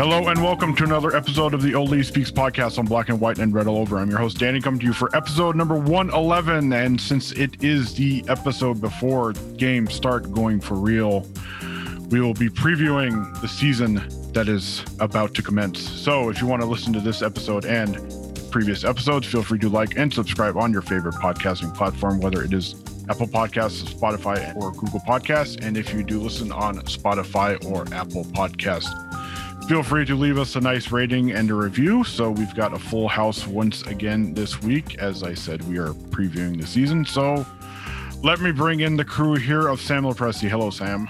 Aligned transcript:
Hello 0.00 0.28
and 0.28 0.42
welcome 0.42 0.74
to 0.76 0.84
another 0.84 1.14
episode 1.14 1.52
of 1.52 1.60
the 1.60 1.74
Old 1.74 1.90
Lady 1.90 2.02
Speaks 2.02 2.30
podcast 2.30 2.78
on 2.78 2.86
Black 2.86 3.10
and 3.10 3.20
White 3.20 3.38
and 3.38 3.52
Red 3.52 3.66
All 3.66 3.76
Over. 3.76 3.98
I'm 3.98 4.08
your 4.08 4.18
host 4.18 4.38
Danny, 4.38 4.58
coming 4.58 4.80
to 4.80 4.86
you 4.86 4.94
for 4.94 5.14
episode 5.14 5.56
number 5.56 5.74
111. 5.74 6.72
And 6.72 6.98
since 6.98 7.32
it 7.32 7.62
is 7.62 7.94
the 7.96 8.24
episode 8.26 8.80
before 8.80 9.34
games 9.58 9.92
start 9.92 10.32
going 10.32 10.58
for 10.58 10.76
real, 10.76 11.26
we 12.08 12.18
will 12.22 12.32
be 12.32 12.48
previewing 12.48 13.38
the 13.42 13.46
season 13.46 13.96
that 14.32 14.48
is 14.48 14.82
about 15.00 15.34
to 15.34 15.42
commence. 15.42 15.82
So 15.82 16.30
if 16.30 16.40
you 16.40 16.46
want 16.46 16.62
to 16.62 16.66
listen 16.66 16.94
to 16.94 17.00
this 17.00 17.20
episode 17.20 17.66
and 17.66 17.94
previous 18.50 18.84
episodes, 18.84 19.26
feel 19.26 19.42
free 19.42 19.58
to 19.58 19.68
like 19.68 19.98
and 19.98 20.10
subscribe 20.10 20.56
on 20.56 20.72
your 20.72 20.80
favorite 20.80 21.16
podcasting 21.16 21.76
platform, 21.76 22.20
whether 22.20 22.42
it 22.42 22.54
is 22.54 22.74
Apple 23.10 23.28
Podcasts, 23.28 23.84
Spotify, 23.92 24.56
or 24.56 24.72
Google 24.72 25.00
Podcasts. 25.00 25.62
And 25.62 25.76
if 25.76 25.92
you 25.92 26.02
do 26.02 26.20
listen 26.20 26.52
on 26.52 26.78
Spotify 26.84 27.62
or 27.70 27.82
Apple 27.94 28.24
Podcasts, 28.24 28.88
feel 29.70 29.82
free 29.84 30.04
to 30.04 30.16
leave 30.16 30.36
us 30.36 30.56
a 30.56 30.60
nice 30.60 30.90
rating 30.90 31.30
and 31.30 31.48
a 31.48 31.54
review. 31.54 32.02
So 32.02 32.32
we've 32.32 32.52
got 32.56 32.74
a 32.74 32.78
full 32.78 33.06
house 33.06 33.46
once 33.46 33.82
again 33.82 34.34
this 34.34 34.60
week. 34.60 34.98
As 34.98 35.22
I 35.22 35.32
said, 35.32 35.62
we 35.68 35.78
are 35.78 35.90
previewing 36.10 36.60
the 36.60 36.66
season. 36.66 37.04
So 37.04 37.46
let 38.20 38.40
me 38.40 38.50
bring 38.50 38.80
in 38.80 38.96
the 38.96 39.04
crew 39.04 39.36
here 39.36 39.68
of 39.68 39.80
Sam 39.80 40.02
Lepresti. 40.02 40.48
Hello, 40.48 40.70
Sam. 40.70 41.06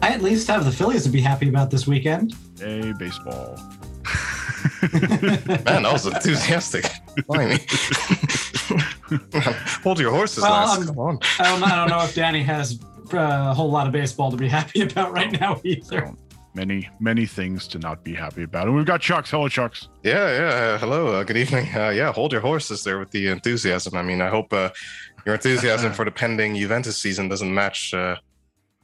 I 0.00 0.10
at 0.10 0.22
least 0.22 0.46
have 0.46 0.64
the 0.64 0.70
Phillies 0.70 1.02
to 1.02 1.08
be 1.08 1.20
happy 1.20 1.48
about 1.48 1.72
this 1.72 1.88
weekend. 1.88 2.36
Hey, 2.56 2.92
baseball. 2.92 3.56
Man, 4.92 5.82
that 5.82 5.90
was 5.92 6.06
enthusiastic. 6.06 6.84
Hold 9.82 9.98
your 9.98 10.12
horses, 10.12 10.44
Well, 10.44 10.66
nice. 10.68 10.78
I'm- 10.78 10.86
Come 10.86 10.98
on. 11.00 11.18
I 11.40 11.42
don't, 11.50 11.64
I 11.64 11.74
don't 11.74 11.88
know 11.88 12.04
if 12.04 12.14
Danny 12.14 12.44
has 12.44 12.78
uh, 13.12 13.18
a 13.18 13.52
whole 13.54 13.72
lot 13.72 13.88
of 13.88 13.92
baseball 13.92 14.30
to 14.30 14.36
be 14.36 14.46
happy 14.48 14.82
about 14.82 15.10
right 15.10 15.32
now 15.40 15.60
either. 15.64 16.14
Many, 16.56 16.88
many 17.00 17.26
things 17.26 17.68
to 17.68 17.78
not 17.78 18.02
be 18.02 18.14
happy 18.14 18.42
about. 18.44 18.66
And 18.66 18.74
we've 18.74 18.86
got 18.86 19.02
Chucks. 19.02 19.30
Hello, 19.30 19.46
Chucks. 19.46 19.90
Yeah, 20.02 20.38
yeah. 20.38 20.54
uh, 20.74 20.78
hello. 20.78 21.08
Uh, 21.08 21.22
good 21.22 21.36
evening. 21.36 21.68
Uh, 21.76 21.90
yeah, 21.90 22.10
hold 22.10 22.32
your 22.32 22.40
horses 22.40 22.82
there 22.82 22.98
with 22.98 23.10
the 23.10 23.26
enthusiasm. 23.28 23.94
I 23.94 24.00
mean, 24.02 24.22
I 24.22 24.30
hope 24.30 24.54
uh, 24.54 24.70
your 25.26 25.34
enthusiasm 25.34 25.92
for 25.98 26.06
the 26.06 26.10
pending 26.10 26.56
Juventus 26.56 26.96
season 26.96 27.28
doesn't 27.28 27.52
match 27.54 27.92
uh, 27.92 28.16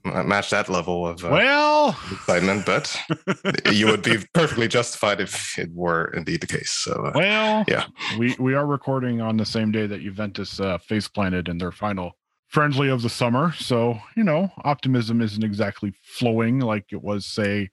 match 0.05 0.51
that 0.51 0.69
level 0.69 1.07
of 1.07 1.25
uh, 1.25 1.31
Well, 1.31 1.97
excitement, 2.13 2.67
but 2.67 2.95
you 3.73 3.87
would 3.87 4.03
be 4.03 4.19
perfectly 4.35 4.69
justified 4.69 5.23
if 5.23 5.59
it 5.59 5.71
were 5.73 6.13
indeed 6.15 6.43
the 6.43 6.47
case. 6.47 6.73
So, 6.73 6.93
uh, 6.93 7.13
well, 7.15 7.65
Yeah. 7.69 7.87
We 8.19 8.37
we 8.39 8.53
are 8.53 8.67
recording 8.67 9.23
on 9.23 9.39
the 9.39 9.47
same 9.47 9.73
day 9.73 9.87
that 9.87 10.03
Juventus 10.03 10.61
uh, 10.61 10.77
face 10.77 11.09
planted 11.09 11.49
in 11.49 11.57
their 11.57 11.73
final 11.73 12.13
friendly 12.53 12.89
of 12.89 13.03
the 13.03 13.09
summer. 13.09 13.53
So 13.55 13.99
you 14.17 14.23
know, 14.23 14.53
optimism 14.65 15.21
isn't 15.21 15.43
exactly 15.43 15.95
flowing 16.05 16.61
like 16.61 16.87
it 16.93 17.03
was, 17.03 17.27
say, 17.27 17.71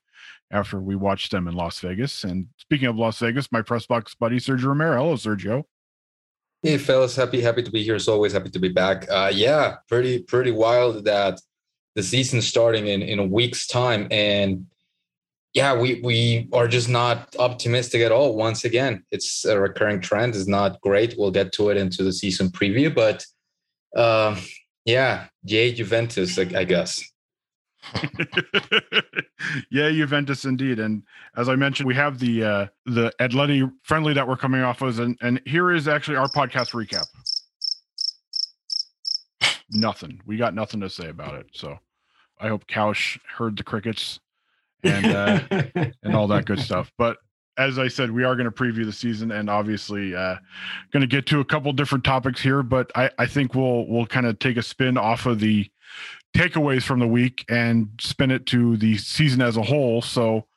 after 0.52 0.80
we 0.80 0.96
watched 0.96 1.32
them 1.32 1.48
in 1.48 1.54
Las 1.54 1.80
Vegas. 1.82 2.24
And 2.24 2.48
speaking 2.58 2.88
of 2.88 2.96
Las 2.96 3.20
Vegas, 3.20 3.52
my 3.52 3.62
press 3.62 3.86
box 3.86 4.16
buddy 4.16 4.38
Sergio 4.38 4.66
Romero. 4.66 4.98
Hello, 4.98 5.16
Sergio. 5.16 5.66
Hey 6.64 6.78
fellas, 6.78 7.16
happy 7.16 7.40
happy 7.40 7.64
to 7.64 7.72
be 7.72 7.84
here. 7.84 7.96
As 7.96 8.08
always, 8.08 8.34
happy 8.34 8.50
to 8.50 8.60
be 8.60 8.70
back. 8.70 9.06
Uh, 9.10 9.32
yeah, 9.34 9.78
pretty 9.88 10.24
pretty 10.24 10.52
wild 10.52 11.06
that 11.06 11.40
the 11.96 12.04
season's 12.04 12.48
starting 12.48 12.88
in 12.88 13.02
in 13.02 13.20
a 13.20 13.26
week's 13.26 13.66
time, 13.66 14.08
and 14.12 14.66
yeah, 15.54 15.78
we 15.78 16.02
we 16.04 16.50
are 16.52 16.68
just 16.68 16.90
not 16.90 17.34
optimistic 17.40 18.02
at 18.02 18.12
all. 18.12 18.36
Once 18.36 18.66
again, 18.66 19.06
it's 19.10 19.46
a 19.46 19.58
recurring 19.58 20.02
trend. 20.02 20.36
is 20.36 20.50
not 20.50 20.82
great. 20.82 21.16
We'll 21.18 21.32
get 21.32 21.54
to 21.54 21.70
it 21.70 21.78
into 21.78 22.04
the 22.04 22.12
season 22.12 22.50
preview, 22.50 22.94
but 22.94 23.26
um, 23.96 24.38
yeah, 24.90 25.28
yay 25.44 25.72
Juventus, 25.72 26.38
I, 26.38 26.48
I 26.56 26.64
guess. 26.64 27.04
yeah, 29.72 29.90
Juventus 29.90 30.46
indeed. 30.46 30.80
And 30.80 31.04
as 31.38 31.48
I 31.48 31.56
mentioned, 31.56 31.88
we 31.88 31.96
have 31.96 32.20
the 32.20 32.44
uh 32.44 32.68
the 32.86 33.12
Atleti 33.20 33.72
friendly 33.84 34.14
that 34.14 34.28
we're 34.28 34.38
coming 34.38 34.62
off 34.62 34.82
of, 34.82 35.00
and, 35.00 35.18
and 35.22 35.42
here 35.46 35.72
is 35.72 35.88
actually 35.88 36.18
our 36.18 36.28
podcast 36.28 36.72
recap. 36.72 37.06
Nothing. 39.72 40.22
We 40.26 40.38
got 40.38 40.54
nothing 40.56 40.82
to 40.82 40.90
say 40.90 41.10
about 41.10 41.36
it. 41.36 41.48
So 41.54 41.78
I 42.40 42.48
hope 42.48 42.68
Couch 42.68 43.20
heard 43.38 43.58
the 43.58 43.64
crickets 43.64 44.20
and 44.84 45.06
uh 45.06 45.40
and 46.04 46.16
all 46.16 46.28
that 46.28 46.46
good 46.46 46.60
stuff. 46.60 46.92
But 46.98 47.18
as 47.60 47.78
I 47.78 47.90
said, 47.90 48.10
we 48.10 48.24
are 48.24 48.36
going 48.36 48.50
to 48.50 48.52
preview 48.52 48.86
the 48.86 48.94
season 48.94 49.32
and 49.32 49.50
obviously 49.50 50.16
uh, 50.16 50.38
going 50.92 51.02
to 51.02 51.08
get 51.08 51.26
to 51.28 51.42
a 51.42 51.46
couple 51.46 51.72
different 51.74 52.06
topics 52.06 52.42
here. 52.42 52.64
But 52.64 52.90
I, 52.96 53.12
I 53.20 53.26
think 53.28 53.54
we'll 53.54 53.86
we'll 53.86 54.06
kind 54.06 54.26
of 54.26 54.40
take 54.40 54.56
a 54.56 54.64
spin 54.64 54.98
off 54.98 55.26
of 55.26 55.42
the 55.42 55.70
takeaways 56.34 56.84
from 56.84 57.00
the 57.00 57.08
week 57.08 57.44
and 57.50 57.90
spin 58.00 58.32
it 58.32 58.46
to 58.48 58.78
the 58.78 58.98
season 58.98 59.42
as 59.42 59.58
a 59.58 59.62
whole. 59.62 60.02
So 60.02 60.48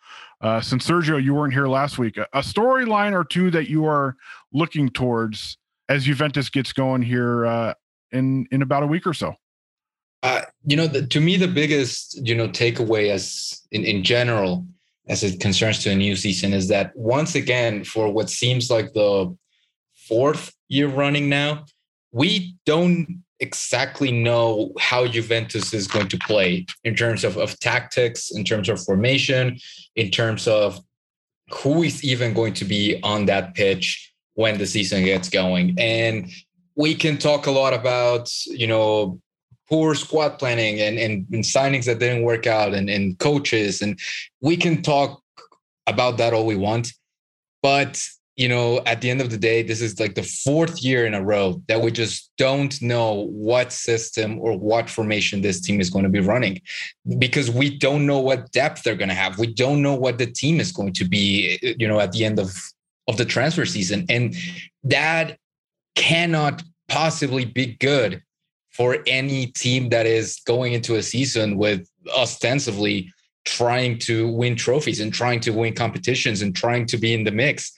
uh, 0.41 0.61
since 0.61 0.89
Sergio, 0.89 1.23
you 1.23 1.35
weren't 1.35 1.53
here 1.53 1.67
last 1.67 1.99
week, 1.99 2.17
a, 2.19 2.27
storyline 2.37 3.13
or 3.13 3.25
two 3.25 3.51
that 3.51 3.69
you 3.69 3.85
are 3.85 4.17
looking 4.53 4.89
towards 4.89 5.59
as 5.89 6.05
Juventus 6.05 6.51
gets 6.51 6.73
going 6.73 7.03
here 7.03 7.45
uh, 7.45 7.75
in 8.13 8.47
in 8.53 8.63
about 8.63 8.85
a 8.85 8.87
week 8.87 9.09
or 9.09 9.15
so. 9.15 9.35
Uh, 10.23 10.43
you 10.65 10.77
know, 10.77 10.87
the, 10.87 11.05
to 11.05 11.21
me, 11.21 11.37
the 11.37 11.49
biggest 11.49 12.25
you 12.25 12.37
know 12.37 12.49
takeaway 12.49 13.11
as 13.11 13.61
in 13.73 13.85
in 13.85 14.05
general 14.05 14.65
as 15.09 15.23
it 15.23 15.41
concerns 15.41 15.81
to 15.81 15.91
a 15.91 15.97
new 15.97 16.15
season 16.17 16.53
is 16.53 16.69
that 16.69 16.95
once 16.95 17.35
again, 17.35 17.85
for 17.85 18.13
what 18.13 18.31
seems 18.31 18.71
like 18.71 18.93
the 18.93 19.37
fourth 19.95 20.55
year 20.69 20.89
running 20.89 21.29
now, 21.29 21.65
we 22.13 22.55
don't 22.67 23.23
exactly 23.41 24.13
know 24.13 24.73
how 24.79 25.07
Juventus 25.07 25.75
is 25.75 25.89
going 25.89 26.09
to 26.09 26.19
play 26.19 26.65
in 26.85 26.95
terms 26.95 27.25
of, 27.25 27.37
of 27.37 27.59
tactics, 27.59 28.31
in 28.31 28.45
terms 28.45 28.69
of 28.69 28.83
formation, 28.85 29.59
in 29.97 30.11
terms 30.11 30.47
of 30.47 30.81
who 31.51 31.83
is 31.83 32.05
even 32.05 32.33
going 32.33 32.55
to 32.55 32.65
be 32.65 33.01
on 33.03 33.27
that 33.27 33.55
pitch 33.55 34.13
when 34.35 34.59
the 34.59 34.67
season 34.67 35.05
gets 35.05 35.29
going. 35.29 35.75
And 35.79 36.31
we 36.77 36.95
can 36.95 37.19
talk 37.19 37.47
a 37.47 37.51
lot 37.51 37.75
about, 37.75 38.31
you 38.47 38.67
know, 38.67 39.21
poor 39.73 39.95
squad 39.95 40.39
planning 40.39 40.83
and, 40.83 40.99
and, 40.99 41.27
and 41.33 41.43
signings 41.43 41.87
that 41.87 41.99
didn't 41.99 42.25
work 42.25 42.47
out 42.47 42.75
and, 42.75 42.91
and 42.91 43.19
coaches. 43.19 43.81
And 43.81 43.99
we 44.43 44.55
can 44.55 44.83
talk 44.83 45.23
about 45.87 46.19
that 46.19 46.35
all 46.35 46.45
we 46.45 46.57
want. 46.57 46.93
But 47.63 47.99
you 48.37 48.49
know, 48.49 48.83
at 48.85 49.01
the 49.01 49.09
end 49.09 49.23
of 49.23 49.31
the 49.31 49.39
day, 49.39 49.63
this 49.63 49.81
is 49.81 49.99
like 49.99 50.15
the 50.15 50.23
fourth 50.23 50.83
year 50.83 51.07
in 51.07 51.15
a 51.15 51.23
row 51.23 51.63
that 51.69 51.81
we 51.81 51.91
just 51.91 52.31
don't 52.37 52.81
know 52.83 53.27
what 53.31 53.73
system 53.73 54.39
or 54.41 54.59
what 54.59 54.91
formation 54.91 55.41
this 55.41 55.61
team 55.61 55.81
is 55.81 55.89
going 55.89 56.03
to 56.03 56.11
be 56.11 56.21
running 56.21 56.61
because 57.19 57.51
we 57.51 57.79
don't 57.79 58.07
know 58.07 58.19
what 58.19 58.51
depth 58.53 58.83
they're 58.83 58.95
going 58.95 59.09
to 59.09 59.15
have. 59.15 59.39
We 59.39 59.53
don't 59.55 59.81
know 59.81 59.95
what 59.95 60.19
the 60.19 60.27
team 60.27 60.61
is 60.61 60.73
going 60.73 60.93
to 60.95 61.05
be, 61.05 61.59
you 61.79 61.89
know, 61.89 62.01
at 62.01 62.13
the 62.13 62.25
end 62.25 62.39
of, 62.39 62.55
of 63.09 63.17
the 63.17 63.25
transfer 63.25 63.67
season. 63.67 64.05
And 64.11 64.35
that 64.85 65.39
cannot 65.95 66.63
possibly 66.89 67.45
be 67.45 67.75
good 67.75 68.23
for 68.73 68.99
any 69.07 69.47
team 69.47 69.89
that 69.91 70.07
is 70.07 70.41
going 70.47 70.73
into 70.73 70.97
a 70.97 71.03
season 71.03 71.57
with 71.59 71.87
ostensibly 72.17 73.13
trying 73.45 73.99
to 73.99 74.29
win 74.33 74.57
trophies 74.57 75.01
and 75.01 75.13
trying 75.13 75.41
to 75.41 75.51
win 75.51 75.75
competitions 75.75 76.43
and 76.43 76.55
trying 76.55 76.87
to 76.87 76.97
be 76.97 77.13
in 77.13 77.25
the 77.25 77.31
mix 77.31 77.73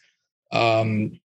um, 0.53 1.21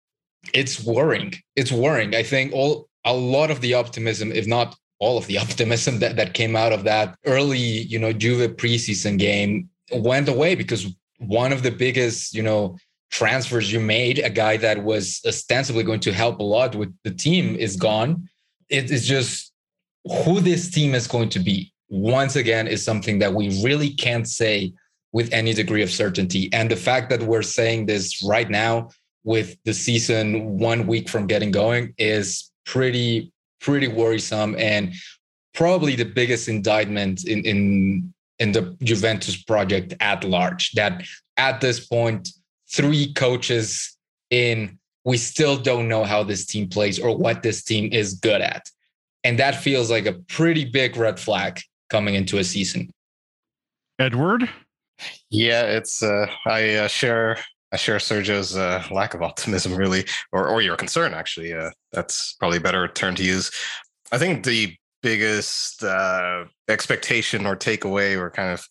it's 0.53 0.85
worrying. 0.85 1.35
It's 1.57 1.73
worrying. 1.73 2.15
I 2.15 2.23
think 2.23 2.53
all 2.53 2.89
a 3.05 3.15
lot 3.15 3.51
of 3.51 3.61
the 3.61 3.75
optimism, 3.75 4.31
if 4.33 4.47
not 4.47 4.77
all 4.99 5.19
of 5.19 5.27
the 5.27 5.39
optimism 5.45 5.99
that, 6.01 6.17
that 6.17 6.35
came 6.35 6.55
out 6.55 6.73
of 6.73 6.85
that 6.85 7.17
early, 7.25 7.59
you 7.59 7.99
know, 7.99 8.13
Juve 8.13 8.57
preseason 8.57 9.19
game 9.19 9.69
went 9.93 10.29
away 10.29 10.55
because 10.55 10.87
one 11.19 11.53
of 11.53 11.63
the 11.63 11.71
biggest, 11.71 12.35
you 12.35 12.43
know, 12.43 12.77
transfers 13.11 13.73
you 13.73 13.81
made, 13.81 14.19
a 14.19 14.31
guy 14.31 14.57
that 14.57 14.83
was 14.83 15.21
ostensibly 15.27 15.85
going 15.85 16.01
to 16.01 16.13
help 16.13 16.41
a 16.41 16.43
lot 16.43 16.75
with 16.75 16.93
the 17.05 17.11
team, 17.13 17.55
is 17.55 17.77
gone. 17.77 18.29
It 18.69 18.91
is 18.91 19.07
just 19.07 19.53
who 20.05 20.41
this 20.41 20.71
team 20.71 20.95
is 20.95 21.07
going 21.07 21.29
to 21.31 21.39
be. 21.39 21.73
Once 21.89 22.37
again, 22.37 22.67
is 22.67 22.85
something 22.85 23.19
that 23.19 23.33
we 23.33 23.63
really 23.63 23.91
can't 23.91 24.29
say 24.29 24.73
with 25.13 25.33
any 25.33 25.53
degree 25.53 25.83
of 25.83 25.91
certainty. 25.91 26.51
And 26.53 26.71
the 26.71 26.77
fact 26.77 27.09
that 27.11 27.23
we're 27.23 27.43
saying 27.43 27.87
this 27.87 28.23
right 28.23 28.51
now 28.51 28.91
with 29.23 29.57
the 29.65 29.73
season 29.73 30.59
one 30.59 30.87
week 30.87 31.09
from 31.09 31.27
getting 31.27 31.51
going 31.51 31.95
is 31.99 32.51
pretty 32.67 33.33
pretty 33.61 33.89
worrisome 33.89 34.55
and 34.59 34.93
probably 35.55 35.97
the 35.97 36.05
biggest 36.05 36.49
indictment 36.49 37.25
in 37.27 37.45
in 37.45 38.15
in 38.39 38.53
the 38.53 38.77
Juventus 38.83 39.43
project 39.43 39.95
at 40.01 40.25
large 40.25 40.73
that 40.73 41.03
at 41.37 41.61
this 41.61 41.87
point 41.87 42.29
three 42.71 43.13
coaches 43.15 43.97
in 44.31 44.79
we 45.05 45.17
still 45.17 45.57
don't 45.57 45.89
know 45.89 46.05
how 46.05 46.23
this 46.23 46.45
team 46.45 46.69
plays 46.69 46.99
or 46.99 47.17
what 47.17 47.43
this 47.43 47.63
team 47.63 47.91
is 47.93 48.15
good 48.15 48.41
at 48.41 48.69
and 49.25 49.39
that 49.39 49.57
feels 49.57 49.91
like 49.91 50.07
a 50.07 50.13
pretty 50.29 50.65
big 50.65 50.97
red 50.97 51.19
flag 51.19 51.61
coming 51.91 52.15
into 52.15 52.39
a 52.39 52.45
season 52.45 52.89
edward 53.99 54.49
yeah 55.31 55.63
it's 55.63 56.03
uh 56.03 56.27
i 56.47 56.75
uh, 56.75 56.89
share 56.89 57.37
I 57.75 57.77
share 57.77 57.97
Sergio's 57.97 58.57
uh, 58.57 58.85
lack 58.93 59.15
of 59.15 59.23
optimism, 59.23 59.75
really, 59.75 60.05
or 60.31 60.47
or 60.47 60.63
your 60.63 60.77
concern. 60.77 61.13
Actually, 61.13 61.53
uh, 61.53 61.71
that's 61.91 62.35
probably 62.35 62.59
a 62.59 62.61
better 62.61 62.87
term 62.87 63.17
to 63.17 63.25
use. 63.25 63.51
I 64.13 64.19
think 64.19 64.45
the 64.45 64.77
biggest 65.03 65.83
uh, 65.83 66.45
expectation 66.69 67.47
or 67.47 67.57
takeaway 67.57 68.17
or 68.17 68.31
kind 68.31 68.53
of 68.53 68.65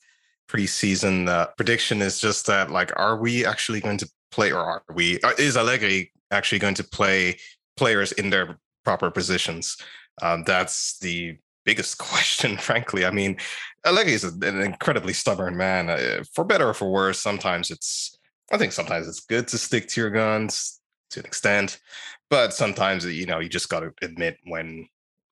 preseason 0.49 1.27
uh, 1.27 1.47
prediction 1.57 2.01
is 2.01 2.17
just 2.17 2.47
that, 2.47 2.71
like, 2.71 2.93
are 2.95 3.17
we 3.17 3.45
actually 3.45 3.81
going 3.81 3.97
to 3.97 4.09
play, 4.31 4.53
or 4.53 4.59
are 4.59 4.83
we? 4.93 5.19
Uh, 5.19 5.33
is 5.37 5.57
Allegri 5.57 6.09
actually 6.31 6.59
going 6.59 6.75
to 6.75 6.83
play 6.85 7.37
players 7.75 8.13
in 8.13 8.29
their 8.29 8.57
proper 8.85 9.11
positions? 9.11 9.75
Um, 10.21 10.43
that's 10.45 10.99
the 10.99 11.37
biggest 11.65 11.97
question, 12.09 12.57
frankly. 12.57 13.05
I 13.05 13.11
mean, 13.11 13.37
Allegri 13.85 14.13
is 14.13 14.23
an 14.23 14.61
incredibly 14.61 15.13
stubborn 15.13 15.57
man, 15.57 15.89
uh, 15.89 16.23
for 16.33 16.43
better 16.43 16.69
or 16.69 16.73
for 16.73 16.91
worse. 16.91 17.19
Sometimes 17.19 17.71
it's 17.71 18.17
I 18.51 18.57
think 18.57 18.71
sometimes 18.71 19.07
it's 19.07 19.21
good 19.21 19.47
to 19.49 19.57
stick 19.57 19.87
to 19.89 20.01
your 20.01 20.09
guns 20.09 20.79
to 21.11 21.19
an 21.19 21.25
extent, 21.25 21.79
but 22.29 22.53
sometimes 22.53 23.05
you 23.05 23.25
know 23.25 23.39
you 23.39 23.49
just 23.49 23.69
got 23.69 23.81
to 23.81 23.93
admit 24.01 24.37
when 24.45 24.87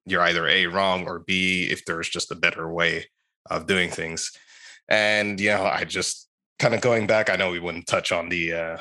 you're 0.06 0.22
either 0.22 0.48
a 0.48 0.66
wrong 0.66 1.07
or 1.07 1.19
b 1.19 1.68
if 1.69 1.86
there's 1.86 2.10
just 2.10 2.31
a 2.31 2.36
better 2.36 2.72
way 2.72 3.06
of 3.50 3.68
doing 3.68 3.89
things. 3.89 4.31
And 4.89 5.39
you 5.39 5.50
know, 5.50 5.66
I 5.66 5.84
just 5.84 6.27
kind 6.60 6.74
of 6.74 6.81
going 6.81 7.07
back. 7.07 7.30
I 7.30 7.36
know 7.36 7.51
we 7.51 7.60
wouldn't 7.60 7.88
touch 7.88 8.12
on 8.12 8.30
the 8.30 8.54
uh, 8.54 8.77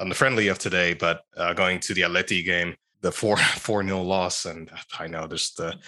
on 0.00 0.08
the 0.08 0.14
friendly 0.14 0.48
of 0.48 0.58
today, 0.58 0.94
but 0.94 1.22
uh, 1.36 1.52
going 1.52 1.80
to 1.80 1.94
the 1.94 2.02
Atleti 2.02 2.44
game, 2.44 2.74
the 3.02 3.12
four 3.12 3.36
four 3.58 3.82
nil 3.82 4.04
loss, 4.04 4.46
and 4.46 4.70
I 4.98 5.06
know 5.06 5.26
there's 5.26 5.52
the 5.52 5.78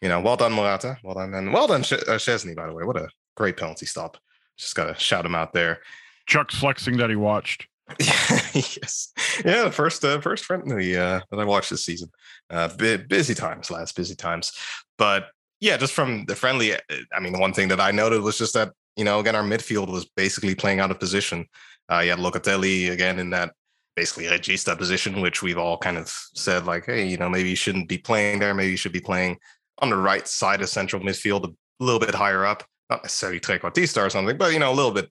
you 0.00 0.08
know, 0.08 0.20
well 0.20 0.36
done 0.36 0.52
Morata, 0.52 0.98
well 1.02 1.14
done, 1.14 1.32
and 1.34 1.52
well 1.52 1.68
done 1.68 1.80
uh, 1.80 2.18
Szczesny, 2.18 2.56
by 2.56 2.66
the 2.66 2.74
way. 2.74 2.84
What 2.84 2.96
a 2.96 3.08
great 3.36 3.56
penalty 3.56 3.86
stop. 3.86 4.18
Just 4.58 4.74
got 4.74 4.86
to 4.86 5.00
shout 5.00 5.24
him 5.24 5.34
out 5.34 5.52
there. 5.52 5.80
Chuck's 6.26 6.56
flexing 6.56 6.96
that 6.98 7.08
he 7.08 7.16
watched. 7.16 7.66
yes, 8.00 9.12
yeah, 9.44 9.64
the 9.64 9.72
first 9.72 10.04
uh, 10.04 10.20
first 10.20 10.44
friendly 10.44 10.96
uh, 10.96 11.20
that 11.30 11.40
I 11.40 11.44
watched 11.44 11.70
this 11.70 11.84
season. 11.84 12.10
Uh, 12.50 12.68
busy 13.08 13.34
times, 13.34 13.70
last 13.70 13.96
busy 13.96 14.14
times, 14.14 14.52
but 14.98 15.28
yeah, 15.60 15.76
just 15.76 15.92
from 15.92 16.24
the 16.26 16.34
friendly. 16.34 16.74
Uh, 16.74 16.78
I 17.14 17.20
mean, 17.20 17.32
the 17.32 17.38
one 17.38 17.52
thing 17.52 17.68
that 17.68 17.80
I 17.80 17.90
noted 17.90 18.22
was 18.22 18.38
just 18.38 18.54
that 18.54 18.72
you 18.96 19.04
know, 19.04 19.20
again, 19.20 19.36
our 19.36 19.42
midfield 19.42 19.88
was 19.88 20.04
basically 20.04 20.54
playing 20.54 20.80
out 20.80 20.90
of 20.90 21.00
position. 21.00 21.46
Uh, 21.90 21.98
you 21.98 22.10
had 22.10 22.18
Locatelli 22.18 22.90
again 22.90 23.18
in 23.18 23.30
that 23.30 23.54
basically 23.96 24.24
regista 24.24 24.76
position, 24.76 25.20
which 25.20 25.42
we've 25.42 25.58
all 25.58 25.76
kind 25.76 25.98
of 25.98 26.08
said 26.34 26.66
like, 26.66 26.86
hey, 26.86 27.06
you 27.06 27.16
know, 27.16 27.28
maybe 27.28 27.50
you 27.50 27.56
shouldn't 27.56 27.88
be 27.88 27.98
playing 27.98 28.38
there. 28.38 28.54
Maybe 28.54 28.70
you 28.70 28.76
should 28.76 28.92
be 28.92 29.00
playing 29.00 29.38
on 29.78 29.90
the 29.90 29.96
right 29.96 30.26
side 30.26 30.62
of 30.62 30.68
central 30.68 31.02
midfield, 31.02 31.44
a 31.44 31.84
little 31.84 32.00
bit 32.00 32.14
higher 32.14 32.44
up. 32.44 32.64
Not 32.90 33.04
necessarily 33.04 33.40
trequartista 33.40 34.04
or 34.04 34.10
something, 34.10 34.36
but 34.36 34.52
you 34.52 34.58
know, 34.58 34.72
a 34.72 34.74
little 34.74 34.90
bit 34.90 35.10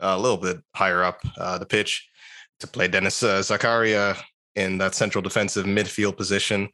a 0.00 0.18
little 0.18 0.36
bit 0.36 0.58
higher 0.74 1.02
up 1.02 1.20
uh, 1.38 1.58
the 1.58 1.66
pitch 1.66 2.08
to 2.60 2.66
play 2.66 2.88
Denis 2.88 3.22
uh, 3.22 3.40
Zakaria 3.40 4.16
in 4.54 4.78
that 4.78 4.94
central 4.94 5.22
defensive 5.22 5.64
midfield 5.64 6.16
position. 6.16 6.68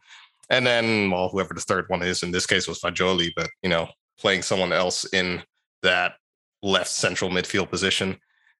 And 0.51 0.67
then, 0.67 1.11
well, 1.11 1.29
whoever 1.29 1.55
the 1.55 1.61
third 1.61 1.85
one 1.89 2.03
is, 2.03 2.23
in 2.23 2.31
this 2.31 2.47
case 2.47 2.67
was 2.67 2.81
Fagioli, 2.81 3.31
but, 3.37 3.51
you 3.63 3.69
know, 3.69 3.89
playing 4.19 4.43
someone 4.43 4.73
else 4.73 5.05
in 5.13 5.43
that 5.83 6.15
left 6.63 6.89
central 6.89 7.31
midfield 7.31 7.71
position. 7.71 8.19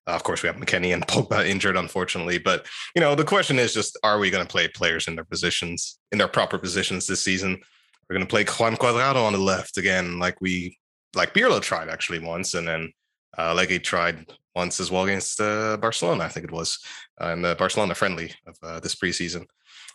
Uh, 0.09 0.13
of 0.13 0.23
course, 0.23 0.43
we 0.43 0.47
have 0.47 0.57
McKennie 0.57 0.95
and 0.95 1.07
Pogba 1.07 1.47
injured, 1.47 1.77
unfortunately. 1.77 2.39
But, 2.39 2.67
you 2.95 3.01
know, 3.01 3.15
the 3.15 3.25
question 3.25 3.59
is 3.59 3.75
just 3.75 3.99
are 4.03 4.19
we 4.19 4.31
going 4.31 4.45
to 4.45 4.51
play 4.51 4.67
players 4.69 5.07
in 5.07 5.15
their 5.15 5.25
positions, 5.25 5.99
in 6.13 6.19
their 6.19 6.29
proper 6.29 6.59
positions 6.59 7.07
this 7.07 7.23
season? 7.23 7.61
We're 8.09 8.17
going 8.17 8.27
to 8.27 8.31
play 8.31 8.45
Juan 8.45 8.77
Cuadrado 8.77 9.23
on 9.27 9.35
the 9.35 9.39
left 9.39 9.77
again, 9.77 10.19
like 10.19 10.41
we, 10.41 10.79
like 11.15 11.35
Pirlo 11.35 11.61
tried 11.61 11.91
actually 11.91 12.21
once. 12.21 12.55
And 12.55 12.67
then 12.67 12.93
uh, 13.37 13.55
like 13.55 13.69
he 13.69 13.79
tried 13.79 14.25
once 14.55 14.81
as 14.81 14.91
well 14.91 15.05
against 15.05 15.41
uh, 15.41 15.77
Barcelona, 15.77 16.25
I 16.25 16.29
think 16.29 16.45
it 16.45 16.53
was, 16.53 16.79
uh, 17.21 17.29
in 17.29 17.43
the 17.43 17.55
Barcelona 17.55 17.95
friendly 17.95 18.33
of 18.47 18.57
uh, 18.63 18.81
this 18.81 18.95
preseason. 18.95 19.45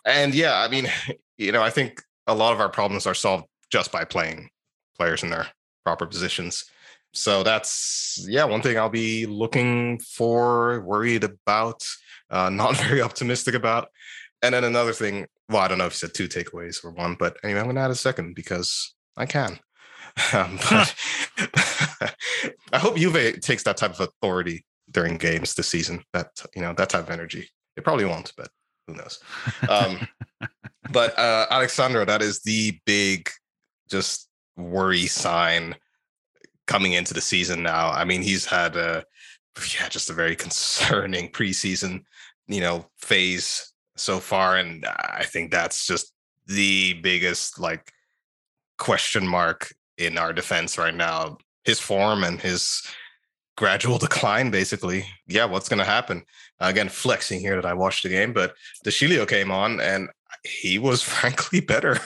And 0.06 0.32
yeah, 0.32 0.60
I 0.60 0.68
mean, 0.68 0.86
you 1.38 1.50
know, 1.50 1.62
I 1.62 1.70
think 1.70 2.00
a 2.28 2.34
lot 2.34 2.52
of 2.52 2.60
our 2.60 2.68
problems 2.68 3.06
are 3.06 3.14
solved 3.14 3.46
just 3.70 3.90
by 3.90 4.04
playing 4.04 4.50
players 4.96 5.24
in 5.24 5.30
their 5.30 5.48
proper 5.84 6.06
positions. 6.06 6.66
So 7.14 7.42
that's 7.42 8.24
yeah, 8.28 8.44
one 8.44 8.60
thing 8.60 8.76
I'll 8.76 8.88
be 8.88 9.26
looking 9.26 9.98
for, 10.00 10.80
worried 10.80 11.24
about, 11.24 11.86
uh, 12.30 12.50
not 12.52 12.76
very 12.76 13.00
optimistic 13.00 13.54
about. 13.54 13.88
And 14.42 14.54
then 14.54 14.64
another 14.64 14.92
thing, 14.92 15.26
well, 15.48 15.62
I 15.62 15.68
don't 15.68 15.78
know 15.78 15.86
if 15.86 15.92
you 15.94 16.08
said 16.08 16.14
two 16.14 16.28
takeaways 16.28 16.84
or 16.84 16.90
one, 16.90 17.16
but 17.18 17.38
anyway, 17.42 17.60
I'm 17.60 17.66
gonna 17.66 17.80
add 17.80 17.90
a 17.90 17.94
second 17.94 18.34
because 18.34 18.94
I 19.16 19.26
can. 19.26 19.58
Um, 20.32 20.60
but 20.70 20.94
I 22.72 22.78
hope 22.78 22.96
Juve 22.96 23.40
takes 23.40 23.64
that 23.64 23.76
type 23.76 23.94
of 23.94 24.00
authority 24.00 24.64
during 24.88 25.16
games 25.16 25.54
this 25.54 25.68
season. 25.68 26.04
That 26.12 26.28
you 26.54 26.62
know 26.62 26.72
that 26.74 26.90
type 26.90 27.02
of 27.02 27.10
energy. 27.10 27.48
It 27.76 27.82
probably 27.82 28.04
won't, 28.04 28.32
but 28.36 28.48
who 28.86 28.94
knows? 28.94 29.18
Um, 29.68 30.06
but 30.92 31.18
uh, 31.18 31.46
Alex 31.50 31.72
Sandro, 31.72 32.04
that 32.04 32.22
is 32.22 32.42
the 32.42 32.78
big 32.86 33.28
just 33.90 34.28
worry 34.56 35.06
sign 35.06 35.74
coming 36.66 36.92
into 36.92 37.14
the 37.14 37.20
season 37.20 37.62
now. 37.62 37.90
I 37.90 38.04
mean, 38.04 38.22
he's 38.22 38.46
had 38.46 38.76
a 38.76 39.04
yeah, 39.78 39.88
just 39.88 40.10
a 40.10 40.14
very 40.14 40.36
concerning 40.44 41.30
preseason, 41.30 42.04
you 42.46 42.60
know, 42.60 42.86
phase 42.98 43.72
so 43.96 44.18
far, 44.18 44.56
and 44.56 44.84
I 44.86 45.24
think 45.24 45.50
that's 45.50 45.86
just 45.86 46.12
the 46.46 46.94
biggest 46.94 47.58
like 47.58 47.92
question 48.78 49.26
mark 49.26 49.72
in 49.98 50.18
our 50.18 50.32
defense 50.32 50.78
right 50.78 50.94
now. 50.94 51.38
His 51.64 51.80
form 51.80 52.24
and 52.24 52.40
his 52.40 52.82
gradual 53.56 53.98
decline, 54.06 54.50
basically. 54.50 55.06
Yeah, 55.26 55.46
what's 55.46 55.68
going 55.68 55.78
to 55.78 55.84
happen? 55.84 56.24
Again, 56.60 56.88
flexing 56.88 57.40
here 57.40 57.56
that 57.56 57.66
I 57.66 57.74
watched 57.74 58.02
the 58.02 58.08
game, 58.08 58.32
but 58.32 58.54
De 58.82 58.90
Sciglio 58.90 59.26
came 59.26 59.50
on 59.50 59.80
and 59.80 60.08
he 60.44 60.78
was 60.78 61.02
frankly 61.14 61.60
better. 61.60 61.98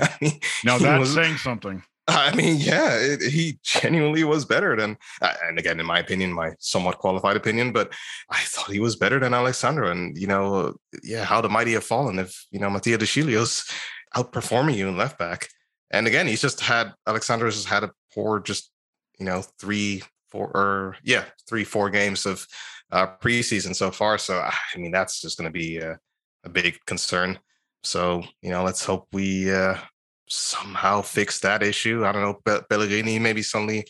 I 0.00 0.14
mean, 0.20 0.40
now 0.64 0.78
that's 0.78 1.00
was, 1.00 1.14
saying 1.14 1.38
something. 1.38 1.82
I 2.10 2.34
mean, 2.34 2.56
yeah, 2.56 2.94
it, 2.94 3.20
he 3.20 3.58
genuinely 3.62 4.24
was 4.24 4.46
better 4.46 4.74
than, 4.74 4.96
and 5.20 5.58
again, 5.58 5.78
in 5.78 5.84
my 5.84 5.98
opinion, 5.98 6.32
my 6.32 6.52
somewhat 6.58 6.98
qualified 6.98 7.36
opinion, 7.36 7.70
but 7.70 7.92
I 8.30 8.40
thought 8.40 8.70
he 8.70 8.80
was 8.80 8.96
better 8.96 9.20
than 9.20 9.34
Alex 9.34 9.58
Sandro. 9.58 9.90
And, 9.90 10.16
you 10.16 10.26
know, 10.26 10.74
yeah, 11.02 11.24
how 11.24 11.42
the 11.42 11.50
mighty 11.50 11.74
have 11.74 11.84
fallen 11.84 12.18
if, 12.18 12.46
you 12.50 12.60
know, 12.60 12.70
Mattia 12.70 12.96
De 12.96 13.04
Sciglio's 13.04 13.70
outperforming 14.16 14.74
you 14.74 14.88
in 14.88 14.96
left 14.96 15.18
back. 15.18 15.48
And 15.90 16.06
again, 16.06 16.26
he's 16.26 16.40
just 16.40 16.60
had, 16.60 16.94
Alex 17.06 17.26
Sandro's 17.26 17.56
just 17.56 17.68
had 17.68 17.84
a 17.84 17.92
poor, 18.14 18.40
just, 18.40 18.70
you 19.18 19.26
know, 19.26 19.42
three, 19.60 20.02
four, 20.30 20.50
or 20.56 20.96
yeah, 21.02 21.24
three, 21.46 21.64
four 21.64 21.90
games 21.90 22.24
of 22.24 22.46
uh, 22.90 23.06
preseason 23.22 23.76
so 23.76 23.90
far. 23.90 24.16
So, 24.16 24.38
I 24.38 24.78
mean, 24.78 24.92
that's 24.92 25.20
just 25.20 25.36
going 25.36 25.52
to 25.52 25.58
be 25.58 25.76
a, 25.76 25.98
a 26.44 26.48
big 26.48 26.78
concern. 26.86 27.38
So, 27.82 28.22
you 28.40 28.48
know, 28.48 28.64
let's 28.64 28.84
hope 28.84 29.08
we, 29.12 29.52
uh, 29.52 29.76
somehow 30.28 31.02
fix 31.02 31.40
that 31.40 31.62
issue. 31.62 32.04
I 32.04 32.12
don't 32.12 32.22
know. 32.22 32.62
Pellegrini 32.68 33.18
maybe 33.18 33.42
suddenly 33.42 33.86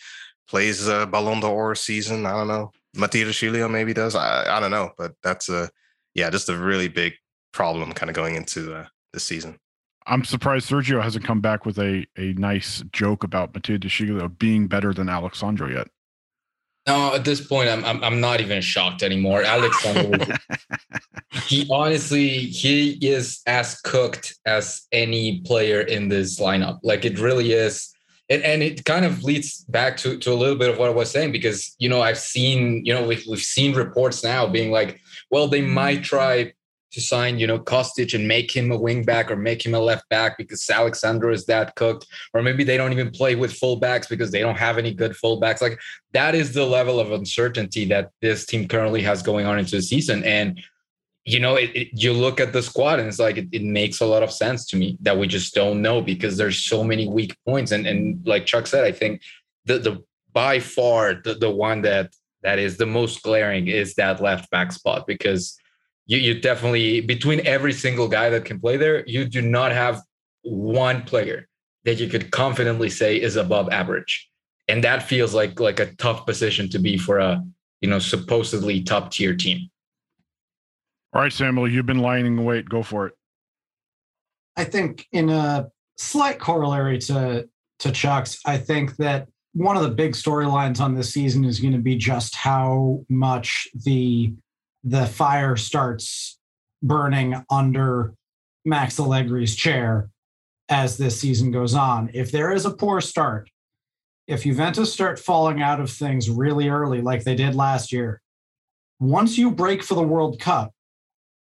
plays 0.48 0.88
a 0.88 1.06
Ballon 1.06 1.40
d'Or 1.40 1.74
season. 1.74 2.26
I 2.26 2.32
don't 2.32 2.48
know. 2.48 2.72
Mattia 2.94 3.24
De 3.30 3.68
maybe 3.68 3.92
does. 3.92 4.14
I, 4.14 4.56
I 4.56 4.60
don't 4.60 4.70
know. 4.70 4.90
But 4.96 5.12
that's 5.22 5.48
a, 5.48 5.68
yeah, 6.14 6.30
just 6.30 6.48
a 6.48 6.56
really 6.56 6.88
big 6.88 7.14
problem 7.52 7.92
kind 7.92 8.10
of 8.10 8.16
going 8.16 8.34
into 8.34 8.74
uh, 8.74 8.86
the 9.12 9.20
season. 9.20 9.58
I'm 10.06 10.24
surprised 10.24 10.70
Sergio 10.70 11.02
hasn't 11.02 11.24
come 11.24 11.40
back 11.40 11.66
with 11.66 11.78
a, 11.78 12.06
a 12.16 12.32
nice 12.32 12.82
joke 12.92 13.24
about 13.24 13.54
Mattia 13.54 13.78
De 13.78 14.28
being 14.28 14.66
better 14.66 14.94
than 14.94 15.08
Alex 15.08 15.38
Sandro 15.38 15.68
yet. 15.68 15.88
No, 16.88 17.14
at 17.14 17.24
this 17.24 17.46
point, 17.46 17.68
I'm 17.68 17.84
I'm, 17.84 18.02
I'm 18.02 18.20
not 18.20 18.40
even 18.40 18.62
shocked 18.62 19.02
anymore. 19.02 19.42
Alex 19.42 19.76
he 21.46 21.68
honestly 21.70 22.28
he 22.28 22.92
is 23.02 23.42
as 23.46 23.78
cooked 23.82 24.34
as 24.46 24.86
any 24.90 25.40
player 25.40 25.82
in 25.82 26.08
this 26.08 26.40
lineup. 26.40 26.78
Like 26.82 27.04
it 27.04 27.18
really 27.18 27.52
is. 27.52 27.94
And, 28.30 28.42
and 28.42 28.62
it 28.62 28.84
kind 28.84 29.06
of 29.06 29.22
leads 29.22 29.64
back 29.64 29.96
to, 29.98 30.18
to 30.18 30.32
a 30.32 30.34
little 30.34 30.56
bit 30.56 30.68
of 30.68 30.78
what 30.78 30.88
I 30.88 30.92
was 30.92 31.10
saying 31.10 31.32
because 31.32 31.74
you 31.78 31.90
know 31.90 32.00
I've 32.00 32.18
seen 32.18 32.84
you 32.86 32.94
know 32.94 33.06
we've, 33.06 33.24
we've 33.28 33.38
seen 33.38 33.74
reports 33.74 34.24
now 34.24 34.46
being 34.46 34.70
like 34.70 35.00
well 35.30 35.46
they 35.46 35.62
might 35.62 36.02
try 36.04 36.52
to 36.92 37.00
sign, 37.00 37.38
you 37.38 37.46
know, 37.46 37.58
Kostic 37.58 38.14
and 38.14 38.26
make 38.26 38.54
him 38.54 38.70
a 38.70 38.76
wing 38.76 39.04
back 39.04 39.30
or 39.30 39.36
make 39.36 39.64
him 39.64 39.74
a 39.74 39.80
left 39.80 40.08
back 40.08 40.38
because 40.38 40.68
Alex 40.70 41.00
Sandro 41.00 41.32
is 41.32 41.46
that 41.46 41.74
cooked, 41.74 42.06
or 42.32 42.42
maybe 42.42 42.64
they 42.64 42.76
don't 42.76 42.92
even 42.92 43.10
play 43.10 43.34
with 43.34 43.58
fullbacks 43.58 44.08
because 44.08 44.30
they 44.30 44.40
don't 44.40 44.58
have 44.58 44.78
any 44.78 44.94
good 44.94 45.12
fullbacks. 45.12 45.60
Like 45.60 45.78
that 46.12 46.34
is 46.34 46.54
the 46.54 46.64
level 46.64 46.98
of 46.98 47.12
uncertainty 47.12 47.84
that 47.86 48.10
this 48.22 48.46
team 48.46 48.68
currently 48.68 49.02
has 49.02 49.22
going 49.22 49.46
on 49.46 49.58
into 49.58 49.76
the 49.76 49.82
season. 49.82 50.24
And 50.24 50.60
you 51.24 51.40
know, 51.40 51.56
it, 51.56 51.70
it, 51.74 51.88
you 51.92 52.14
look 52.14 52.40
at 52.40 52.54
the 52.54 52.62
squad 52.62 53.00
and 53.00 53.08
it's 53.08 53.18
like 53.18 53.36
it, 53.36 53.48
it, 53.52 53.62
makes 53.62 54.00
a 54.00 54.06
lot 54.06 54.22
of 54.22 54.32
sense 54.32 54.64
to 54.64 54.76
me 54.78 54.96
that 55.02 55.18
we 55.18 55.26
just 55.26 55.54
don't 55.54 55.82
know 55.82 56.00
because 56.00 56.38
there's 56.38 56.56
so 56.56 56.82
many 56.82 57.06
weak 57.06 57.36
points. 57.46 57.70
And 57.70 57.86
and 57.86 58.26
like 58.26 58.46
Chuck 58.46 58.66
said, 58.66 58.84
I 58.84 58.92
think 58.92 59.20
the 59.66 59.78
the 59.78 60.04
by 60.32 60.58
far 60.58 61.20
the, 61.22 61.34
the 61.34 61.50
one 61.50 61.82
that 61.82 62.14
that 62.42 62.58
is 62.58 62.78
the 62.78 62.86
most 62.86 63.22
glaring 63.22 63.66
is 63.66 63.94
that 63.96 64.22
left 64.22 64.50
back 64.50 64.72
spot 64.72 65.06
because 65.06 65.58
you, 66.08 66.18
you 66.18 66.40
definitely 66.40 67.00
between 67.00 67.46
every 67.46 67.72
single 67.72 68.08
guy 68.08 68.30
that 68.30 68.44
can 68.44 68.58
play 68.58 68.76
there, 68.76 69.04
you 69.06 69.26
do 69.26 69.40
not 69.40 69.70
have 69.70 70.02
one 70.42 71.02
player 71.02 71.46
that 71.84 72.00
you 72.00 72.08
could 72.08 72.32
confidently 72.32 72.90
say 72.90 73.20
is 73.20 73.36
above 73.36 73.68
average. 73.70 74.28
And 74.66 74.82
that 74.82 75.04
feels 75.04 75.32
like 75.32 75.60
like 75.60 75.78
a 75.78 75.94
tough 75.94 76.26
position 76.26 76.68
to 76.70 76.78
be 76.78 76.98
for 76.98 77.18
a 77.18 77.44
you 77.80 77.88
know 77.88 78.00
supposedly 78.00 78.82
top 78.82 79.12
tier 79.12 79.36
team. 79.36 79.70
All 81.12 81.22
right, 81.22 81.32
Samuel, 81.32 81.70
you've 81.70 81.86
been 81.86 82.00
lying 82.00 82.26
in 82.26 82.44
wait. 82.44 82.68
Go 82.68 82.82
for 82.82 83.06
it. 83.06 83.14
I 84.56 84.64
think 84.64 85.06
in 85.12 85.30
a 85.30 85.68
slight 85.96 86.38
corollary 86.38 86.98
to 87.00 87.48
to 87.80 87.92
Chuck's, 87.92 88.40
I 88.44 88.56
think 88.56 88.96
that 88.96 89.28
one 89.52 89.76
of 89.76 89.82
the 89.82 89.90
big 89.90 90.12
storylines 90.12 90.80
on 90.80 90.94
this 90.94 91.12
season 91.12 91.44
is 91.44 91.60
going 91.60 91.72
to 91.72 91.78
be 91.78 91.96
just 91.96 92.34
how 92.34 93.04
much 93.08 93.68
the 93.84 94.32
the 94.84 95.06
fire 95.06 95.56
starts 95.56 96.38
burning 96.82 97.34
under 97.50 98.14
Max 98.64 98.98
Allegri's 98.98 99.54
chair 99.54 100.10
as 100.68 100.96
this 100.96 101.20
season 101.20 101.50
goes 101.50 101.74
on. 101.74 102.10
If 102.12 102.30
there 102.30 102.52
is 102.52 102.66
a 102.66 102.70
poor 102.70 103.00
start, 103.00 103.50
if 104.26 104.42
Juventus 104.42 104.92
start 104.92 105.18
falling 105.18 105.62
out 105.62 105.80
of 105.80 105.90
things 105.90 106.28
really 106.28 106.68
early, 106.68 107.00
like 107.00 107.24
they 107.24 107.34
did 107.34 107.54
last 107.54 107.92
year, 107.92 108.20
once 109.00 109.38
you 109.38 109.50
break 109.50 109.82
for 109.82 109.94
the 109.94 110.02
World 110.02 110.38
Cup, 110.38 110.72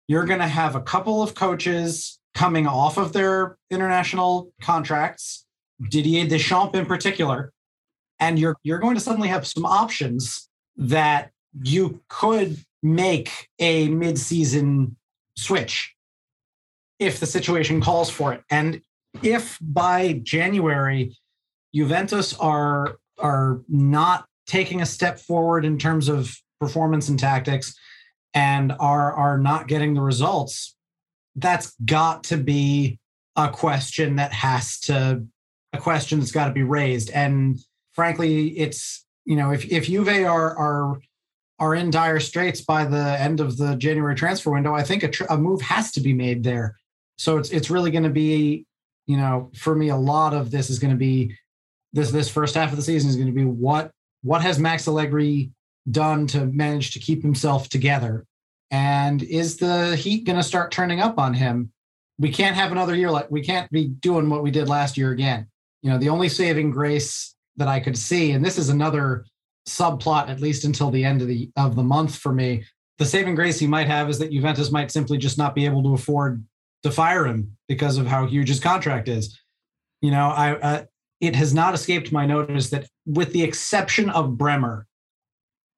you're 0.09 0.25
going 0.25 0.41
to 0.41 0.47
have 0.47 0.75
a 0.75 0.81
couple 0.81 1.23
of 1.23 1.35
coaches 1.35 2.19
coming 2.35 2.67
off 2.67 2.97
of 2.97 3.13
their 3.13 3.59
international 3.71 4.51
contracts, 4.63 5.45
Didier 5.91 6.27
Deschamps 6.27 6.79
in 6.79 6.87
particular, 6.87 7.53
and 8.19 8.39
you're 8.39 8.57
you're 8.63 8.79
going 8.79 8.95
to 8.95 9.01
suddenly 9.01 9.29
have 9.29 9.47
some 9.47 9.67
options 9.67 10.49
that 10.77 11.32
you 11.63 12.01
could 12.09 12.57
make 12.83 13.49
a 13.59 13.89
mid-season 13.89 14.97
switch 15.37 15.95
if 16.99 17.21
the 17.21 17.27
situation 17.27 17.81
calls 17.81 18.11
for 18.11 18.33
it. 18.33 18.43
And 18.51 18.81
if 19.23 19.59
by 19.61 20.15
January 20.23 21.17
Juventus 21.75 22.35
are 22.35 22.97
are 23.19 23.61
not 23.69 24.27
taking 24.47 24.83
a 24.83 24.87
step 24.87 25.19
forward 25.19 25.65
in 25.65 25.79
terms 25.79 26.09
of 26.09 26.35
performance 26.61 27.09
and 27.09 27.19
tactics 27.19 27.75
and 28.35 28.73
are 28.79 29.13
are 29.13 29.39
not 29.39 29.69
getting 29.69 29.95
the 29.95 30.01
results, 30.01 30.77
that's 31.37 31.75
got 31.85 32.25
to 32.25 32.37
be 32.37 32.99
a 33.37 33.49
question 33.49 34.17
that 34.17 34.33
has 34.33 34.79
to 34.81 35.27
a 35.73 35.79
question 35.79 36.19
that's 36.19 36.33
got 36.33 36.47
to 36.47 36.53
be 36.53 36.63
raised. 36.63 37.11
And 37.11 37.59
frankly, 37.93 38.49
it's 38.59 39.05
you 39.25 39.37
know 39.37 39.53
if 39.53 39.65
if 39.71 39.87
Juve 39.87 40.09
are 40.09 40.57
are 40.57 41.01
are 41.59 41.75
in 41.75 41.91
dire 41.91 42.21
straits 42.21 42.61
by 42.61 42.85
the 42.85 43.21
end 43.21 43.41
of 43.41 43.57
the 43.57 43.77
January 43.77 44.15
transfer 44.15 44.51
window, 44.51 44.75
I 44.75 44.83
think 44.83 45.03
a, 45.03 45.09
tr- 45.09 45.25
a 45.31 45.39
move 45.39 45.61
has 45.63 45.93
to 45.93 46.01
be 46.01 46.13
made 46.13 46.43
there. 46.43 46.77
So 47.19 47.39
it's 47.39 47.51
it's 47.51 47.71
really 47.71 47.91
going 47.91 48.05
to 48.05 48.11
be, 48.11 48.67
you 49.07 49.17
know, 49.17 49.51
for 49.55 49.75
me, 49.75 49.91
a 49.91 49.97
lot 49.97 50.35
of 50.35 50.51
this 50.51 50.71
is 50.71 50.79
going 50.79 50.91
to 50.93 50.97
be 50.99 51.37
this 51.93 52.11
this 52.11 52.29
first 52.29 52.55
half 52.55 52.71
of 52.71 52.77
the 52.77 52.83
season 52.83 53.11
is 53.11 53.17
going 53.17 53.29
to 53.29 53.33
be 53.33 53.45
what 53.45 53.93
what 54.23 54.43
has 54.43 54.59
Max 54.59 54.89
Allegri 54.89 55.51
done 55.91 56.27
to 56.29 56.47
manage 56.47 56.93
to 56.93 56.99
keep 56.99 57.23
himself 57.23 57.69
together, 57.69 58.25
and 58.71 59.23
is 59.23 59.57
the 59.59 59.95
heat 59.97 60.25
going 60.25 60.39
to 60.39 60.43
start 60.43 60.73
turning 60.73 61.01
up 61.01 61.19
on 61.19 61.35
him? 61.35 61.71
We 62.19 62.31
can't 62.31 62.57
have 62.57 62.73
another 62.73 62.95
year 62.95 63.11
like 63.11 63.31
we 63.31 63.43
can't 63.43 63.71
be 63.71 63.89
doing 63.89 64.29
what 64.29 64.43
we 64.43 64.51
did 64.51 64.69
last 64.69 64.97
year 64.97 65.13
again. 65.13 65.47
You 65.83 65.91
know, 65.91 65.99
the 65.99 66.09
only 66.09 66.29
saving 66.29 66.71
grace 66.71 67.35
that 67.57 67.69
I 67.69 67.81
could 67.81 67.99
see, 67.99 68.33
and 68.33 68.45
this 68.45 68.59
is 68.59 68.69
another 68.69 69.27
subplot 69.69 70.29
at 70.29 70.41
least 70.41 70.65
until 70.65 70.91
the 70.91 71.05
end 71.05 71.23
of 71.23 71.29
the 71.29 71.51
of 71.57 71.77
the 71.77 71.83
month 71.83 72.17
for 72.17 72.33
me. 72.33 72.65
The 72.99 73.07
saving 73.07 73.35
grace 73.35 73.59
he 73.59 73.67
might 73.67 73.87
have 73.87 74.09
is 74.09 74.19
that 74.19 74.31
Juventus 74.31 74.71
might 74.71 74.91
simply 74.91 75.19
just 75.19 75.39
not 75.39 75.55
be 75.55 75.65
able 75.65 75.83
to 75.83 75.95
afford 75.95 76.45
to 76.83 76.91
fire 76.91 77.27
him 77.27 77.57
because 77.69 77.97
of 77.97 78.07
how 78.07 78.27
huge 78.27 78.49
his 78.49 78.61
contract 78.61 79.09
is. 79.09 79.39
You 80.01 80.11
know, 80.11 80.29
I 80.29 80.55
uh, 80.55 80.85
it 81.21 81.37
has 81.37 81.55
not 81.55 81.75
escaped 81.75 82.13
my 82.13 82.27
notice 82.27 82.71
that 82.71 82.89
with 83.07 83.33
the 83.33 83.43
exception 83.43 84.11
of 84.11 84.37
Bremer, 84.37 84.87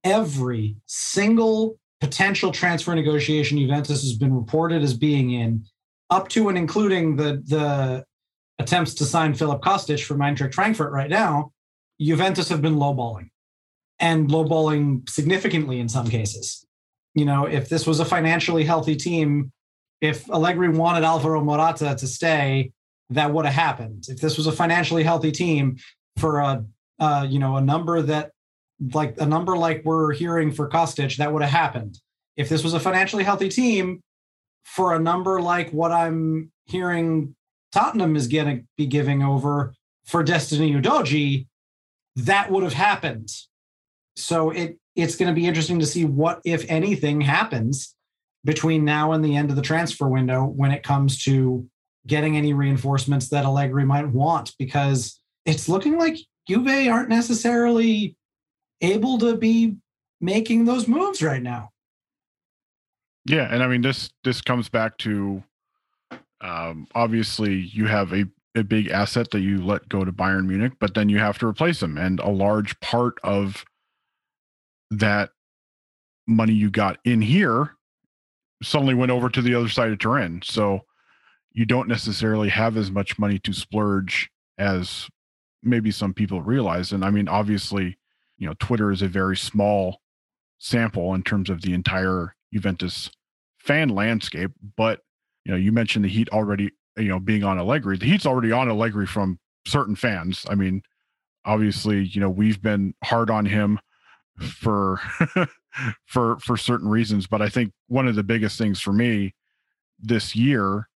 every 0.02 0.76
single 0.86 1.78
potential 2.00 2.52
transfer 2.52 2.94
negotiation 2.94 3.58
Juventus 3.58 4.02
has 4.02 4.14
been 4.14 4.34
reported 4.34 4.82
as 4.82 4.94
being 4.94 5.30
in, 5.30 5.64
up 6.10 6.28
to 6.30 6.48
and 6.48 6.58
including 6.58 7.16
the 7.16 7.42
the 7.46 8.04
attempts 8.58 8.94
to 8.94 9.04
sign 9.04 9.34
Filip 9.34 9.60
Kostic 9.62 10.04
from 10.04 10.18
Eintracht 10.18 10.54
Frankfurt 10.54 10.92
right 10.92 11.10
now, 11.10 11.52
Juventus 12.00 12.48
have 12.48 12.62
been 12.62 12.76
lowballing 12.76 13.28
and 14.04 14.28
lowballing 14.28 15.08
significantly 15.08 15.80
in 15.80 15.88
some 15.88 16.06
cases. 16.06 16.66
You 17.14 17.24
know, 17.24 17.46
if 17.46 17.70
this 17.70 17.86
was 17.86 18.00
a 18.00 18.04
financially 18.04 18.62
healthy 18.62 18.96
team, 18.96 19.50
if 20.02 20.28
Allegri 20.28 20.68
wanted 20.68 21.04
Alvaro 21.04 21.42
Morata 21.42 21.96
to 21.98 22.06
stay, 22.06 22.72
that 23.08 23.32
would 23.32 23.46
have 23.46 23.54
happened. 23.54 24.04
If 24.08 24.20
this 24.20 24.36
was 24.36 24.46
a 24.46 24.52
financially 24.52 25.04
healthy 25.04 25.32
team 25.32 25.78
for 26.18 26.40
a, 26.40 26.66
uh, 26.98 27.26
you 27.26 27.38
know, 27.38 27.56
a 27.56 27.62
number 27.62 28.02
that, 28.02 28.32
like 28.92 29.18
a 29.18 29.24
number 29.24 29.56
like 29.56 29.82
we're 29.86 30.12
hearing 30.12 30.52
for 30.52 30.68
Kostic, 30.68 31.16
that 31.16 31.32
would 31.32 31.40
have 31.40 31.50
happened. 31.50 31.98
If 32.36 32.50
this 32.50 32.62
was 32.62 32.74
a 32.74 32.80
financially 32.80 33.24
healthy 33.24 33.48
team 33.48 34.02
for 34.64 34.94
a 34.94 34.98
number 34.98 35.40
like 35.40 35.70
what 35.70 35.92
I'm 35.92 36.52
hearing 36.66 37.34
Tottenham 37.72 38.16
is 38.16 38.26
going 38.26 38.58
to 38.58 38.64
be 38.76 38.86
giving 38.86 39.22
over 39.22 39.72
for 40.04 40.22
Destiny 40.22 40.74
Udogie, 40.74 41.46
that 42.16 42.50
would 42.50 42.64
have 42.64 42.74
happened 42.74 43.30
so 44.16 44.50
it 44.50 44.78
it's 44.96 45.16
going 45.16 45.28
to 45.28 45.34
be 45.34 45.46
interesting 45.46 45.80
to 45.80 45.86
see 45.86 46.04
what, 46.04 46.40
if 46.44 46.64
anything, 46.68 47.20
happens 47.20 47.94
between 48.44 48.84
now 48.84 49.12
and 49.12 49.24
the 49.24 49.36
end 49.36 49.50
of 49.50 49.56
the 49.56 49.62
transfer 49.62 50.06
window 50.06 50.44
when 50.44 50.70
it 50.70 50.82
comes 50.84 51.24
to 51.24 51.68
getting 52.06 52.36
any 52.36 52.52
reinforcements 52.52 53.28
that 53.30 53.44
Allegri 53.44 53.84
might 53.84 54.08
want. 54.08 54.52
Because 54.58 55.20
it's 55.46 55.68
looking 55.68 55.98
like 55.98 56.16
Juve 56.48 56.88
aren't 56.88 57.08
necessarily 57.08 58.16
able 58.80 59.18
to 59.18 59.36
be 59.36 59.76
making 60.20 60.64
those 60.64 60.86
moves 60.86 61.22
right 61.22 61.42
now. 61.42 61.70
Yeah, 63.26 63.52
and 63.52 63.62
I 63.62 63.68
mean 63.68 63.80
this 63.80 64.10
this 64.22 64.40
comes 64.42 64.68
back 64.68 64.98
to 64.98 65.42
um, 66.40 66.86
obviously 66.94 67.54
you 67.54 67.86
have 67.86 68.12
a, 68.12 68.26
a 68.54 68.62
big 68.62 68.88
asset 68.88 69.30
that 69.30 69.40
you 69.40 69.64
let 69.64 69.88
go 69.88 70.04
to 70.04 70.12
Bayern 70.12 70.46
Munich, 70.46 70.74
but 70.78 70.94
then 70.94 71.08
you 71.08 71.18
have 71.18 71.38
to 71.38 71.46
replace 71.46 71.80
them, 71.80 71.96
and 71.96 72.20
a 72.20 72.28
large 72.28 72.78
part 72.80 73.18
of 73.24 73.64
that 74.98 75.30
money 76.26 76.52
you 76.52 76.70
got 76.70 76.98
in 77.04 77.20
here 77.20 77.76
suddenly 78.62 78.94
went 78.94 79.12
over 79.12 79.28
to 79.28 79.42
the 79.42 79.54
other 79.54 79.68
side 79.68 79.92
of 79.92 79.98
Turin. 79.98 80.40
So 80.42 80.80
you 81.52 81.64
don't 81.64 81.88
necessarily 81.88 82.48
have 82.48 82.76
as 82.76 82.90
much 82.90 83.18
money 83.18 83.38
to 83.40 83.52
splurge 83.52 84.30
as 84.58 85.08
maybe 85.62 85.90
some 85.90 86.14
people 86.14 86.42
realize. 86.42 86.92
And 86.92 87.04
I 87.04 87.10
mean, 87.10 87.28
obviously, 87.28 87.98
you 88.38 88.46
know, 88.46 88.54
Twitter 88.58 88.90
is 88.90 89.02
a 89.02 89.08
very 89.08 89.36
small 89.36 90.00
sample 90.58 91.14
in 91.14 91.22
terms 91.22 91.50
of 91.50 91.62
the 91.62 91.72
entire 91.74 92.34
Juventus 92.52 93.10
fan 93.58 93.88
landscape. 93.88 94.50
But, 94.76 95.00
you 95.44 95.52
know, 95.52 95.58
you 95.58 95.72
mentioned 95.72 96.04
the 96.04 96.08
Heat 96.08 96.28
already, 96.30 96.72
you 96.96 97.08
know, 97.08 97.20
being 97.20 97.44
on 97.44 97.58
Allegri. 97.58 97.96
The 97.96 98.06
Heat's 98.06 98.26
already 98.26 98.52
on 98.52 98.68
Allegri 98.68 99.06
from 99.06 99.38
certain 99.66 99.96
fans. 99.96 100.44
I 100.48 100.54
mean, 100.54 100.82
obviously, 101.44 102.04
you 102.04 102.20
know, 102.20 102.30
we've 102.30 102.60
been 102.60 102.94
hard 103.04 103.30
on 103.30 103.46
him 103.46 103.78
for 104.38 105.00
for 106.06 106.38
for 106.38 106.56
certain 106.56 106.88
reasons 106.88 107.26
but 107.26 107.40
i 107.40 107.48
think 107.48 107.72
one 107.88 108.08
of 108.08 108.14
the 108.14 108.22
biggest 108.22 108.58
things 108.58 108.80
for 108.80 108.92
me 108.92 109.34
this 110.00 110.34
year 110.34 110.88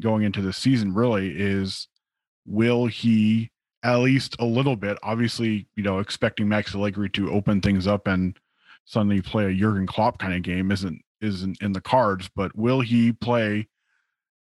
going 0.00 0.22
into 0.22 0.42
the 0.42 0.52
season 0.52 0.94
really 0.94 1.34
is 1.36 1.88
will 2.46 2.86
he 2.86 3.50
at 3.82 3.96
least 3.96 4.36
a 4.38 4.44
little 4.44 4.76
bit 4.76 4.98
obviously 5.02 5.66
you 5.76 5.82
know 5.82 5.98
expecting 5.98 6.48
max 6.48 6.74
allegri 6.74 7.08
to 7.08 7.30
open 7.30 7.60
things 7.60 7.86
up 7.86 8.06
and 8.06 8.38
suddenly 8.84 9.20
play 9.20 9.46
a 9.46 9.54
jurgen 9.54 9.86
klopp 9.86 10.18
kind 10.18 10.34
of 10.34 10.42
game 10.42 10.70
isn't 10.70 11.00
isn't 11.20 11.60
in 11.60 11.72
the 11.72 11.80
cards 11.80 12.28
but 12.34 12.56
will 12.56 12.80
he 12.80 13.12
play 13.12 13.66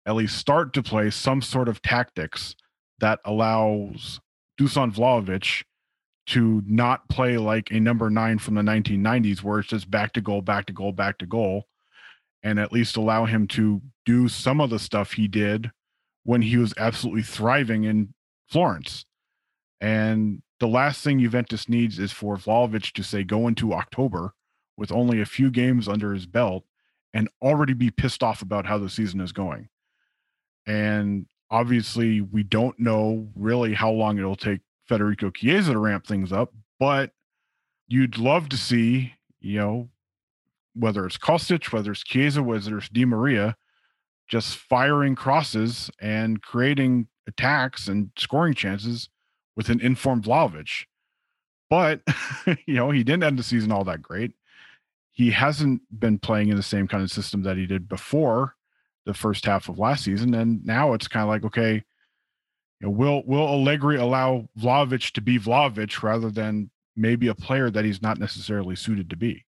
at 0.05 0.15
least 0.15 0.37
start 0.37 0.73
to 0.73 0.83
play 0.83 1.09
some 1.09 1.41
sort 1.41 1.67
of 1.67 1.81
tactics 1.81 2.55
that 2.99 3.19
allows 3.25 4.19
dusan 4.59 4.93
vlahovic 4.93 5.63
to 6.27 6.63
not 6.65 7.07
play 7.09 7.37
like 7.37 7.71
a 7.71 7.79
number 7.79 8.09
nine 8.09 8.39
from 8.39 8.55
the 8.55 8.61
1990s 8.61 9.43
where 9.43 9.59
it's 9.59 9.69
just 9.69 9.89
back 9.91 10.13
to 10.13 10.21
goal, 10.21 10.41
back 10.41 10.65
to 10.65 10.73
goal, 10.73 10.91
back 10.91 11.17
to 11.19 11.25
goal, 11.25 11.67
and 12.43 12.59
at 12.59 12.71
least 12.71 12.97
allow 12.97 13.25
him 13.25 13.47
to 13.47 13.81
do 14.05 14.27
some 14.27 14.59
of 14.59 14.69
the 14.69 14.79
stuff 14.79 15.13
he 15.13 15.27
did 15.27 15.71
when 16.23 16.41
he 16.41 16.57
was 16.57 16.73
absolutely 16.77 17.21
thriving 17.21 17.83
in 17.83 18.13
Florence. 18.47 19.05
And 19.79 20.41
the 20.59 20.67
last 20.67 21.03
thing 21.03 21.19
Juventus 21.19 21.69
needs 21.69 21.99
is 21.99 22.11
for 22.11 22.37
Vlahovic 22.37 22.93
to 22.93 23.03
say 23.03 23.23
go 23.23 23.47
into 23.47 23.73
October 23.73 24.33
with 24.77 24.91
only 24.91 25.21
a 25.21 25.25
few 25.25 25.51
games 25.51 25.87
under 25.87 26.13
his 26.13 26.25
belt 26.25 26.63
and 27.13 27.29
already 27.41 27.73
be 27.73 27.91
pissed 27.91 28.23
off 28.23 28.41
about 28.41 28.65
how 28.65 28.77
the 28.77 28.89
season 28.89 29.21
is 29.21 29.31
going. 29.31 29.69
And 30.65 31.27
obviously, 31.49 32.21
we 32.21 32.43
don't 32.43 32.79
know 32.79 33.29
really 33.35 33.73
how 33.73 33.91
long 33.91 34.17
it'll 34.17 34.35
take 34.35 34.61
Federico 34.87 35.29
Chiesa 35.29 35.73
to 35.73 35.79
ramp 35.79 36.05
things 36.05 36.31
up, 36.31 36.53
but 36.79 37.11
you'd 37.87 38.17
love 38.17 38.49
to 38.49 38.57
see, 38.57 39.13
you 39.39 39.57
know, 39.57 39.89
whether 40.73 41.05
it's 41.05 41.17
Kostic, 41.17 41.71
whether 41.71 41.91
it's 41.91 42.03
Chiesa, 42.03 42.43
whether 42.43 42.77
it's 42.77 42.89
Di 42.89 43.05
Maria, 43.05 43.55
just 44.27 44.57
firing 44.57 45.15
crosses 45.15 45.89
and 45.99 46.41
creating 46.41 47.07
attacks 47.27 47.87
and 47.87 48.11
scoring 48.17 48.53
chances 48.53 49.09
with 49.55 49.69
an 49.69 49.79
informed 49.81 50.23
Vlahovic. 50.23 50.85
But, 51.69 52.01
you 52.65 52.75
know, 52.75 52.91
he 52.91 53.03
didn't 53.03 53.23
end 53.23 53.39
the 53.39 53.43
season 53.43 53.71
all 53.71 53.83
that 53.85 54.01
great. 54.01 54.33
He 55.11 55.31
hasn't 55.31 55.81
been 55.97 56.19
playing 56.19 56.49
in 56.49 56.57
the 56.57 56.63
same 56.63 56.87
kind 56.87 57.03
of 57.03 57.11
system 57.11 57.43
that 57.43 57.57
he 57.57 57.65
did 57.65 57.87
before 57.87 58.55
the 59.05 59.13
first 59.13 59.45
half 59.45 59.69
of 59.69 59.79
last 59.79 60.03
season. 60.03 60.33
And 60.33 60.65
now 60.65 60.93
it's 60.93 61.07
kind 61.07 61.23
of 61.23 61.29
like, 61.29 61.45
okay, 61.45 61.83
you 62.79 62.87
know, 62.87 62.91
will 62.91 63.23
will 63.25 63.47
Allegri 63.47 63.97
allow 63.97 64.47
Vlahovic 64.59 65.11
to 65.11 65.21
be 65.21 65.39
Vlahovic 65.39 66.03
rather 66.03 66.29
than 66.29 66.69
maybe 66.95 67.27
a 67.27 67.35
player 67.35 67.69
that 67.69 67.85
he's 67.85 68.01
not 68.01 68.19
necessarily 68.19 68.75
suited 68.75 69.09
to 69.09 69.15
be? 69.15 69.45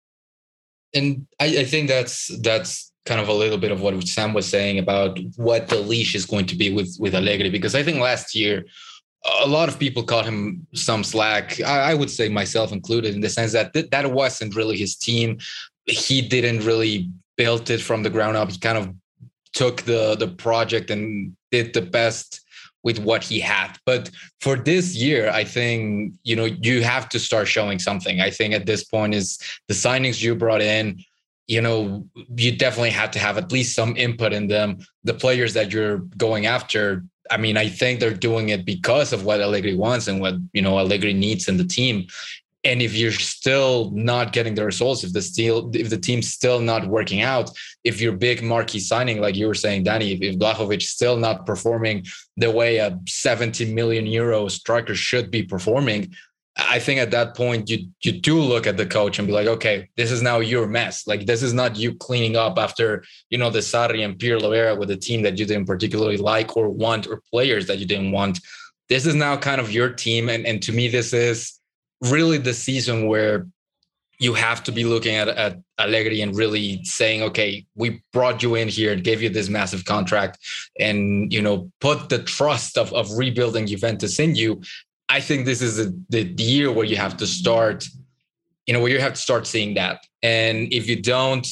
And 0.93 1.27
I, 1.39 1.45
I 1.45 1.65
think 1.65 1.87
that's 1.87 2.27
that's 2.41 2.91
kind 3.05 3.19
of 3.19 3.27
a 3.27 3.33
little 3.33 3.57
bit 3.57 3.71
of 3.71 3.81
what 3.81 4.01
Sam 4.07 4.33
was 4.33 4.47
saying 4.47 4.79
about 4.79 5.19
what 5.35 5.67
the 5.67 5.79
leash 5.79 6.15
is 6.15 6.25
going 6.25 6.45
to 6.47 6.55
be 6.55 6.73
with 6.73 6.95
with 6.99 7.15
Allegri, 7.15 7.49
because 7.49 7.75
I 7.75 7.83
think 7.83 7.99
last 7.99 8.35
year 8.35 8.65
a 9.41 9.47
lot 9.47 9.69
of 9.69 9.79
people 9.79 10.03
caught 10.03 10.25
him 10.25 10.67
some 10.73 11.03
slack. 11.03 11.61
I, 11.61 11.91
I 11.91 11.93
would 11.93 12.09
say 12.09 12.27
myself 12.29 12.71
included, 12.71 13.15
in 13.15 13.21
the 13.21 13.29
sense 13.29 13.53
that 13.53 13.73
th- 13.73 13.89
that 13.89 14.11
wasn't 14.11 14.55
really 14.55 14.77
his 14.77 14.95
team. 14.95 15.37
He 15.85 16.21
didn't 16.21 16.65
really 16.65 17.09
build 17.37 17.69
it 17.69 17.81
from 17.81 18.03
the 18.03 18.09
ground 18.09 18.37
up. 18.37 18.51
He 18.51 18.59
kind 18.59 18.77
of 18.77 18.93
took 19.53 19.81
the 19.83 20.15
the 20.15 20.27
project 20.27 20.89
and 20.89 21.35
did 21.51 21.73
the 21.73 21.81
best 21.81 22.41
with 22.83 22.99
what 22.99 23.23
he 23.23 23.39
had. 23.39 23.77
But 23.85 24.11
for 24.41 24.55
this 24.55 24.95
year, 24.95 25.29
I 25.29 25.43
think, 25.43 26.13
you 26.23 26.35
know, 26.35 26.45
you 26.45 26.83
have 26.83 27.09
to 27.09 27.19
start 27.19 27.47
showing 27.47 27.79
something. 27.79 28.19
I 28.19 28.29
think 28.29 28.53
at 28.53 28.65
this 28.65 28.83
point 28.83 29.13
is 29.13 29.39
the 29.67 29.73
signings 29.73 30.21
you 30.21 30.35
brought 30.35 30.61
in, 30.61 31.03
you 31.47 31.61
know, 31.61 32.05
you 32.35 32.55
definitely 32.55 32.91
had 32.91 33.11
to 33.13 33.19
have 33.19 33.37
at 33.37 33.51
least 33.51 33.75
some 33.75 33.95
input 33.97 34.33
in 34.33 34.47
them. 34.47 34.79
The 35.03 35.13
players 35.13 35.53
that 35.53 35.71
you're 35.71 35.99
going 36.17 36.45
after, 36.45 37.03
I 37.31 37.37
mean, 37.37 37.57
I 37.57 37.67
think 37.69 37.99
they're 37.99 38.13
doing 38.13 38.49
it 38.49 38.65
because 38.65 39.13
of 39.13 39.25
what 39.25 39.41
Allegri 39.41 39.75
wants 39.75 40.07
and 40.07 40.19
what, 40.19 40.35
you 40.53 40.61
know, 40.61 40.77
Allegri 40.77 41.13
needs 41.13 41.47
in 41.47 41.57
the 41.57 41.65
team 41.65 42.07
and 42.63 42.81
if 42.81 42.93
you're 42.95 43.11
still 43.11 43.91
not 43.91 44.33
getting 44.33 44.55
the 44.55 44.65
results 44.65 45.03
if 45.03 45.13
the 45.13 45.21
still 45.21 45.69
if 45.73 45.89
the 45.89 45.97
team's 45.97 46.31
still 46.31 46.59
not 46.59 46.87
working 46.87 47.21
out 47.21 47.49
if 47.83 48.01
your 48.01 48.13
big 48.13 48.41
marquee 48.43 48.79
signing 48.79 49.19
like 49.19 49.35
you 49.35 49.47
were 49.47 49.53
saying 49.53 49.83
danny 49.83 50.13
if, 50.13 50.21
if 50.21 50.35
Vlahovic 50.35 50.81
still 50.81 51.17
not 51.17 51.45
performing 51.45 52.05
the 52.37 52.49
way 52.49 52.77
a 52.77 52.99
70 53.07 53.73
million 53.73 54.05
euro 54.05 54.47
striker 54.47 54.95
should 54.95 55.29
be 55.29 55.43
performing 55.43 56.13
i 56.57 56.77
think 56.79 56.99
at 56.99 57.11
that 57.11 57.35
point 57.35 57.69
you 57.69 57.87
you 58.01 58.11
do 58.11 58.39
look 58.39 58.67
at 58.67 58.77
the 58.77 58.85
coach 58.85 59.19
and 59.19 59.27
be 59.27 59.33
like 59.33 59.47
okay 59.47 59.89
this 59.95 60.11
is 60.11 60.21
now 60.21 60.39
your 60.39 60.67
mess. 60.67 61.07
Like 61.07 61.25
this 61.25 61.43
is 61.43 61.53
not 61.53 61.77
you 61.77 61.93
cleaning 61.95 62.35
up 62.35 62.57
after 62.57 63.03
you 63.29 63.37
know 63.37 63.49
the 63.49 63.59
Sarri 63.59 64.03
and 64.03 64.17
Pirlo 64.17 64.77
with 64.77 64.91
a 64.91 64.97
team 64.97 65.21
that 65.21 65.37
you 65.37 65.45
didn't 65.45 65.67
particularly 65.67 66.17
like 66.17 66.57
or 66.57 66.69
want 66.69 67.07
or 67.07 67.21
players 67.31 67.67
that 67.67 67.79
you 67.79 67.85
didn't 67.85 68.11
want. 68.11 68.39
This 68.89 69.05
is 69.05 69.15
now 69.15 69.37
kind 69.37 69.61
of 69.61 69.71
your 69.71 69.89
team. 69.89 70.29
And 70.29 70.45
and 70.45 70.61
to 70.63 70.71
me 70.71 70.87
this 70.87 71.13
is 71.13 71.59
really 72.03 72.37
the 72.37 72.53
season 72.53 73.07
where 73.07 73.47
you 74.19 74.33
have 74.33 74.63
to 74.63 74.71
be 74.71 74.83
looking 74.83 75.15
at, 75.15 75.27
at 75.27 75.59
Allegri 75.79 76.21
and 76.21 76.35
really 76.35 76.83
saying, 76.83 77.23
okay, 77.23 77.65
we 77.75 78.01
brought 78.13 78.43
you 78.43 78.55
in 78.55 78.67
here, 78.67 78.93
and 78.93 79.03
gave 79.03 79.21
you 79.21 79.29
this 79.29 79.49
massive 79.49 79.85
contract, 79.85 80.37
and 80.79 81.31
you 81.33 81.41
know, 81.41 81.71
put 81.81 82.09
the 82.09 82.23
trust 82.23 82.77
of, 82.77 82.93
of 82.93 83.11
rebuilding 83.17 83.67
Juventus 83.67 84.19
in 84.19 84.35
you. 84.35 84.61
I 85.09 85.19
think 85.19 85.45
this 85.45 85.61
is 85.61 85.79
a, 85.79 85.91
the, 86.09 86.23
the 86.23 86.43
year 86.43 86.71
where 86.71 86.85
you 86.85 86.95
have 86.95 87.17
to 87.17 87.27
start, 87.27 87.85
you 88.65 88.73
know, 88.73 88.81
where 88.81 88.91
you 88.91 88.99
have 88.99 89.13
to 89.13 89.21
start 89.21 89.45
seeing 89.45 89.73
that. 89.75 90.05
And 90.21 90.71
if 90.71 90.87
you 90.87 91.01
don't, 91.01 91.45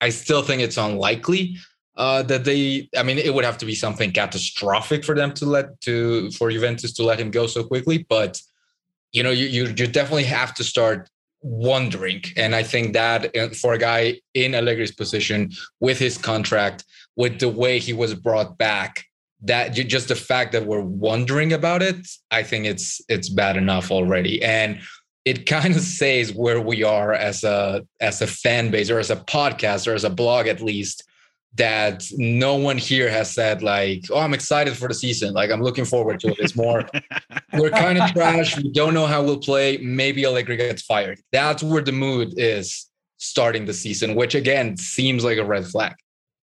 I 0.00 0.08
still 0.08 0.42
think 0.42 0.62
it's 0.62 0.78
unlikely 0.78 1.56
uh, 1.96 2.22
that 2.24 2.44
they. 2.44 2.88
I 2.96 3.02
mean, 3.02 3.18
it 3.18 3.32
would 3.34 3.44
have 3.44 3.58
to 3.58 3.66
be 3.66 3.74
something 3.74 4.12
catastrophic 4.12 5.04
for 5.04 5.14
them 5.14 5.32
to 5.34 5.46
let 5.46 5.80
to 5.82 6.30
for 6.32 6.50
Juventus 6.50 6.92
to 6.94 7.04
let 7.04 7.20
him 7.20 7.30
go 7.30 7.46
so 7.46 7.64
quickly. 7.64 8.06
But 8.08 8.40
you 9.14 9.22
know, 9.22 9.30
you, 9.30 9.46
you, 9.46 9.66
you 9.66 9.86
definitely 9.86 10.24
have 10.24 10.52
to 10.54 10.64
start 10.64 11.08
wondering. 11.40 12.22
And 12.36 12.54
I 12.54 12.62
think 12.62 12.92
that 12.94 13.34
uh, 13.36 13.50
for 13.50 13.74
a 13.74 13.78
guy 13.78 14.20
in 14.34 14.52
Allegri's 14.52 14.92
position 14.92 15.52
with 15.80 15.98
his 15.98 16.18
contract, 16.18 16.84
with 17.16 17.38
the 17.38 17.48
way 17.48 17.78
he 17.78 17.92
was 17.92 18.12
brought 18.14 18.58
back, 18.58 19.04
that 19.42 19.74
just 19.74 20.08
the 20.08 20.16
fact 20.16 20.52
that 20.52 20.66
we're 20.66 20.80
wondering 20.80 21.52
about 21.52 21.82
it, 21.82 21.96
I 22.30 22.42
think 22.42 22.66
it's 22.66 23.00
it's 23.08 23.28
bad 23.28 23.56
enough 23.56 23.90
already. 23.90 24.42
And 24.42 24.80
it 25.24 25.46
kind 25.54 25.76
of 25.76 25.82
says 25.82 26.34
where 26.34 26.60
we 26.60 26.82
are 26.82 27.12
as 27.12 27.44
a 27.44 27.86
as 28.00 28.20
a 28.20 28.26
fan 28.26 28.70
base 28.70 28.90
or 28.90 28.98
as 28.98 29.10
a 29.10 29.16
podcast 29.16 29.86
or 29.86 29.94
as 29.94 30.04
a 30.04 30.10
blog 30.10 30.48
at 30.48 30.60
least 30.60 31.04
that 31.56 32.04
no 32.16 32.56
one 32.56 32.78
here 32.78 33.08
has 33.08 33.32
said 33.32 33.62
like, 33.62 34.04
"Oh, 34.10 34.18
I'm 34.18 34.34
excited 34.34 34.76
for 34.76 34.88
the 34.88 34.94
season. 34.94 35.34
Like, 35.34 35.50
I'm 35.50 35.62
looking 35.62 35.84
forward 35.84 36.20
to 36.20 36.28
it." 36.28 36.38
It's 36.38 36.56
more, 36.56 36.88
we're 37.52 37.70
kind 37.70 37.98
of 37.98 38.12
trash. 38.12 38.56
We 38.56 38.70
don't 38.72 38.94
know 38.94 39.06
how 39.06 39.22
we'll 39.22 39.38
play. 39.38 39.76
Maybe 39.78 40.24
Allegri 40.24 40.56
gets 40.56 40.82
fired. 40.82 41.20
That's 41.32 41.62
where 41.62 41.82
the 41.82 41.92
mood 41.92 42.34
is 42.36 42.90
starting 43.18 43.64
the 43.64 43.74
season, 43.74 44.14
which 44.14 44.34
again 44.34 44.76
seems 44.76 45.24
like 45.24 45.38
a 45.38 45.44
red 45.44 45.66
flag. 45.66 45.94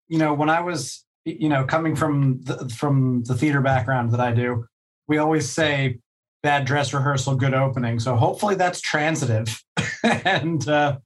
You 0.07 0.17
know, 0.17 0.33
when 0.33 0.49
I 0.49 0.61
was, 0.61 1.05
you 1.25 1.49
know, 1.49 1.65
coming 1.65 1.95
from 1.95 2.41
the, 2.41 2.69
from 2.69 3.23
the 3.23 3.35
theater 3.35 3.61
background 3.61 4.11
that 4.11 4.19
I 4.19 4.31
do, 4.31 4.65
we 5.07 5.17
always 5.17 5.49
say 5.49 5.99
bad 6.41 6.65
dress 6.65 6.93
rehearsal, 6.93 7.35
good 7.35 7.53
opening. 7.53 7.99
So 7.99 8.15
hopefully 8.15 8.55
that's 8.55 8.81
transitive 8.81 9.61
and 10.03 10.67
uh, 10.67 10.97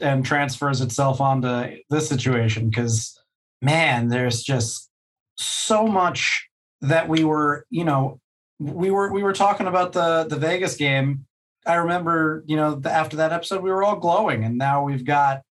and 0.00 0.24
transfers 0.24 0.80
itself 0.80 1.20
onto 1.20 1.76
this 1.90 2.08
situation 2.08 2.70
because 2.70 3.19
man, 3.62 4.08
there's 4.08 4.42
just 4.42 4.88
so 5.36 5.86
much 5.86 6.48
that 6.80 7.08
we 7.08 7.24
were, 7.24 7.66
you 7.70 7.84
know, 7.84 8.20
we 8.58 8.90
were 8.90 9.12
we 9.12 9.22
were 9.22 9.32
talking 9.32 9.66
about 9.66 9.92
the 9.92 10.26
the 10.28 10.36
Vegas 10.36 10.76
game. 10.76 11.26
I 11.66 11.74
remember, 11.74 12.44
you 12.46 12.56
know, 12.56 12.74
the, 12.74 12.90
after 12.90 13.16
that 13.16 13.32
episode, 13.32 13.62
we 13.62 13.70
were 13.70 13.82
all 13.82 13.96
glowing, 13.96 14.44
and 14.44 14.56
now 14.56 14.82
we've 14.84 15.04
got, 15.04 15.42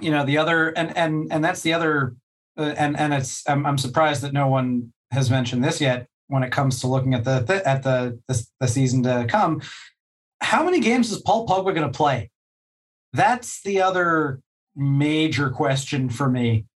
you 0.00 0.10
know, 0.10 0.24
the 0.24 0.38
other, 0.38 0.68
and 0.70 0.96
and 0.96 1.32
and 1.32 1.44
that's 1.44 1.62
the 1.62 1.74
other, 1.74 2.14
uh, 2.58 2.74
and 2.76 2.98
and 2.98 3.14
it's. 3.14 3.48
I'm, 3.48 3.66
I'm 3.66 3.78
surprised 3.78 4.22
that 4.22 4.32
no 4.32 4.48
one 4.48 4.92
has 5.10 5.30
mentioned 5.30 5.64
this 5.64 5.80
yet 5.80 6.06
when 6.28 6.42
it 6.42 6.52
comes 6.52 6.80
to 6.80 6.86
looking 6.86 7.14
at 7.14 7.24
the, 7.24 7.40
the 7.40 7.66
at 7.66 7.82
the, 7.82 8.18
the 8.28 8.46
the 8.60 8.68
season 8.68 9.02
to 9.04 9.26
come. 9.28 9.62
How 10.40 10.62
many 10.62 10.80
games 10.80 11.10
is 11.10 11.20
Paul 11.22 11.46
Pogba 11.46 11.74
going 11.74 11.90
to 11.90 11.96
play? 11.96 12.30
That's 13.12 13.62
the 13.62 13.82
other 13.82 14.40
major 14.76 15.50
question 15.50 16.08
for 16.08 16.28
me 16.28 16.66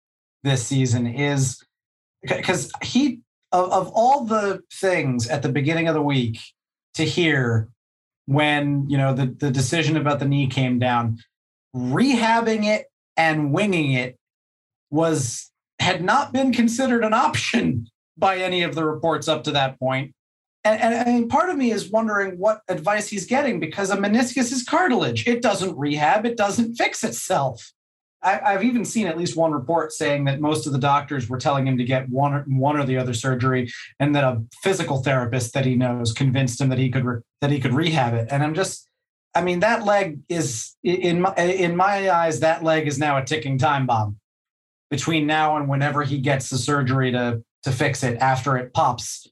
this 0.42 0.64
season 0.66 1.06
is 1.06 1.62
because 2.22 2.72
he 2.82 3.20
of, 3.52 3.70
of 3.70 3.92
all 3.94 4.24
the 4.24 4.62
things 4.72 5.28
at 5.28 5.42
the 5.42 5.48
beginning 5.48 5.88
of 5.88 5.94
the 5.94 6.02
week 6.02 6.38
to 6.94 7.04
hear 7.04 7.68
when 8.26 8.88
you 8.88 8.96
know 8.96 9.12
the, 9.14 9.26
the 9.26 9.50
decision 9.50 9.96
about 9.96 10.18
the 10.18 10.24
knee 10.24 10.46
came 10.46 10.78
down 10.78 11.18
rehabbing 11.74 12.64
it 12.64 12.86
and 13.16 13.52
winging 13.52 13.92
it 13.92 14.16
was 14.90 15.50
had 15.80 16.04
not 16.04 16.32
been 16.32 16.52
considered 16.52 17.04
an 17.04 17.12
option 17.12 17.88
by 18.16 18.36
any 18.36 18.62
of 18.62 18.74
the 18.74 18.84
reports 18.84 19.26
up 19.26 19.42
to 19.44 19.50
that 19.50 19.78
point. 19.78 20.14
And, 20.64 20.80
and, 20.80 21.08
and 21.08 21.28
part 21.28 21.50
of 21.50 21.56
me 21.56 21.72
is 21.72 21.90
wondering 21.90 22.38
what 22.38 22.60
advice 22.68 23.08
he's 23.08 23.26
getting 23.26 23.58
because 23.58 23.90
a 23.90 23.96
meniscus 23.96 24.52
is 24.52 24.62
cartilage. 24.62 25.26
It 25.26 25.42
doesn't 25.42 25.76
rehab. 25.76 26.24
It 26.24 26.36
doesn't 26.36 26.76
fix 26.76 27.02
itself 27.02 27.72
I, 28.22 28.52
have 28.52 28.62
even 28.62 28.84
seen 28.84 29.06
at 29.06 29.18
least 29.18 29.36
one 29.36 29.52
report 29.52 29.92
saying 29.92 30.24
that 30.24 30.40
most 30.40 30.66
of 30.66 30.72
the 30.72 30.78
doctors 30.78 31.28
were 31.28 31.38
telling 31.38 31.66
him 31.66 31.76
to 31.78 31.84
get 31.84 32.08
one 32.08 32.32
or, 32.32 32.42
one 32.42 32.76
or 32.76 32.84
the 32.84 32.96
other 32.96 33.14
surgery, 33.14 33.70
and 33.98 34.14
that 34.14 34.24
a 34.24 34.42
physical 34.62 35.02
therapist 35.02 35.54
that 35.54 35.66
he 35.66 35.74
knows 35.74 36.12
convinced 36.12 36.60
him 36.60 36.68
that 36.68 36.78
he 36.78 36.90
could 36.90 37.04
re, 37.04 37.20
that 37.40 37.50
he 37.50 37.58
could 37.58 37.74
rehab 37.74 38.14
it. 38.14 38.28
And 38.30 38.42
I'm 38.42 38.54
just, 38.54 38.88
I 39.34 39.42
mean, 39.42 39.60
that 39.60 39.84
leg 39.84 40.20
is 40.28 40.76
in 40.84 41.22
my 41.22 41.34
in 41.34 41.76
my 41.76 42.10
eyes, 42.10 42.40
that 42.40 42.62
leg 42.62 42.86
is 42.86 42.98
now 42.98 43.18
a 43.18 43.24
ticking 43.24 43.58
time 43.58 43.86
bomb 43.86 44.18
between 44.90 45.26
now 45.26 45.56
and 45.56 45.68
whenever 45.68 46.02
he 46.02 46.18
gets 46.18 46.48
the 46.48 46.58
surgery 46.58 47.10
to 47.12 47.42
to 47.64 47.72
fix 47.72 48.02
it 48.02 48.18
after 48.18 48.56
it 48.56 48.72
pops 48.72 49.26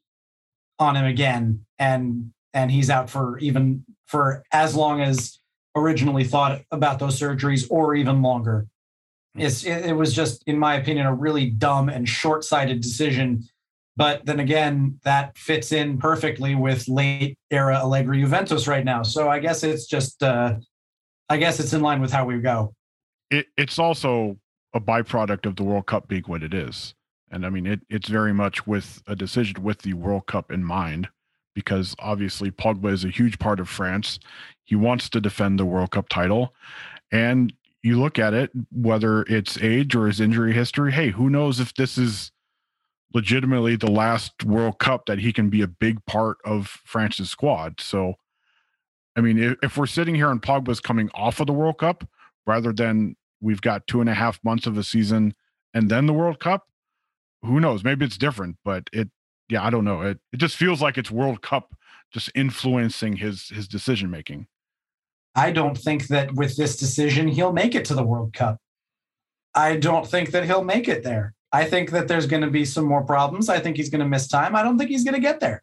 on 0.81 0.97
him 0.97 1.05
again, 1.05 1.65
and 1.79 2.33
and 2.53 2.73
he's 2.73 2.91
out 2.91 3.09
for 3.09 3.39
even 3.39 3.85
for 4.07 4.43
as 4.53 4.75
long 4.75 5.01
as 5.01 5.39
originally 5.77 6.25
thought 6.25 6.63
about 6.73 6.99
those 6.99 7.21
surgeries 7.21 7.65
or 7.71 7.95
even 7.95 8.23
longer 8.23 8.67
it's 9.37 9.65
it, 9.65 9.87
it 9.87 9.93
was 9.93 10.15
just, 10.15 10.43
in 10.47 10.59
my 10.59 10.75
opinion, 10.75 11.07
a 11.07 11.15
really 11.15 11.51
dumb 11.51 11.89
and 11.89 12.09
short-sighted 12.09 12.81
decision. 12.81 13.45
But 13.97 14.25
then 14.25 14.41
again, 14.41 14.99
that 15.05 15.37
fits 15.37 15.73
in 15.73 15.99
perfectly 15.99 16.55
with 16.55 16.89
late 16.89 17.37
era 17.51 17.77
Allegri 17.77 18.21
Juventus 18.21 18.67
right 18.67 18.85
now. 18.85 19.03
So 19.03 19.29
I 19.29 19.39
guess 19.41 19.63
it's 19.63 19.87
just, 19.87 20.23
uh, 20.23 20.55
I 21.29 21.37
guess 21.37 21.61
it's 21.61 21.73
in 21.73 21.83
line 21.83 22.01
with 22.01 22.13
how 22.13 22.25
we 22.25 22.39
go. 22.39 22.75
It, 23.31 23.47
it's 23.57 23.79
also 23.79 24.37
a 24.73 24.81
byproduct 24.81 25.47
of 25.47 25.57
the 25.57 25.65
World 25.65 25.87
Cup 25.87 26.09
being 26.09 26.23
what 26.25 26.43
it 26.43 26.55
is. 26.55 26.95
And 27.31 27.45
I 27.45 27.51
mean, 27.51 27.67
it, 27.67 27.81
it's 27.91 28.09
very 28.09 28.33
much 28.33 28.67
with 28.67 29.03
a 29.07 29.15
decision 29.15 29.63
with 29.63 29.83
the 29.83 29.93
World 29.93 30.27
Cup 30.27 30.51
in 30.51 30.65
mind, 30.65 31.09
because 31.55 31.95
obviously 31.99 32.51
Pogba 32.51 32.93
is 32.93 33.05
a 33.05 33.11
huge 33.11 33.39
part 33.39 33.61
of 33.61 33.69
France. 33.69 34.19
He 34.65 34.77
wants 34.77 35.09
to 35.11 35.21
defend 35.21 35.59
the 35.59 35.67
World 35.67 35.91
Cup 35.91 36.09
title. 36.09 36.55
And 37.13 37.53
you 37.83 37.99
look 37.99 38.19
at 38.19 38.35
it, 38.35 38.51
whether 38.71 39.23
it's 39.23 39.59
age 39.59 39.95
or 39.95 40.07
his 40.07 40.21
injury 40.21 40.53
history, 40.53 40.93
hey, 40.93 41.11
who 41.11 41.31
knows 41.31 41.61
if 41.61 41.75
this 41.75 41.97
is 41.97 42.31
legitimately 43.13 43.77
the 43.77 43.91
last 43.91 44.45
World 44.45 44.79
Cup 44.79 45.07
that 45.07 45.19
he 45.19 45.33
can 45.33 45.51
be 45.51 45.63
a 45.63 45.67
big 45.67 46.05
part 46.05 46.39
of 46.45 46.67
France's 46.85 47.31
squad. 47.31 47.81
So, 47.81 48.15
I 49.17 49.21
mean, 49.21 49.39
if, 49.39 49.57
if 49.63 49.77
we're 49.77 49.87
sitting 49.87 50.15
here 50.15 50.31
and 50.31 50.41
Pogba's 50.41 50.81
coming 50.81 51.11
off 51.15 51.41
of 51.41 51.47
the 51.47 51.53
World 51.53 51.79
Cup 51.79 52.09
rather 52.47 52.73
than 52.73 53.17
we've 53.41 53.63
got 53.63 53.87
two 53.87 54.01
and 54.01 54.11
a 54.11 54.15
half 54.15 54.39
months 54.45 54.67
of 54.67 54.77
a 54.77 54.85
season 54.85 55.35
and 55.75 55.91
then 55.91 56.07
the 56.07 56.13
World 56.13 56.39
Cup, 56.39 56.69
who 57.43 57.61
knows? 57.61 57.83
Maybe 57.83 58.05
it's 58.05 58.19
different, 58.19 58.57
but 58.65 58.89
it, 58.93 59.09
yeah, 59.49 59.65
I 59.65 59.71
don't 59.71 59.85
know. 59.85 60.03
It 60.03 60.19
it 60.33 60.37
just 60.37 60.57
feels 60.57 60.83
like 60.83 60.99
it's 60.99 61.11
World 61.11 61.43
Cup 61.43 61.75
just 62.13 62.31
influencing 62.35 63.17
his 63.17 63.49
his 63.49 63.67
decision 63.67 64.11
making. 64.11 64.47
I 65.35 65.51
don't 65.51 65.77
think 65.77 66.09
that 66.09 66.35
with 66.35 66.57
this 66.57 66.77
decision, 66.77 67.29
he'll 67.29 67.53
make 67.53 67.75
it 67.75 67.85
to 67.87 67.95
the 67.95 68.03
World 68.03 68.33
Cup. 68.33 68.59
I 69.55 69.77
don't 69.77 70.07
think 70.07 70.31
that 70.31 70.45
he'll 70.45 70.65
make 70.65 70.89
it 70.89 71.03
there. 71.03 71.35
I 71.53 71.65
think 71.65 71.91
that 71.91 72.09
there's 72.09 72.27
going 72.27 72.43
to 72.43 72.51
be 72.51 72.65
some 72.65 72.85
more 72.85 73.03
problems. 73.03 73.49
I 73.49 73.59
think 73.59 73.77
he's 73.77 73.91
going 73.91 74.01
to 74.01 74.09
miss 74.09 74.29
time. 74.29 74.55
I 74.55 74.63
don't 74.63 74.79
think 74.79 74.91
he's 74.91 75.05
going 75.05 75.15
to 75.15 75.21
get 75.21 75.41
there. 75.41 75.63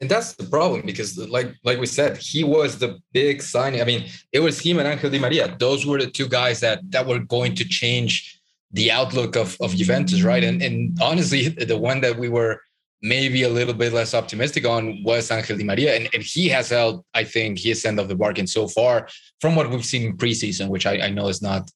And 0.00 0.10
that's 0.10 0.34
the 0.34 0.44
problem 0.44 0.82
because, 0.84 1.16
like 1.16 1.54
like 1.62 1.78
we 1.78 1.86
said, 1.86 2.16
he 2.18 2.42
was 2.42 2.78
the 2.78 2.98
big 3.12 3.40
signing. 3.42 3.80
I 3.80 3.84
mean, 3.84 4.06
it 4.32 4.40
was 4.40 4.58
him 4.58 4.78
and 4.78 4.88
Angel 4.88 5.08
Di 5.08 5.18
Maria. 5.18 5.56
Those 5.58 5.86
were 5.86 5.98
the 5.98 6.10
two 6.10 6.28
guys 6.28 6.60
that 6.60 6.80
that 6.90 7.06
were 7.06 7.20
going 7.20 7.54
to 7.54 7.64
change 7.64 8.40
the 8.72 8.90
outlook 8.90 9.36
of, 9.36 9.56
of 9.60 9.74
Juventus, 9.74 10.22
right? 10.22 10.42
And 10.42 10.60
and 10.62 10.98
honestly, 11.00 11.48
the 11.48 11.78
one 11.78 12.00
that 12.00 12.18
we 12.18 12.28
were 12.28 12.60
maybe 13.04 13.42
a 13.42 13.48
little 13.50 13.74
bit 13.74 13.92
less 13.92 14.14
optimistic 14.14 14.66
on 14.66 15.02
was 15.04 15.30
Angel 15.30 15.58
Di 15.58 15.62
Maria. 15.62 15.94
And, 15.94 16.08
and 16.14 16.22
he 16.22 16.48
has 16.48 16.70
held, 16.70 17.04
I 17.12 17.22
think, 17.22 17.58
his 17.58 17.84
end 17.84 18.00
of 18.00 18.08
the 18.08 18.16
bargain 18.16 18.46
so 18.46 18.66
far 18.66 19.08
from 19.42 19.54
what 19.54 19.68
we've 19.68 19.84
seen 19.84 20.02
in 20.04 20.16
preseason, 20.16 20.68
which 20.68 20.86
I, 20.86 20.94
I 20.98 21.10
know 21.10 21.28
is 21.28 21.42
not 21.42 21.70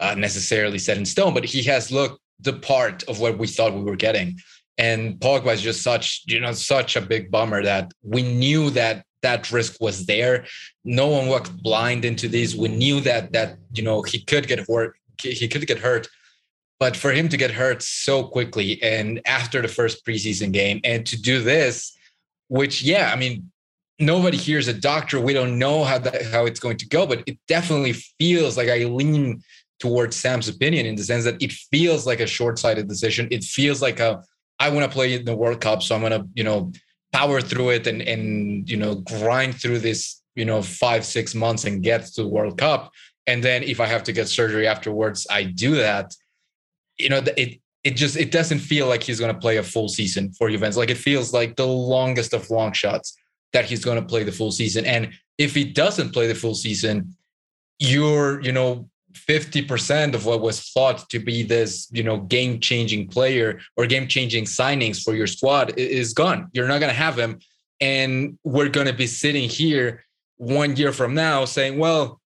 uh, 0.00 0.16
necessarily 0.16 0.78
set 0.78 0.98
in 0.98 1.06
stone, 1.06 1.34
but 1.34 1.44
he 1.44 1.62
has 1.62 1.92
looked 1.92 2.18
the 2.40 2.54
part 2.54 3.04
of 3.04 3.20
what 3.20 3.38
we 3.38 3.46
thought 3.46 3.72
we 3.72 3.84
were 3.84 3.96
getting. 3.96 4.36
And 4.76 5.20
Pogba 5.20 5.54
is 5.54 5.62
just 5.62 5.82
such, 5.82 6.22
you 6.26 6.40
know, 6.40 6.52
such 6.52 6.96
a 6.96 7.00
big 7.00 7.30
bummer 7.30 7.62
that 7.62 7.92
we 8.02 8.22
knew 8.22 8.68
that 8.70 9.04
that 9.22 9.52
risk 9.52 9.76
was 9.80 10.06
there. 10.06 10.46
No 10.84 11.06
one 11.06 11.28
walked 11.28 11.56
blind 11.62 12.04
into 12.04 12.26
this. 12.26 12.56
We 12.56 12.68
knew 12.68 13.00
that 13.02 13.32
that 13.34 13.58
you 13.72 13.84
know 13.84 14.02
he 14.02 14.18
could 14.24 14.48
get 14.48 14.66
hurt. 14.68 14.96
He 15.22 15.46
could 15.46 15.64
get 15.68 15.78
hurt 15.78 16.08
but 16.78 16.96
for 16.96 17.12
him 17.12 17.28
to 17.28 17.36
get 17.36 17.50
hurt 17.52 17.82
so 17.82 18.24
quickly 18.24 18.82
and 18.82 19.20
after 19.26 19.62
the 19.62 19.68
first 19.68 20.04
preseason 20.04 20.52
game 20.52 20.80
and 20.84 21.06
to 21.06 21.20
do 21.20 21.40
this, 21.40 21.96
which, 22.48 22.82
yeah, 22.82 23.12
I 23.12 23.16
mean, 23.16 23.52
nobody 23.98 24.36
here 24.36 24.58
is 24.58 24.68
a 24.68 24.74
doctor. 24.74 25.20
We 25.20 25.32
don't 25.32 25.58
know 25.58 25.84
how 25.84 25.98
that 25.98 26.26
how 26.26 26.46
it's 26.46 26.60
going 26.60 26.76
to 26.78 26.88
go, 26.88 27.06
but 27.06 27.22
it 27.26 27.38
definitely 27.48 27.92
feels 27.92 28.56
like 28.56 28.68
I 28.68 28.84
lean 28.84 29.42
towards 29.80 30.16
Sam's 30.16 30.48
opinion 30.48 30.86
in 30.86 30.96
the 30.96 31.04
sense 31.04 31.24
that 31.24 31.42
it 31.42 31.52
feels 31.52 32.06
like 32.06 32.20
a 32.20 32.26
short-sighted 32.26 32.88
decision. 32.88 33.28
It 33.30 33.44
feels 33.44 33.80
like 33.82 34.00
a 34.00 34.22
I 34.58 34.70
want 34.70 34.88
to 34.88 34.94
play 34.94 35.14
in 35.14 35.24
the 35.24 35.34
World 35.34 35.60
Cup, 35.60 35.82
so 35.82 35.94
I'm 35.94 36.02
gonna, 36.02 36.26
you 36.34 36.44
know, 36.44 36.72
power 37.12 37.40
through 37.40 37.70
it 37.70 37.86
and 37.86 38.02
and 38.02 38.68
you 38.68 38.76
know 38.76 38.96
grind 38.96 39.60
through 39.60 39.78
this, 39.78 40.20
you 40.34 40.44
know, 40.44 40.62
five 40.62 41.04
six 41.04 41.34
months 41.34 41.64
and 41.64 41.82
get 41.82 42.06
to 42.06 42.22
the 42.22 42.28
World 42.28 42.58
Cup. 42.58 42.92
And 43.26 43.42
then 43.42 43.62
if 43.62 43.80
I 43.80 43.86
have 43.86 44.02
to 44.04 44.12
get 44.12 44.28
surgery 44.28 44.66
afterwards, 44.66 45.26
I 45.30 45.44
do 45.44 45.76
that 45.76 46.14
you 47.02 47.08
know, 47.08 47.22
it 47.36 47.60
it 47.84 47.96
just 47.96 48.16
it 48.16 48.30
doesn't 48.30 48.60
feel 48.60 48.86
like 48.86 49.02
he's 49.02 49.18
going 49.18 49.34
to 49.34 49.40
play 49.40 49.56
a 49.56 49.62
full 49.62 49.88
season 49.88 50.32
for 50.32 50.48
Juventus. 50.48 50.76
Like 50.76 50.90
it 50.90 50.98
feels 50.98 51.32
like 51.32 51.56
the 51.56 51.66
longest 51.66 52.32
of 52.32 52.48
long 52.50 52.72
shots 52.72 53.16
that 53.52 53.64
he's 53.64 53.84
going 53.84 54.00
to 54.00 54.06
play 54.06 54.22
the 54.22 54.32
full 54.32 54.52
season. 54.52 54.86
And 54.86 55.12
if 55.36 55.54
he 55.54 55.64
doesn't 55.64 56.12
play 56.12 56.26
the 56.26 56.34
full 56.34 56.54
season, 56.54 57.16
you're 57.78 58.40
you 58.40 58.52
know 58.52 58.88
50% 59.12 60.14
of 60.14 60.24
what 60.24 60.40
was 60.40 60.70
thought 60.70 61.08
to 61.10 61.18
be 61.18 61.42
this 61.42 61.88
you 61.92 62.02
know 62.02 62.18
game 62.18 62.60
changing 62.60 63.08
player 63.08 63.60
or 63.76 63.86
game 63.86 64.06
changing 64.06 64.44
signings 64.44 65.02
for 65.02 65.14
your 65.14 65.26
squad 65.26 65.76
is 65.76 66.14
gone. 66.14 66.48
You're 66.52 66.68
not 66.68 66.80
going 66.80 66.92
to 66.92 66.98
have 66.98 67.18
him, 67.18 67.40
and 67.80 68.38
we're 68.44 68.68
going 68.68 68.86
to 68.86 68.92
be 68.92 69.08
sitting 69.08 69.48
here 69.48 70.04
one 70.36 70.76
year 70.76 70.92
from 70.92 71.14
now 71.14 71.44
saying, 71.44 71.78
well 71.78 72.21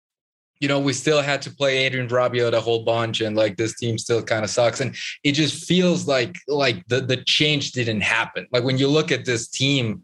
you 0.59 0.67
know, 0.67 0.79
we 0.79 0.93
still 0.93 1.21
had 1.21 1.41
to 1.43 1.51
play 1.51 1.85
Adrien 1.85 2.07
Rabiot 2.07 2.53
a 2.53 2.61
whole 2.61 2.83
bunch, 2.83 3.21
and 3.21 3.35
like 3.35 3.57
this 3.57 3.77
team 3.77 3.97
still 3.97 4.23
kind 4.23 4.43
of 4.43 4.49
sucks. 4.49 4.79
And 4.79 4.95
it 5.23 5.33
just 5.33 5.65
feels 5.65 6.07
like 6.07 6.37
like 6.47 6.85
the 6.87 7.01
the 7.01 7.17
change 7.17 7.71
didn't 7.73 8.01
happen. 8.01 8.47
Like 8.51 8.63
when 8.63 8.77
you 8.77 8.87
look 8.87 9.11
at 9.11 9.25
this 9.25 9.47
team, 9.47 10.03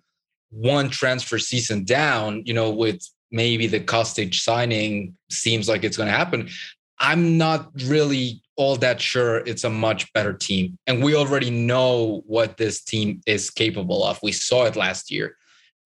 one 0.49 0.89
transfer 0.89 1.39
season 1.39 1.85
down, 1.85 2.43
you 2.45 2.53
know, 2.53 2.69
with 2.69 3.01
maybe 3.31 3.67
the 3.67 3.79
Kostic 3.79 4.35
signing 4.35 5.15
seems 5.29 5.69
like 5.69 5.83
it's 5.83 5.97
going 5.97 6.09
to 6.09 6.17
happen. 6.17 6.49
I'm 6.99 7.37
not 7.37 7.71
really 7.85 8.43
all 8.57 8.75
that 8.75 9.01
sure 9.01 9.37
it's 9.37 9.63
a 9.63 9.69
much 9.69 10.11
better 10.13 10.33
team. 10.33 10.77
And 10.85 11.01
we 11.01 11.15
already 11.15 11.49
know 11.49 12.21
what 12.27 12.57
this 12.57 12.83
team 12.83 13.21
is 13.25 13.49
capable 13.49 14.03
of. 14.03 14.19
We 14.21 14.33
saw 14.33 14.65
it 14.65 14.75
last 14.75 15.09
year. 15.09 15.35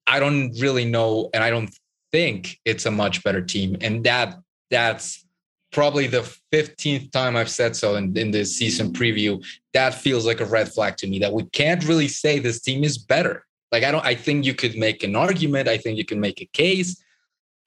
I 0.07 0.19
don't 0.19 0.51
really 0.59 0.85
know, 0.85 1.29
and 1.33 1.43
I 1.43 1.49
don't 1.51 1.73
think 2.11 2.59
it's 2.65 2.85
a 2.85 2.91
much 2.91 3.23
better 3.23 3.41
team. 3.41 3.77
And 3.81 4.03
that 4.03 4.35
that's 4.69 5.25
probably 5.71 6.07
the 6.07 6.21
15th 6.53 7.11
time 7.11 7.35
I've 7.35 7.49
said 7.49 7.75
so 7.75 7.95
in, 7.95 8.15
in 8.17 8.31
this 8.31 8.55
season 8.57 8.93
preview. 8.93 9.45
That 9.73 9.93
feels 9.93 10.25
like 10.25 10.39
a 10.39 10.45
red 10.45 10.71
flag 10.71 10.97
to 10.97 11.07
me 11.07 11.19
that 11.19 11.33
we 11.33 11.43
can't 11.45 11.85
really 11.85 12.07
say 12.07 12.39
this 12.39 12.61
team 12.61 12.83
is 12.83 12.97
better. 12.97 13.45
Like, 13.71 13.83
I 13.83 13.91
don't, 13.91 14.05
I 14.05 14.15
think 14.15 14.45
you 14.45 14.53
could 14.53 14.77
make 14.77 15.03
an 15.03 15.15
argument. 15.15 15.67
I 15.67 15.77
think 15.77 15.97
you 15.97 16.05
can 16.05 16.19
make 16.19 16.41
a 16.41 16.45
case. 16.45 17.03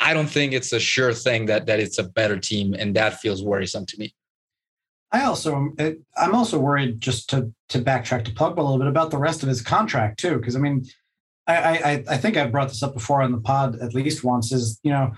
I 0.00 0.14
don't 0.14 0.28
think 0.28 0.52
it's 0.52 0.72
a 0.72 0.80
sure 0.80 1.12
thing 1.12 1.46
that 1.46 1.66
that 1.66 1.80
it's 1.80 1.98
a 1.98 2.04
better 2.04 2.38
team, 2.38 2.72
and 2.72 2.94
that 2.96 3.20
feels 3.20 3.42
worrisome 3.42 3.84
to 3.86 3.98
me. 3.98 4.14
I 5.10 5.24
also, 5.24 5.72
uh, 5.78 5.90
I'm 6.16 6.34
also 6.34 6.58
worried 6.58 7.00
just 7.00 7.28
to 7.30 7.52
to 7.70 7.80
backtrack 7.80 8.24
to 8.26 8.30
Pogba 8.30 8.58
a 8.58 8.62
little 8.62 8.78
bit 8.78 8.86
about 8.86 9.10
the 9.10 9.18
rest 9.18 9.42
of 9.42 9.48
his 9.48 9.60
contract 9.60 10.20
too, 10.20 10.38
because 10.38 10.54
I 10.54 10.60
mean, 10.60 10.86
I, 11.46 11.56
I 11.56 12.04
I 12.10 12.16
think 12.16 12.36
I've 12.36 12.52
brought 12.52 12.68
this 12.68 12.82
up 12.82 12.94
before 12.94 13.22
on 13.22 13.32
the 13.32 13.40
pod 13.40 13.80
at 13.80 13.94
least 13.94 14.22
once. 14.22 14.52
Is 14.52 14.78
you 14.82 14.92
know, 14.92 15.12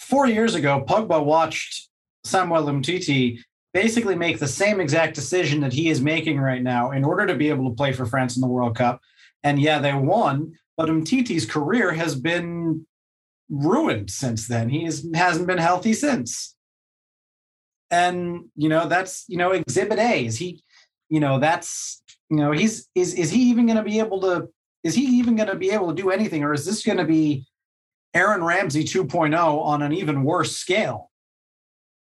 four 0.00 0.26
years 0.26 0.54
ago, 0.54 0.84
Pogba 0.86 1.24
watched 1.24 1.88
Samuel 2.24 2.64
Umtiti 2.64 3.38
basically 3.72 4.16
make 4.16 4.38
the 4.38 4.48
same 4.48 4.80
exact 4.80 5.14
decision 5.14 5.60
that 5.60 5.72
he 5.72 5.90
is 5.90 6.00
making 6.00 6.40
right 6.40 6.62
now 6.62 6.90
in 6.90 7.04
order 7.04 7.26
to 7.26 7.34
be 7.34 7.48
able 7.48 7.68
to 7.68 7.76
play 7.76 7.92
for 7.92 8.06
France 8.06 8.36
in 8.36 8.40
the 8.40 8.48
World 8.48 8.74
Cup. 8.74 9.00
And 9.44 9.60
yeah, 9.60 9.78
they 9.78 9.94
won, 9.94 10.54
but 10.76 10.88
Umtiti's 10.88 11.46
career 11.46 11.92
has 11.92 12.14
been 12.14 12.86
ruined 13.48 14.10
since 14.10 14.48
then. 14.48 14.68
He 14.68 14.84
is, 14.84 15.08
hasn't 15.14 15.46
been 15.46 15.58
healthy 15.58 15.92
since. 15.92 16.56
And 17.90 18.44
you 18.56 18.68
know, 18.68 18.88
that's 18.88 19.24
you 19.28 19.36
know, 19.36 19.52
exhibit 19.52 19.98
A. 19.98 20.26
Is 20.26 20.38
he, 20.38 20.62
you 21.08 21.20
know, 21.20 21.38
that's 21.38 22.02
you 22.30 22.36
know, 22.36 22.52
he's 22.52 22.88
is 22.94 23.14
is 23.14 23.30
he 23.30 23.50
even 23.50 23.66
gonna 23.66 23.82
be 23.82 23.98
able 23.98 24.20
to 24.20 24.48
is 24.84 24.94
he 24.94 25.02
even 25.18 25.36
gonna 25.36 25.56
be 25.56 25.70
able 25.70 25.88
to 25.88 25.94
do 25.94 26.10
anything, 26.10 26.44
or 26.44 26.52
is 26.52 26.64
this 26.64 26.84
gonna 26.84 27.04
be 27.04 27.46
Aaron 28.14 28.42
Ramsey 28.42 28.84
2.0 28.84 29.36
on 29.38 29.82
an 29.82 29.92
even 29.92 30.24
worse 30.24 30.56
scale? 30.56 31.10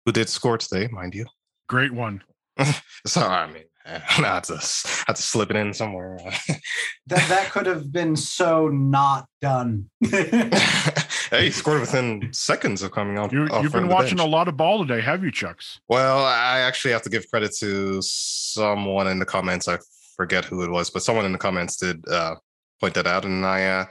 Who 0.07 0.13
did 0.13 0.29
score 0.29 0.57
today, 0.57 0.89
mind 0.89 1.15
you? 1.15 1.27
Great 1.69 1.93
one. 1.93 2.23
so 3.07 3.21
I 3.21 3.47
mean, 3.51 3.65
I 3.87 3.99
have 3.99 4.43
to, 4.45 4.55
I 4.55 5.05
have 5.07 5.17
to 5.17 5.23
slip 5.23 5.51
it 5.51 5.57
in 5.57 5.73
somewhere. 5.73 6.19
that 7.07 7.29
that 7.29 7.51
could 7.51 7.67
have 7.67 7.91
been 7.91 8.17
so 8.17 8.69
not 8.69 9.27
done. 9.41 9.89
hey, 10.11 11.45
he 11.45 11.51
scored 11.51 11.81
within 11.81 12.31
seconds 12.33 12.83
of 12.83 12.93
coming 12.93 13.19
on. 13.19 13.31
You, 13.31 13.47
have 13.47 13.73
been 13.73 13.89
watching 13.89 14.19
bench. 14.19 14.29
a 14.29 14.31
lot 14.31 14.49
of 14.49 14.57
ball 14.57 14.85
today, 14.87 15.01
have 15.01 15.25
you, 15.25 15.31
Chucks? 15.31 15.81
Well, 15.89 16.25
I 16.25 16.61
actually 16.61 16.93
have 16.93 17.03
to 17.03 17.11
give 17.11 17.29
credit 17.31 17.55
to 17.61 18.01
someone 18.03 19.09
in 19.09 19.19
the 19.19 19.27
comments. 19.27 19.69
I 19.69 19.79
forget 20.17 20.45
who 20.45 20.63
it 20.63 20.71
was, 20.71 20.91
but 20.91 21.03
someone 21.03 21.25
in 21.25 21.33
the 21.33 21.39
comments 21.39 21.77
did 21.77 22.07
uh, 22.09 22.37
point 22.81 22.95
that 22.95 23.07
out, 23.07 23.25
and 23.25 23.47
I 23.47 23.65
uh, 23.65 23.85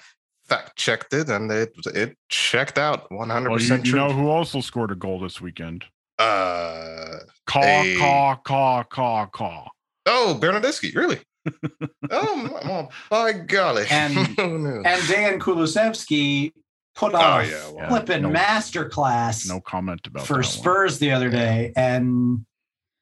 fact 0.47 0.77
checked 0.77 1.13
it, 1.13 1.29
and 1.29 1.51
it 1.51 1.73
it 1.87 2.17
checked 2.29 2.77
out 2.77 3.11
one 3.11 3.29
hundred 3.29 3.51
percent. 3.51 3.85
You 3.85 3.95
know 3.95 4.11
who 4.11 4.29
also 4.29 4.61
scored 4.61 4.91
a 4.91 4.95
goal 4.95 5.19
this 5.19 5.41
weekend? 5.41 5.85
Uh, 6.19 7.19
caw, 7.45 7.61
a... 7.61 7.97
caw, 7.97 8.35
caw, 8.43 8.83
caw, 8.83 9.25
caw. 9.27 9.67
Oh, 10.07 10.37
Bernardeschi, 10.39 10.95
really? 10.95 11.19
oh, 12.11 12.35
my, 12.63 12.87
by 13.09 13.33
golly. 13.33 13.85
And, 13.89 14.17
and 14.39 15.07
Dan 15.07 15.39
Kulusevski 15.39 16.53
put 16.95 17.13
on 17.13 17.41
oh, 17.41 17.43
yeah, 17.43 17.69
well, 17.71 17.89
flipping 17.89 18.23
no, 18.23 18.29
masterclass. 18.29 19.47
No 19.47 19.59
comment 19.61 20.07
about 20.07 20.25
for 20.25 20.41
Spurs 20.43 20.93
one. 20.93 20.99
the 20.99 21.11
other 21.11 21.29
day. 21.29 21.73
And, 21.75 22.45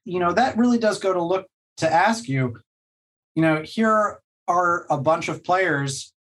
you 0.03 0.19
know, 0.19 0.33
that 0.33 0.57
really 0.57 0.77
does 0.77 0.99
go 0.99 1.13
to 1.13 1.21
look 1.21 1.47
to 1.77 1.91
ask 1.91 2.27
you, 2.27 2.59
you 3.35 3.41
know, 3.41 3.61
here 3.61 4.19
are 4.47 4.85
a 4.89 4.97
bunch 4.97 5.29
of 5.29 5.43
players 5.43 6.13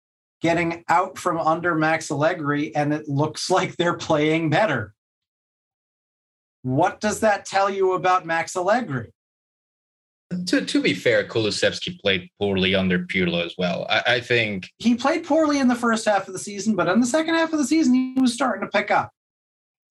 getting 0.44 0.84
out 0.90 1.18
from 1.18 1.40
under 1.40 1.74
Max 1.74 2.12
Allegri, 2.12 2.76
and 2.76 2.94
it 2.94 3.08
looks 3.08 3.50
like 3.50 3.76
they're 3.78 3.98
playing 3.98 4.52
better. 4.52 4.94
What 6.62 7.02
does 7.02 7.22
that 7.22 7.46
tell 7.46 7.70
you 7.70 7.94
about 7.94 8.26
Max 8.26 8.56
Allegri? 8.56 9.12
To, 10.48 10.66
to 10.66 10.82
be 10.82 10.94
fair, 10.94 11.24
Kulusevski 11.24 12.00
played 12.00 12.30
poorly 12.40 12.74
under 12.74 13.00
Pirlo 13.00 13.46
as 13.46 13.54
well. 13.58 13.86
I, 13.90 14.04
I, 14.08 14.20
think 14.20 14.70
he 14.80 14.96
played 14.96 15.26
poorly 15.26 15.60
in 15.60 15.68
the 15.68 15.76
first 15.76 16.06
half 16.06 16.28
of 16.28 16.34
the 16.34 16.40
season, 16.40 16.76
but 16.76 16.88
in 16.88 17.00
the 17.00 17.06
second 17.06 17.36
half 17.36 17.54
of 17.54 17.60
the 17.60 17.66
season, 17.66 17.94
he 17.94 18.16
was 18.20 18.34
starting 18.34 18.62
to 18.62 18.68
pick 18.68 18.90
up. 18.90 19.12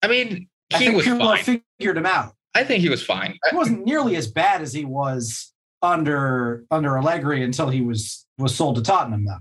I 0.02 0.08
mean, 0.08 0.48
he 0.76 0.88
I 0.88 0.94
was 0.94 1.06
Pirlo 1.06 1.36
fine. 1.36 1.62
figured 1.78 1.96
him 1.96 2.06
out. 2.06 2.34
I 2.54 2.64
think 2.64 2.80
he 2.80 2.88
was 2.88 3.04
fine. 3.04 3.38
He 3.50 3.56
wasn't 3.56 3.84
nearly 3.86 4.16
as 4.16 4.32
bad 4.32 4.62
as 4.62 4.72
he 4.72 4.84
was 4.84 5.52
under 5.80 6.64
under 6.70 6.98
Allegri 6.98 7.44
until 7.44 7.68
he 7.68 7.80
was 7.80 8.26
was 8.38 8.54
sold 8.54 8.76
to 8.76 8.82
Tottenham, 8.82 9.24
though. 9.24 9.38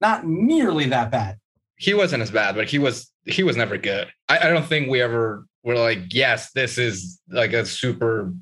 Not 0.00 0.26
nearly 0.26 0.86
that 0.86 1.10
bad. 1.10 1.38
He 1.76 1.94
wasn't 1.94 2.22
as 2.22 2.30
bad, 2.30 2.54
but 2.54 2.68
he 2.68 2.78
was 2.78 3.10
he 3.24 3.42
was 3.42 3.56
never 3.56 3.76
good. 3.78 4.08
I, 4.28 4.38
I 4.38 4.48
don't 4.48 4.66
think 4.66 4.88
we 4.88 5.00
ever 5.00 5.46
were 5.62 5.76
like, 5.76 6.00
yes, 6.10 6.52
this 6.52 6.78
is 6.78 7.20
like 7.28 7.52
a 7.52 7.64
super 7.66 8.32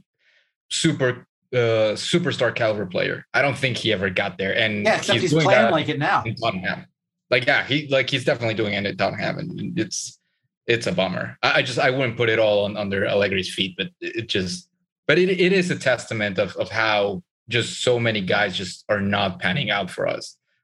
super 0.71 1.27
uh, 1.53 1.95
superstar 1.95 2.55
caliber 2.55 2.87
player. 2.87 3.27
I 3.35 3.43
don't 3.43 3.57
think 3.57 3.77
he 3.77 3.93
ever 3.93 4.11
got 4.11 4.39
there. 4.39 4.57
And 4.57 4.85
yeah, 4.85 4.99
he's, 4.99 5.23
he's 5.23 5.33
playing 5.35 5.71
like 5.71 5.89
it 5.89 5.99
now. 5.99 6.23
In 6.25 6.35
Tottenham. 6.35 6.87
Like 7.31 7.47
yeah, 7.47 7.65
he 7.65 7.89
like 7.89 8.11
he's 8.11 8.25
definitely 8.25 8.55
doing 8.55 8.75
it 8.75 8.85
at 8.85 8.99
Tottenham, 8.99 9.39
and 9.39 9.79
it's 9.79 10.19
it's 10.67 10.87
a 10.87 10.93
bummer. 10.93 11.39
I, 11.43 11.59
I 11.59 11.63
just 11.63 11.79
I 11.79 11.91
wouldn't 11.91 12.17
put 12.17 12.29
it 12.29 12.39
all 12.39 12.65
on, 12.65 12.77
under 12.77 13.03
Allegri's 13.07 13.53
feet, 13.53 13.75
but 13.77 13.89
it 14.01 14.29
just 14.29 14.69
but 15.07 15.19
it, 15.19 15.31
it 15.31 15.53
is 15.53 15.71
a 15.71 15.79
testament 15.79 16.39
of 16.39 16.55
of 16.57 16.71
how 16.71 17.23
just 17.49 17.83
so 17.83 17.99
many 17.99 18.21
guys 18.21 18.57
just 18.57 18.85
are 18.89 19.01
not 19.01 19.39
panning 19.39 19.71
out 19.71 19.91
for 19.91 20.07
us, 20.07 20.37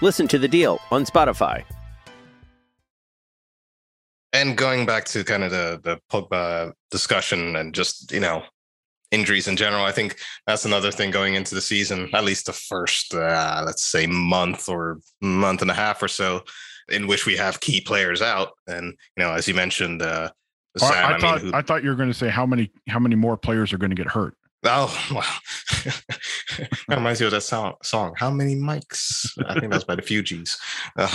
Listen 0.00 0.28
to 0.28 0.38
the 0.38 0.48
deal 0.48 0.80
on 0.90 1.04
Spotify 1.04 1.64
and 4.32 4.56
going 4.56 4.86
back 4.86 5.04
to 5.06 5.24
kind 5.24 5.42
of 5.42 5.50
the 5.50 5.80
the 5.82 5.98
Pogba 6.10 6.72
discussion 6.90 7.56
and 7.56 7.74
just 7.74 8.12
you 8.12 8.20
know 8.20 8.42
injuries 9.10 9.48
in 9.48 9.56
general, 9.56 9.84
I 9.84 9.92
think 9.92 10.18
that's 10.46 10.64
another 10.64 10.90
thing 10.90 11.10
going 11.10 11.34
into 11.34 11.54
the 11.54 11.60
season. 11.60 12.10
At 12.12 12.24
least 12.24 12.46
the 12.46 12.52
first, 12.52 13.14
uh, 13.14 13.62
let's 13.64 13.82
say, 13.82 14.06
month 14.06 14.68
or 14.68 14.98
month 15.22 15.62
and 15.62 15.70
a 15.70 15.74
half 15.74 16.02
or 16.02 16.08
so, 16.08 16.42
in 16.90 17.06
which 17.06 17.24
we 17.24 17.36
have 17.36 17.60
key 17.60 17.80
players 17.80 18.20
out. 18.20 18.50
And 18.66 18.94
you 19.16 19.24
know, 19.24 19.32
as 19.32 19.48
you 19.48 19.54
mentioned, 19.54 20.02
uh, 20.02 20.30
Sam, 20.76 20.92
I, 20.92 20.94
I, 20.94 21.16
I, 21.16 21.18
thought 21.18 21.42
mean, 21.42 21.52
who, 21.52 21.58
I 21.58 21.62
thought 21.62 21.82
you 21.82 21.90
were 21.90 21.96
going 21.96 22.10
to 22.10 22.14
say 22.14 22.28
how 22.28 22.46
many 22.46 22.70
how 22.88 22.98
many 22.98 23.16
more 23.16 23.36
players 23.36 23.72
are 23.72 23.78
going 23.78 23.90
to 23.90 23.96
get 23.96 24.08
hurt. 24.08 24.34
Oh, 24.64 24.92
wow. 25.12 25.22
that 26.88 26.96
reminds 26.96 27.20
me 27.20 27.26
of 27.26 27.32
that 27.32 27.42
song, 27.42 27.74
song. 27.82 28.14
How 28.16 28.30
many 28.30 28.56
mics? 28.56 29.30
I 29.46 29.58
think 29.60 29.72
that's 29.72 29.84
by 29.84 29.94
the 29.94 30.02
Fugees. 30.02 30.58
Uh, 30.96 31.08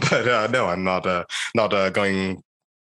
but 0.10 0.28
uh, 0.28 0.46
no, 0.48 0.66
I'm 0.66 0.82
not. 0.82 1.06
Uh, 1.06 1.24
not 1.54 1.72
uh, 1.72 1.90
going. 1.90 2.42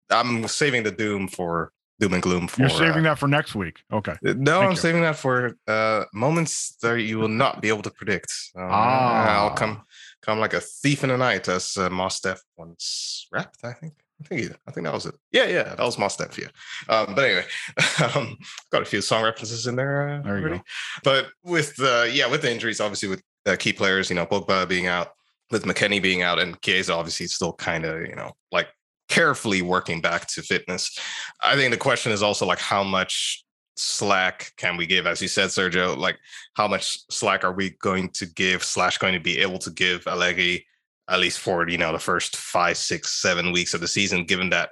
I'm 0.10 0.48
saving 0.48 0.84
the 0.84 0.92
doom 0.92 1.28
for 1.28 1.72
doom 2.00 2.14
and 2.14 2.24
gloom. 2.24 2.48
For, 2.48 2.62
You're 2.62 2.70
saving 2.70 3.06
uh, 3.06 3.10
that 3.10 3.20
for 3.20 3.28
next 3.28 3.54
week. 3.54 3.82
Okay. 3.92 4.14
Uh, 4.14 4.34
no, 4.38 4.60
Thank 4.60 4.64
I'm 4.64 4.72
you. 4.72 4.78
saving 4.78 5.02
that 5.02 5.18
for 5.18 5.56
uh, 5.68 6.06
moments 6.14 6.76
that 6.82 7.02
you 7.02 7.20
will 7.20 7.28
not 7.28 7.62
be 7.62 7.68
able 7.70 7.84
to 7.84 7.92
predict. 7.92 8.34
ah. 8.58 9.44
I'll 9.44 9.56
come 9.56 9.84
come 10.22 10.40
like 10.40 10.54
a 10.54 10.62
thief 10.62 11.04
in 11.04 11.10
the 11.10 11.18
night, 11.18 11.48
as 11.48 11.78
uh, 11.78 11.90
Mos 11.90 12.20
Def 12.22 12.42
once 12.58 13.28
rapped. 13.32 13.60
I 13.64 13.74
think. 13.74 13.94
I 14.20 14.24
think 14.24 14.52
I 14.68 14.72
think 14.72 14.86
that 14.86 14.94
was 14.94 15.06
it. 15.06 15.16
Yeah, 15.32 15.46
yeah, 15.46 15.76
that 15.76 15.80
was 15.80 16.00
my 16.00 16.08
step. 16.08 16.36
Yeah, 16.38 16.48
um, 16.90 17.14
but 17.14 17.24
anyway, 17.24 17.46
um, 18.16 18.38
got 18.72 18.82
a 18.82 18.86
few 18.86 19.02
song 19.02 19.24
references 19.24 19.68
in 19.68 19.76
there. 19.76 20.10
Uh, 20.10 20.22
there 20.24 20.40
you 20.40 20.46
already. 20.46 20.64
But 21.04 21.28
with 21.44 21.76
the 21.76 22.10
yeah, 22.12 22.28
with 22.28 22.42
the 22.42 22.52
injuries, 22.52 22.82
obviously 22.82 23.10
with 23.10 23.22
uh, 23.46 23.56
key 23.58 23.74
players, 23.74 24.10
you 24.10 24.16
know, 24.16 24.26
Pogba 24.26 24.68
being 24.68 24.88
out, 24.88 25.10
with 25.52 25.66
McKennie 25.66 26.02
being 26.02 26.24
out, 26.24 26.40
and 26.40 26.60
Chiesa 26.62 26.94
obviously 26.94 27.28
still 27.28 27.54
kind 27.54 27.86
of 27.86 28.02
you 28.08 28.16
know 28.16 28.32
like 28.52 28.70
carefully 29.08 29.62
working 29.62 30.02
back 30.02 30.28
to 30.28 30.42
fitness. 30.42 30.98
I 31.42 31.56
think 31.56 31.72
the 31.72 31.78
question 31.78 32.12
is 32.12 32.24
also 32.24 32.46
like 32.46 32.60
how 32.60 32.84
much 32.84 33.46
slack 33.76 34.52
can 34.58 34.78
we 34.78 34.86
give, 34.88 35.06
as 35.06 35.22
you 35.22 35.28
said, 35.28 35.50
Sergio? 35.50 35.96
Like 35.96 36.18
how 36.56 36.68
much 36.68 37.00
slack 37.12 37.44
are 37.44 37.54
we 37.54 37.72
going 37.82 38.10
to 38.10 38.26
give 38.26 38.64
slash 38.64 38.98
going 38.98 39.14
to 39.14 39.20
be 39.20 39.38
able 39.40 39.60
to 39.60 39.70
give 39.70 40.08
Allegri? 40.08 40.66
At 41.10 41.20
least 41.20 41.40
for 41.40 41.68
you 41.68 41.78
know 41.78 41.92
the 41.92 42.00
first 42.00 42.36
five, 42.36 42.78
six, 42.78 43.12
seven 43.22 43.52
weeks 43.52 43.74
of 43.74 43.82
the 43.82 43.88
season, 43.88 44.26
given 44.26 44.50
that 44.50 44.70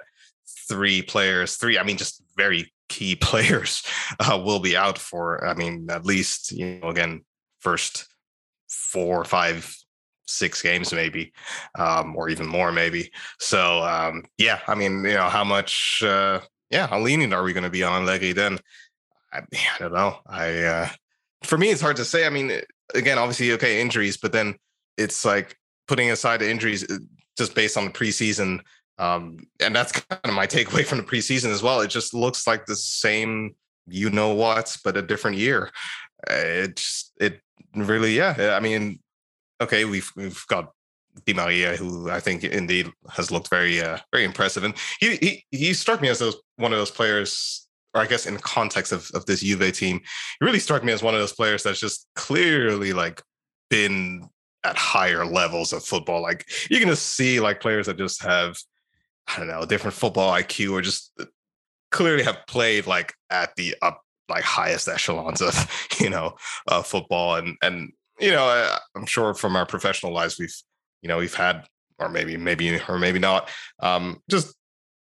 three 0.68 1.02
players, 1.02 1.56
three, 1.56 1.78
I 1.78 1.82
mean, 1.82 1.96
just 1.96 2.22
very 2.36 2.72
key 2.88 3.16
players 3.20 3.82
uh, 4.20 4.40
will 4.42 4.60
be 4.60 4.76
out 4.76 4.98
for, 4.98 5.46
I 5.46 5.54
mean, 5.54 5.88
at 5.90 6.04
least, 6.04 6.52
you 6.52 6.78
know, 6.80 6.88
again, 6.88 7.24
first 7.60 8.06
four 8.68 9.24
five, 9.24 9.74
six 10.28 10.60
games 10.60 10.92
maybe 10.92 11.32
um, 11.78 12.16
or 12.16 12.28
even 12.28 12.46
more 12.46 12.72
maybe. 12.72 13.10
So 13.38 13.82
um, 13.82 14.24
yeah 14.38 14.60
i 14.66 14.74
mean 14.74 15.04
you 15.04 15.14
know 15.14 15.28
how 15.28 15.44
much 15.44 16.02
uh, 16.04 16.40
yeah 16.70 16.86
how 16.86 16.98
lenient 17.00 17.32
are 17.32 17.42
we 17.42 17.52
going 17.52 17.64
to 17.64 17.70
be 17.70 17.82
on 17.82 18.02
Allegri 18.02 18.32
then? 18.32 18.58
I, 19.32 19.38
I, 19.38 19.78
don't 19.78 19.92
know. 19.92 20.18
I 20.26 20.62
uh, 20.62 20.88
for 21.44 21.58
me 21.58 21.70
it's 21.70 21.80
hard 21.80 21.96
to 21.96 22.04
say. 22.04 22.26
I 22.26 22.30
mean 22.30 22.60
again 22.94 23.18
obviously 23.18 23.52
okay 23.52 23.80
injuries 23.80 24.16
but 24.16 24.32
then 24.32 24.56
it's 24.96 25.24
like 25.24 25.56
putting 25.86 26.10
aside 26.10 26.40
the 26.40 26.50
injuries 26.50 26.84
uh, 26.90 26.98
just 27.36 27.54
based 27.54 27.76
on 27.76 27.84
the 27.84 27.90
preseason 27.90 28.60
um, 28.98 29.46
and 29.60 29.76
that's 29.76 29.92
kind 29.92 30.20
of 30.24 30.32
my 30.32 30.46
takeaway 30.46 30.84
from 30.84 30.96
the 30.96 31.04
preseason 31.04 31.50
as 31.50 31.62
well. 31.62 31.82
It 31.82 31.88
just 31.88 32.14
looks 32.14 32.46
like 32.46 32.64
the 32.64 32.76
same 32.76 33.54
you 33.86 34.08
know 34.10 34.32
what 34.32 34.76
but 34.84 34.96
a 34.96 35.02
different 35.02 35.36
year. 35.36 35.70
It 36.28 36.76
just 36.76 37.12
it 37.20 37.40
really 37.74 38.16
yeah 38.16 38.56
i 38.56 38.60
mean 38.60 39.00
okay, 39.60 39.84
we've 39.84 40.10
we've 40.16 40.44
got 40.48 40.72
Di 41.24 41.32
Maria, 41.32 41.76
who 41.76 42.10
I 42.10 42.20
think 42.20 42.44
indeed 42.44 42.90
has 43.10 43.30
looked 43.30 43.48
very 43.48 43.80
uh, 43.80 43.98
very 44.12 44.24
impressive, 44.24 44.64
and 44.64 44.74
he 45.00 45.16
he 45.16 45.44
he 45.50 45.74
struck 45.74 46.00
me 46.00 46.08
as 46.08 46.18
those 46.18 46.36
one 46.56 46.72
of 46.72 46.78
those 46.78 46.90
players, 46.90 47.66
or 47.94 48.02
I 48.02 48.06
guess 48.06 48.26
in 48.26 48.36
context 48.38 48.92
of 48.92 49.10
of 49.14 49.24
this 49.26 49.40
Juve 49.40 49.72
team, 49.72 50.00
he 50.00 50.44
really 50.44 50.58
struck 50.58 50.84
me 50.84 50.92
as 50.92 51.02
one 51.02 51.14
of 51.14 51.20
those 51.20 51.32
players 51.32 51.62
that's 51.62 51.80
just 51.80 52.06
clearly 52.14 52.92
like 52.92 53.22
been 53.70 54.28
at 54.66 54.76
higher 54.76 55.24
levels 55.24 55.72
of 55.72 55.84
football. 55.84 56.22
Like 56.22 56.46
you 56.70 56.78
can 56.78 56.88
just 56.88 57.14
see 57.14 57.40
like 57.40 57.60
players 57.60 57.86
that 57.86 57.98
just 57.98 58.22
have 58.22 58.56
I 59.28 59.38
don't 59.38 59.48
know 59.48 59.62
a 59.62 59.66
different 59.66 59.94
football 59.94 60.32
IQ 60.32 60.72
or 60.72 60.82
just 60.82 61.12
uh, 61.18 61.24
clearly 61.90 62.22
have 62.24 62.46
played 62.46 62.86
like 62.86 63.14
at 63.30 63.54
the 63.56 63.74
up 63.82 64.02
like 64.28 64.44
highest 64.44 64.88
echelons 64.88 65.40
of 65.40 65.88
you 66.00 66.10
know 66.10 66.36
uh, 66.68 66.82
football 66.82 67.36
and 67.36 67.56
and 67.62 67.92
you 68.18 68.30
know, 68.30 68.44
I, 68.44 68.78
I'm 68.94 69.06
sure 69.06 69.34
from 69.34 69.56
our 69.56 69.66
professional 69.66 70.12
lives, 70.12 70.38
we've, 70.38 70.54
you 71.02 71.08
know, 71.08 71.18
we've 71.18 71.34
had, 71.34 71.66
or 71.98 72.08
maybe, 72.08 72.36
maybe, 72.36 72.80
or 72.88 72.98
maybe 72.98 73.18
not, 73.18 73.48
um, 73.80 74.22
just 74.30 74.54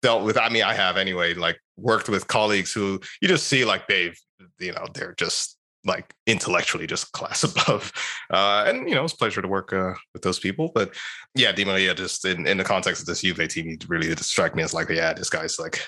dealt 0.02 0.24
with. 0.24 0.38
I 0.38 0.50
mean, 0.50 0.64
I 0.64 0.74
have 0.74 0.98
anyway, 0.98 1.34
like 1.34 1.60
worked 1.78 2.10
with 2.10 2.28
colleagues 2.28 2.72
who 2.72 3.00
you 3.22 3.28
just 3.28 3.48
see 3.48 3.66
like 3.66 3.88
they've, 3.88 4.18
you 4.60 4.74
know, 4.74 4.86
they're 4.94 5.16
just 5.16 5.58
like 5.86 6.14
intellectually 6.28 6.88
just 6.88 7.12
class 7.14 7.44
above. 7.44 7.92
Uh, 8.30 8.66
and 8.68 8.88
you 8.88 8.96
know, 8.96 9.04
it's 9.04 9.14
a 9.14 9.18
pleasure 9.18 9.42
to 9.42 9.48
work 9.48 9.74
uh, 9.74 9.94
with 10.14 10.22
those 10.22 10.40
people. 10.40 10.72
But 10.74 10.94
yeah, 11.36 11.52
Di 11.52 11.66
Maria, 11.66 11.94
just 11.94 12.26
in, 12.26 12.48
in 12.48 12.58
the 12.58 12.64
context 12.64 13.02
of 13.02 13.08
this 13.08 13.22
Juve 13.22 13.48
team, 13.48 13.66
he 13.66 13.78
really 13.88 14.08
did 14.08 14.20
strike 14.20 14.56
me 14.56 14.64
as 14.64 14.74
like, 14.74 14.90
yeah, 14.90 15.14
this 15.14 15.30
guy's 15.30 15.60
like, 15.60 15.82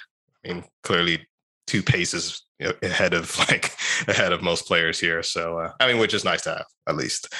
I 0.45 0.53
mean, 0.53 0.63
clearly 0.83 1.27
two 1.67 1.81
paces 1.81 2.45
ahead 2.81 3.13
of 3.13 3.37
like 3.49 3.75
ahead 4.07 4.33
of 4.33 4.41
most 4.41 4.65
players 4.65 4.99
here. 4.99 5.23
So 5.23 5.59
uh, 5.59 5.71
I 5.79 5.87
mean, 5.87 5.99
which 5.99 6.13
is 6.13 6.25
nice 6.25 6.41
to 6.43 6.51
have 6.51 6.65
at 6.87 6.95
least. 6.95 7.33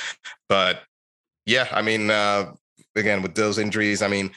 But 0.49 0.81
yeah, 1.45 1.67
I 1.71 1.81
mean, 1.81 2.09
uh, 2.09 2.53
again 2.95 3.21
with 3.21 3.35
those 3.35 3.57
injuries, 3.57 4.01
I 4.01 4.07
mean, 4.07 4.31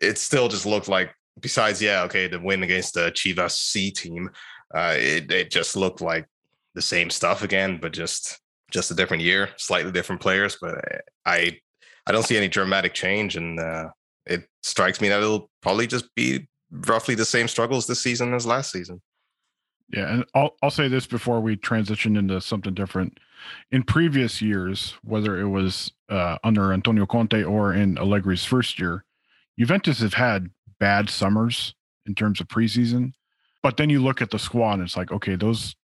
it 0.00 0.18
still 0.18 0.48
just 0.48 0.66
looked 0.66 0.88
like 0.88 1.14
besides 1.40 1.80
yeah, 1.80 2.02
okay, 2.02 2.26
the 2.26 2.38
win 2.38 2.62
against 2.62 2.94
the 2.94 3.12
Chivas 3.12 3.52
C 3.52 3.90
team, 3.90 4.30
uh, 4.74 4.94
it 4.96 5.30
it 5.30 5.50
just 5.50 5.76
looked 5.76 6.00
like 6.00 6.26
the 6.74 6.82
same 6.82 7.10
stuff 7.10 7.42
again, 7.42 7.78
but 7.80 7.92
just 7.92 8.40
just 8.70 8.90
a 8.90 8.94
different 8.94 9.22
year, 9.22 9.50
slightly 9.56 9.92
different 9.92 10.20
players. 10.20 10.56
But 10.60 10.84
I 11.24 11.58
I 12.06 12.12
don't 12.12 12.24
see 12.24 12.36
any 12.36 12.48
dramatic 12.48 12.94
change, 12.94 13.36
and 13.36 13.58
uh, 13.58 13.88
it 14.26 14.48
strikes 14.62 15.00
me 15.00 15.08
that 15.08 15.20
it'll 15.20 15.50
probably 15.62 15.86
just 15.86 16.14
be 16.14 16.48
roughly 16.70 17.14
the 17.14 17.24
same 17.24 17.48
struggles 17.48 17.86
this 17.86 18.02
season 18.02 18.34
as 18.34 18.46
last 18.46 18.72
season. 18.72 19.00
Yeah, 19.92 20.12
and 20.12 20.24
I'll 20.34 20.56
I'll 20.62 20.70
say 20.70 20.88
this 20.88 21.06
before 21.06 21.40
we 21.40 21.56
transition 21.56 22.16
into 22.16 22.40
something 22.40 22.74
different. 22.74 23.18
In 23.70 23.82
previous 23.82 24.40
years, 24.40 24.94
whether 25.02 25.38
it 25.38 25.48
was 25.48 25.92
uh, 26.08 26.38
under 26.42 26.72
Antonio 26.72 27.04
Conte 27.06 27.42
or 27.42 27.74
in 27.74 27.96
Allegri's 27.96 28.44
first 28.44 28.78
year, 28.78 29.04
Juventus 29.58 30.00
have 30.00 30.14
had 30.14 30.50
bad 30.80 31.10
summers 31.10 31.74
in 32.06 32.14
terms 32.14 32.40
of 32.40 32.48
preseason. 32.48 33.12
But 33.62 33.76
then 33.76 33.88
you 33.88 34.02
look 34.02 34.20
at 34.20 34.30
the 34.30 34.38
squad, 34.38 34.74
and 34.74 34.82
it's 34.82 34.96
like, 34.96 35.12
okay, 35.12 35.36
those 35.36 35.74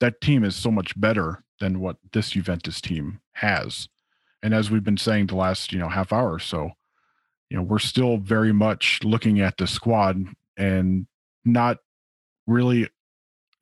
that 0.00 0.20
team 0.20 0.44
is 0.44 0.56
so 0.56 0.70
much 0.70 0.98
better 0.98 1.42
than 1.60 1.80
what 1.80 1.96
this 2.12 2.30
Juventus 2.30 2.80
team 2.80 3.20
has. 3.32 3.88
And 4.42 4.54
as 4.54 4.70
we've 4.70 4.84
been 4.84 4.98
saying 4.98 5.26
the 5.26 5.36
last, 5.36 5.72
you 5.72 5.78
know, 5.78 5.88
half 5.88 6.12
hour 6.12 6.32
or 6.32 6.38
so, 6.38 6.72
you 7.50 7.56
know, 7.56 7.62
we're 7.62 7.78
still 7.78 8.18
very 8.18 8.52
much 8.52 9.00
looking 9.02 9.40
at 9.40 9.56
the 9.56 9.66
squad 9.66 10.24
and 10.56 11.06
not 11.44 11.78
really 12.46 12.88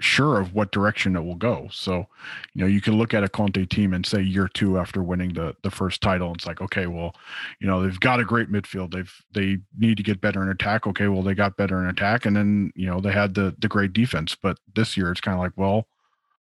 sure 0.01 0.41
of 0.41 0.55
what 0.55 0.73
direction 0.73 1.17
it 1.17 1.25
will 1.25 1.37
go. 1.37 1.69
So, 1.71 2.07
you 2.55 2.63
know, 2.63 2.67
you 2.67 2.81
can 2.81 2.99
look 2.99 3.15
at 3.15 3.25
a 3.25 3.29
Conte 3.29 3.65
team 3.67 3.95
and 3.95 4.05
say 4.05 4.21
year 4.21 4.49
two 4.53 4.79
after 4.79 5.03
winning 5.03 5.35
the 5.35 5.55
the 5.63 5.71
first 5.71 6.01
title, 6.01 6.33
it's 6.35 6.47
like, 6.47 6.61
okay, 6.61 6.87
well, 6.87 7.15
you 7.61 7.67
know, 7.67 7.83
they've 7.83 8.01
got 8.01 8.21
a 8.21 8.25
great 8.25 8.51
midfield. 8.51 8.93
They've 8.93 9.15
they 9.33 9.59
need 9.79 9.97
to 9.97 10.03
get 10.03 10.21
better 10.21 10.43
in 10.43 10.49
attack. 10.49 10.87
Okay, 10.87 11.09
well, 11.09 11.23
they 11.23 11.35
got 11.35 11.57
better 11.57 11.83
in 11.83 11.89
attack, 11.89 12.27
and 12.27 12.37
then 12.37 12.73
you 12.75 12.87
know 12.87 13.01
they 13.01 13.13
had 13.13 13.35
the 13.35 13.55
the 13.59 13.69
great 13.69 13.93
defense. 13.93 14.37
But 14.41 14.59
this 14.75 14.97
year, 14.97 15.11
it's 15.11 15.21
kind 15.21 15.37
of 15.37 15.41
like, 15.41 15.53
well, 15.57 15.87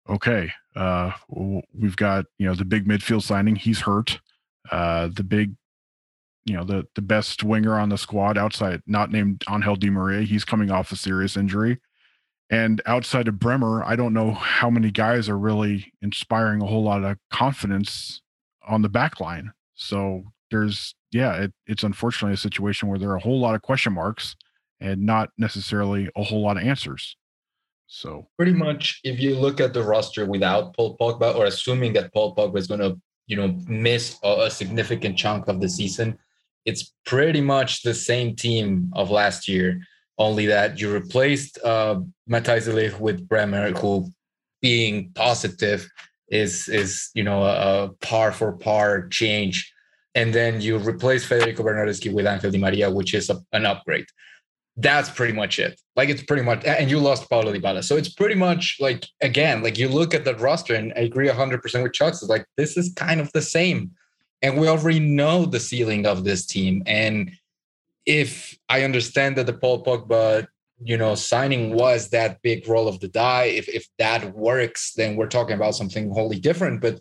okay, 0.08 0.50
uh, 0.76 1.12
we've 1.28 1.96
got 1.96 2.26
you 2.38 2.46
know 2.46 2.54
the 2.54 2.64
big 2.64 2.86
midfield 2.86 3.22
signing. 3.22 3.56
He's 3.56 3.80
hurt. 3.80 4.20
Uh, 4.70 5.08
the 5.12 5.24
big 5.24 5.54
you 6.44 6.54
know 6.54 6.64
the 6.64 6.86
the 6.94 7.02
best 7.02 7.42
winger 7.42 7.78
on 7.78 7.88
the 7.88 7.98
squad 7.98 8.36
outside 8.38 8.82
not 8.86 9.10
named 9.10 9.44
Angel 9.48 9.76
Di 9.76 9.90
Maria 9.90 10.22
he's 10.22 10.44
coming 10.44 10.70
off 10.70 10.92
a 10.92 10.96
serious 10.96 11.36
injury 11.36 11.80
and 12.50 12.82
outside 12.86 13.26
of 13.28 13.38
Bremer, 13.38 13.82
I 13.84 13.96
don't 13.96 14.12
know 14.12 14.32
how 14.32 14.68
many 14.70 14.90
guys 14.90 15.28
are 15.28 15.38
really 15.38 15.92
inspiring 16.02 16.60
a 16.60 16.66
whole 16.66 16.82
lot 16.82 17.02
of 17.02 17.16
confidence 17.30 18.20
on 18.66 18.82
the 18.82 18.88
back 18.88 19.18
line. 19.18 19.52
So 19.74 20.24
there's, 20.50 20.94
yeah, 21.10 21.34
it, 21.34 21.54
it's 21.66 21.82
unfortunately 21.82 22.34
a 22.34 22.38
situation 22.38 22.88
where 22.88 22.98
there 22.98 23.10
are 23.10 23.16
a 23.16 23.20
whole 23.20 23.40
lot 23.40 23.54
of 23.54 23.62
question 23.62 23.94
marks 23.94 24.36
and 24.78 25.02
not 25.02 25.30
necessarily 25.38 26.10
a 26.16 26.22
whole 26.22 26.42
lot 26.42 26.56
of 26.56 26.64
answers. 26.64 27.16
So 27.94 28.26
pretty 28.36 28.52
much, 28.52 29.00
if 29.04 29.20
you 29.20 29.36
look 29.36 29.60
at 29.60 29.72
the 29.72 29.82
roster 29.82 30.26
without 30.26 30.74
Paul 30.74 30.96
Pogba, 30.98 31.36
or 31.36 31.44
assuming 31.44 31.92
that 31.92 32.12
Paul 32.12 32.34
Pogba 32.34 32.58
is 32.58 32.66
going 32.66 32.80
to, 32.80 33.00
you 33.28 33.36
know, 33.36 33.56
miss 33.68 34.18
a, 34.24 34.46
a 34.46 34.50
significant 34.50 35.16
chunk 35.16 35.46
of 35.46 35.60
the 35.60 35.68
season, 35.68 36.18
it's 36.64 36.92
pretty 37.06 37.40
much 37.40 37.82
the 37.82 37.94
same 37.94 38.34
team 38.34 38.90
of 38.94 39.10
last 39.10 39.46
year 39.46 39.80
only 40.18 40.46
that 40.46 40.80
you 40.80 40.92
replaced 40.92 41.58
uh, 41.64 42.00
Matthijs 42.28 42.98
with 42.98 43.28
Bremer, 43.28 43.70
who 43.70 44.08
being 44.60 45.12
positive 45.14 45.88
is 46.28 46.68
is 46.68 47.10
you 47.14 47.22
know 47.22 47.44
a, 47.44 47.84
a 47.84 47.88
par 48.00 48.32
for 48.32 48.52
par 48.52 49.06
change, 49.08 49.72
and 50.16 50.34
then 50.34 50.60
you 50.60 50.78
replace 50.78 51.24
Federico 51.24 51.62
Bernardeschi 51.62 52.12
with 52.12 52.26
Angel 52.26 52.50
Di 52.50 52.58
Maria, 52.58 52.90
which 52.90 53.14
is 53.14 53.30
a, 53.30 53.40
an 53.52 53.66
upgrade. 53.66 54.06
That's 54.76 55.08
pretty 55.08 55.32
much 55.32 55.58
it. 55.58 55.80
Like 55.94 56.08
it's 56.08 56.22
pretty 56.22 56.42
much, 56.42 56.64
and 56.64 56.90
you 56.90 56.98
lost 56.98 57.30
Paulo 57.30 57.52
Dybala, 57.52 57.84
so 57.84 57.96
it's 57.96 58.08
pretty 58.08 58.34
much 58.34 58.76
like 58.80 59.06
again, 59.20 59.62
like 59.62 59.78
you 59.78 59.88
look 59.88 60.14
at 60.14 60.24
that 60.24 60.40
roster, 60.40 60.74
and 60.74 60.92
I 60.96 61.00
agree 61.00 61.28
hundred 61.28 61.62
percent 61.62 61.84
with 61.84 61.92
Chucks. 61.92 62.22
It's 62.22 62.28
like 62.28 62.46
this 62.56 62.76
is 62.76 62.92
kind 62.94 63.20
of 63.20 63.30
the 63.32 63.42
same, 63.42 63.92
and 64.42 64.58
we 64.58 64.66
already 64.66 64.98
know 64.98 65.46
the 65.46 65.60
ceiling 65.60 66.06
of 66.06 66.24
this 66.24 66.44
team, 66.44 66.82
and 66.86 67.30
if 68.06 68.58
I 68.68 68.82
understand 68.82 69.36
that 69.36 69.46
the 69.46 69.52
Paul 69.52 69.84
Pogba, 69.84 70.46
you 70.82 70.96
know, 70.96 71.14
signing 71.14 71.74
was 71.74 72.10
that 72.10 72.42
big 72.42 72.68
roll 72.68 72.88
of 72.88 72.98
the 73.00 73.08
die, 73.08 73.44
if 73.44 73.68
if 73.68 73.86
that 73.98 74.34
works, 74.34 74.92
then 74.94 75.14
we're 75.14 75.28
talking 75.28 75.54
about 75.54 75.76
something 75.76 76.10
wholly 76.10 76.40
different. 76.40 76.80
But 76.80 77.00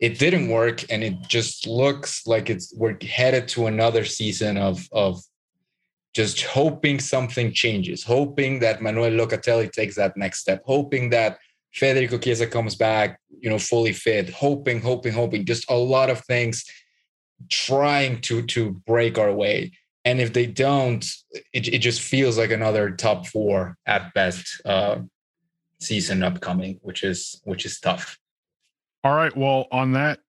it 0.00 0.18
didn't 0.18 0.48
work, 0.48 0.84
and 0.90 1.04
it 1.04 1.14
just 1.28 1.66
looks 1.68 2.26
like 2.26 2.50
it's 2.50 2.74
we're 2.76 2.98
headed 3.00 3.46
to 3.48 3.66
another 3.66 4.04
season 4.04 4.56
of 4.56 4.88
of 4.90 5.22
just 6.14 6.42
hoping 6.42 7.00
something 7.00 7.52
changes, 7.52 8.04
hoping 8.04 8.60
that 8.60 8.80
Manuel 8.80 9.10
Locatelli 9.10 9.70
takes 9.70 9.96
that 9.96 10.16
next 10.16 10.40
step, 10.40 10.62
hoping 10.64 11.10
that 11.10 11.38
Federico 11.72 12.18
Chiesa 12.18 12.46
comes 12.46 12.76
back, 12.76 13.18
you 13.40 13.50
know, 13.50 13.58
fully 13.58 13.92
fit, 13.92 14.30
hoping, 14.30 14.80
hoping, 14.80 15.12
hoping, 15.12 15.44
just 15.44 15.68
a 15.70 15.74
lot 15.74 16.08
of 16.08 16.20
things 16.20 16.64
trying 17.50 18.20
to 18.20 18.42
to 18.42 18.72
break 18.86 19.18
our 19.18 19.32
way 19.32 19.72
and 20.04 20.20
if 20.20 20.32
they 20.32 20.46
don't, 20.46 21.04
it, 21.52 21.68
it 21.68 21.78
just 21.78 22.02
feels 22.02 22.36
like 22.36 22.50
another 22.50 22.90
top 22.90 23.26
four 23.26 23.76
at 23.86 24.12
best 24.12 24.60
uh, 24.64 24.98
season 25.80 26.22
upcoming, 26.22 26.78
which 26.82 27.02
is 27.02 27.40
which 27.44 27.64
is 27.64 27.80
tough. 27.80 28.18
All 29.02 29.14
right. 29.14 29.34
Well, 29.34 29.66
on 29.72 29.92
that 29.92 30.20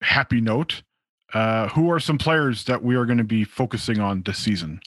happy 0.00 0.40
note, 0.40 0.82
uh, 1.34 1.68
who 1.68 1.90
are 1.90 2.00
some 2.00 2.18
players 2.18 2.64
that 2.64 2.82
we 2.82 2.96
are 2.96 3.04
going 3.04 3.18
to 3.18 3.24
be 3.24 3.44
focusing 3.44 4.00
on 4.00 4.22
this 4.22 4.38
season? 4.38 4.80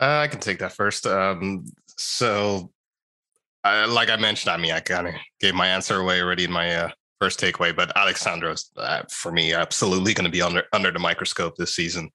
Uh, 0.00 0.20
I 0.22 0.28
can 0.28 0.40
take 0.40 0.58
that 0.60 0.72
first. 0.72 1.06
Um, 1.06 1.66
so, 1.96 2.72
uh, 3.64 3.86
like 3.88 4.08
I 4.08 4.16
mentioned, 4.16 4.52
I 4.52 4.56
mean, 4.56 4.72
I 4.72 4.80
kind 4.80 5.08
of 5.08 5.14
gave 5.40 5.54
my 5.54 5.68
answer 5.68 5.96
away 5.96 6.22
already 6.22 6.44
in 6.44 6.52
my 6.52 6.74
uh, 6.74 6.90
first 7.20 7.38
takeaway, 7.38 7.74
but 7.74 7.94
Alex 7.96 8.22
Sandro's 8.22 8.70
uh, 8.76 9.02
for 9.10 9.30
me 9.30 9.52
absolutely 9.52 10.14
going 10.14 10.24
to 10.24 10.30
be 10.30 10.42
under 10.42 10.64
under 10.72 10.90
the 10.90 10.98
microscope 10.98 11.56
this 11.56 11.74
season 11.74 12.10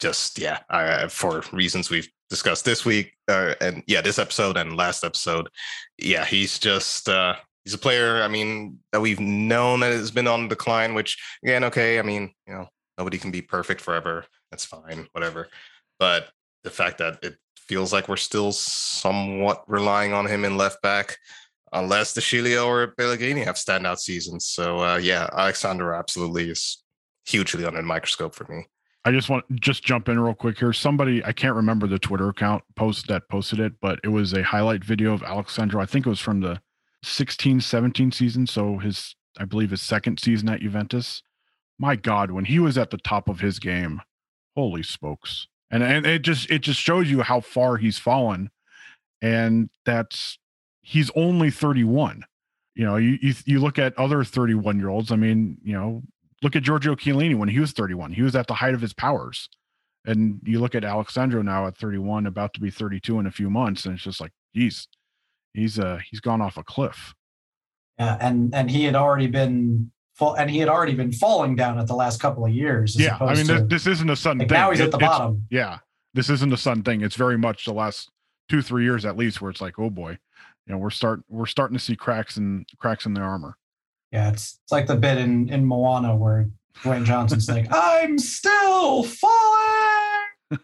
just 0.00 0.38
yeah, 0.38 0.60
I, 0.70 1.08
for 1.08 1.42
reasons 1.52 1.90
we've 1.90 2.08
discussed 2.30 2.64
this 2.64 2.86
week 2.86 3.12
uh, 3.28 3.54
and 3.60 3.82
yeah, 3.86 4.00
this 4.00 4.18
episode 4.18 4.56
and 4.56 4.76
last 4.76 5.04
episode, 5.04 5.48
yeah, 5.98 6.24
he's 6.24 6.58
just 6.58 7.08
uh, 7.08 7.36
he's 7.64 7.74
a 7.74 7.78
player. 7.78 8.22
I 8.22 8.28
mean, 8.28 8.78
that 8.92 9.00
we've 9.00 9.20
known 9.20 9.80
that 9.80 9.92
has 9.92 10.10
been 10.10 10.26
on 10.26 10.48
decline. 10.48 10.94
Which 10.94 11.18
again, 11.42 11.64
okay, 11.64 11.98
I 11.98 12.02
mean, 12.02 12.32
you 12.46 12.54
know, 12.54 12.68
Nobody 13.00 13.16
can 13.16 13.30
be 13.30 13.40
perfect 13.40 13.80
forever. 13.80 14.26
That's 14.50 14.66
fine, 14.66 15.08
whatever. 15.12 15.48
But 15.98 16.28
the 16.64 16.70
fact 16.70 16.98
that 16.98 17.18
it 17.22 17.36
feels 17.56 17.92
like 17.92 18.08
we're 18.08 18.16
still 18.16 18.52
somewhat 18.52 19.62
relying 19.66 20.12
on 20.12 20.26
him 20.26 20.44
in 20.44 20.56
left 20.56 20.82
back, 20.82 21.16
unless 21.72 22.12
De 22.14 22.20
Sciglio 22.20 22.66
or 22.66 22.88
Pellegrini 22.88 23.42
have 23.42 23.56
standout 23.56 23.98
seasons. 23.98 24.46
So 24.46 24.80
uh, 24.80 24.96
yeah, 24.96 25.28
Alex 25.32 25.60
Sandro 25.60 25.96
absolutely 25.96 26.50
is 26.50 26.82
hugely 27.26 27.64
under 27.64 27.80
the 27.80 27.86
microscope 27.86 28.34
for 28.34 28.44
me. 28.52 28.66
I 29.04 29.12
just 29.12 29.30
want 29.30 29.44
just 29.60 29.82
jump 29.82 30.08
in 30.08 30.20
real 30.20 30.34
quick 30.34 30.58
here. 30.58 30.72
Somebody 30.74 31.24
I 31.24 31.32
can't 31.32 31.54
remember 31.54 31.86
the 31.86 31.98
Twitter 31.98 32.28
account 32.28 32.62
post 32.76 33.08
that 33.08 33.28
posted 33.30 33.60
it, 33.60 33.72
but 33.80 33.98
it 34.04 34.08
was 34.08 34.34
a 34.34 34.42
highlight 34.42 34.84
video 34.84 35.14
of 35.14 35.22
Alex 35.22 35.54
Sandro. 35.54 35.80
I 35.80 35.86
think 35.86 36.06
it 36.06 36.10
was 36.10 36.20
from 36.20 36.40
the 36.40 36.60
16 37.02 37.60
17 37.60 38.12
season. 38.12 38.46
So 38.46 38.78
his, 38.78 39.14
I 39.38 39.44
believe, 39.44 39.70
his 39.70 39.82
second 39.82 40.20
season 40.20 40.48
at 40.48 40.60
Juventus. 40.60 41.22
My 41.78 41.96
God, 41.96 42.30
when 42.30 42.44
he 42.44 42.58
was 42.58 42.76
at 42.76 42.90
the 42.90 42.98
top 42.98 43.28
of 43.28 43.40
his 43.40 43.58
game, 43.58 44.02
holy 44.54 44.82
smokes. 44.82 45.46
And, 45.70 45.82
and 45.82 46.06
it 46.06 46.22
just 46.22 46.50
it 46.50 46.60
just 46.60 46.80
shows 46.80 47.10
you 47.10 47.22
how 47.22 47.40
far 47.40 47.76
he's 47.76 47.98
fallen. 47.98 48.50
And 49.22 49.70
that's 49.84 50.38
he's 50.82 51.10
only 51.14 51.50
31. 51.50 52.24
You 52.74 52.84
know, 52.84 52.96
you, 52.96 53.18
you, 53.20 53.34
you 53.44 53.60
look 53.60 53.78
at 53.78 53.96
other 53.98 54.24
31 54.24 54.78
year 54.78 54.88
olds. 54.88 55.12
I 55.12 55.16
mean, 55.16 55.58
you 55.62 55.74
know, 55.74 56.02
look 56.42 56.56
at 56.56 56.62
Giorgio 56.62 56.94
Chiellini 56.94 57.36
when 57.36 57.48
he 57.48 57.60
was 57.60 57.72
31. 57.72 58.12
He 58.12 58.22
was 58.22 58.34
at 58.34 58.46
the 58.46 58.54
height 58.54 58.74
of 58.74 58.80
his 58.80 58.94
powers. 58.94 59.48
And 60.06 60.40
you 60.44 60.60
look 60.60 60.74
at 60.74 60.84
Alex 60.84 61.14
Sandro 61.14 61.42
now 61.42 61.66
at 61.66 61.76
31, 61.76 62.26
about 62.26 62.54
to 62.54 62.60
be 62.60 62.70
32 62.70 63.18
in 63.18 63.26
a 63.26 63.30
few 63.30 63.50
months, 63.50 63.84
and 63.84 63.94
it's 63.94 64.04
just 64.04 64.20
like, 64.20 64.32
geez, 64.54 64.88
he's 65.52 65.78
uh 65.78 65.98
he's 66.10 66.20
gone 66.20 66.40
off 66.40 66.56
a 66.56 66.64
cliff. 66.64 67.14
Yeah, 67.98 68.16
and 68.18 68.54
and 68.54 68.70
he 68.70 68.84
had 68.84 68.94
already 68.94 69.26
been 69.26 69.92
fall, 70.20 70.34
and 70.34 70.48
he 70.50 70.58
had 70.58 70.68
already 70.68 70.94
been 70.94 71.10
falling 71.12 71.56
down 71.56 71.78
at 71.80 71.86
the 71.88 71.94
last 71.94 72.20
couple 72.20 72.44
of 72.44 72.52
years. 72.52 72.94
Yeah, 72.98 73.16
I 73.20 73.34
mean, 73.34 73.46
to, 73.46 73.60
this 73.62 73.86
isn't 73.88 74.08
a 74.08 74.14
sudden 74.14 74.38
like 74.38 74.48
thing. 74.50 74.58
Now 74.58 74.70
he's 74.70 74.78
It- 74.80 74.84
at 74.84 74.90
the 74.92 74.98
bottom. 74.98 75.46
Yeah, 75.50 75.78
this 76.14 76.30
isn't 76.30 76.52
a 76.52 76.56
sudden 76.56 76.82
thing. 76.84 77.00
It's 77.00 77.16
very 77.16 77.36
much 77.38 77.64
the 77.64 77.72
last 77.72 78.10
two, 78.48 78.62
three 78.62 78.84
years 78.84 79.04
at 79.04 79.16
least, 79.16 79.40
where 79.40 79.50
it's 79.50 79.60
like, 79.60 79.78
oh 79.78 79.90
boy, 79.90 80.18
you 80.66 80.72
know, 80.72 80.78
we're 80.78 80.90
start 80.90 81.22
we're 81.28 81.46
starting 81.46 81.76
to 81.76 81.82
see 81.82 81.96
cracks 81.96 82.36
in 82.36 82.64
cracks 82.78 83.06
in 83.06 83.14
the 83.14 83.20
armor. 83.20 83.56
Yeah, 84.12 84.30
it's 84.30 84.58
it's 84.62 84.70
like 84.72 84.86
the 84.86 84.96
bit 84.96 85.18
in 85.18 85.48
in 85.48 85.64
Moana 85.64 86.14
where 86.14 86.48
Dwayne 86.82 87.04
Johnson's 87.04 87.48
like, 87.48 87.66
"I'm 87.72 88.18
still 88.18 89.02
falling." 89.04 90.60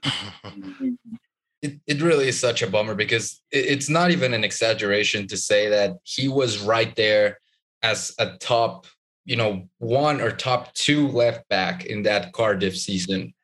it, 1.62 1.80
it 1.86 2.02
really 2.02 2.28
is 2.28 2.38
such 2.38 2.62
a 2.62 2.66
bummer 2.66 2.94
because 2.94 3.40
it, 3.50 3.66
it's 3.66 3.88
not 3.88 4.10
even 4.10 4.34
an 4.34 4.44
exaggeration 4.44 5.26
to 5.28 5.36
say 5.36 5.68
that 5.68 5.92
he 6.02 6.28
was 6.28 6.60
right 6.60 6.94
there 6.96 7.38
as 7.82 8.14
a 8.18 8.36
top, 8.38 8.86
you 9.26 9.36
know, 9.36 9.68
one 9.78 10.20
or 10.20 10.30
top 10.30 10.72
two 10.72 11.08
left 11.08 11.46
back 11.48 11.84
in 11.84 12.04
that 12.04 12.32
Cardiff 12.32 12.78
season. 12.78 13.34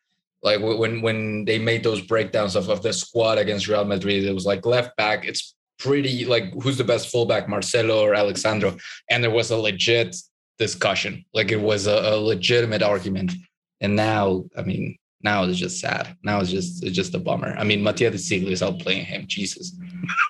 Like 0.43 0.61
when 0.61 1.03
when 1.03 1.45
they 1.45 1.59
made 1.59 1.85
those 1.85 2.01
breakdowns 2.01 2.57
of, 2.57 2.69
of 2.69 2.83
the 2.83 2.93
squad 2.93 3.39
against 3.39 3.69
Real 3.69 3.85
Madrid, 3.85 4.25
it 4.25 4.33
was 4.33 4.47
like 4.47 4.65
left 4.65 4.97
back, 4.97 5.27
it's 5.27 5.55
pretty 5.79 6.25
like 6.25 6.53
who's 6.63 6.79
the 6.79 6.85
best 6.85 7.11
fullback, 7.11 7.49
Marcelo 7.49 8.03
or 8.03 8.15
Alex 8.15 8.43
Sandro? 8.43 8.77
And 9.11 9.23
there 9.23 9.31
was 9.31 9.51
a 9.51 9.57
legit 9.57 10.17
discussion. 10.59 11.25
Like 11.35 11.51
it 11.51 11.61
was 11.61 11.87
a, 11.87 12.15
a 12.15 12.17
legitimate 12.17 12.83
argument. 12.83 13.33
And 13.81 13.97
now, 13.97 14.45
I 14.57 14.63
mean, 14.63 14.97
now 15.23 15.45
it's 15.45 15.59
just 15.59 15.81
sad. 15.81 16.17
Now 16.23 16.41
it's 16.41 16.51
just 16.51 16.85
it's 16.85 16.97
just 16.97 17.15
a 17.15 17.19
bummer. 17.19 17.55
I 17.59 17.65
mean, 17.65 17.83
Mattia 17.83 18.11
De 18.11 18.19
Sciglio 18.19 18.51
is 18.51 18.63
outplaying 18.63 19.05
him. 19.05 19.25
Jesus, 19.27 19.77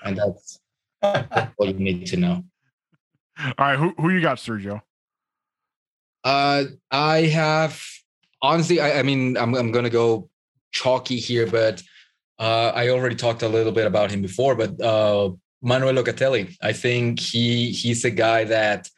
and 0.05 0.17
that's, 0.17 0.61
that's 1.03 1.53
all 1.59 1.67
you 1.67 1.75
need 1.75 2.07
to 2.07 2.17
know. 2.17 2.45
All 3.59 3.67
right, 3.67 3.79
who 3.79 3.95
who 3.99 4.11
you 4.11 4.21
got, 4.21 4.37
Sergio? 4.37 4.83
Uh, 6.25 6.65
I 6.91 7.23
have 7.23 7.83
honestly, 8.41 8.81
I, 8.81 9.01
I 9.01 9.03
mean, 9.03 9.37
I'm 9.37 9.55
I'm 9.55 9.73
gonna 9.73 9.91
go 9.91 10.29
chalky 10.73 11.17
here, 11.17 11.47
but 11.47 11.83
uh, 12.39 12.73
I 12.75 12.89
already 12.89 13.15
talked 13.15 13.43
a 13.43 13.49
little 13.49 13.73
bit 13.73 13.87
about 13.87 14.11
him 14.11 14.23
before. 14.23 14.55
But 14.55 14.81
uh, 14.81 15.31
Manuel 15.63 15.95
Locatelli, 15.95 16.57
I 16.63 16.73
think 16.73 17.21
he 17.21 17.71
he's 17.71 18.05
a 18.05 18.11
guy 18.11 18.45
that 18.45 18.89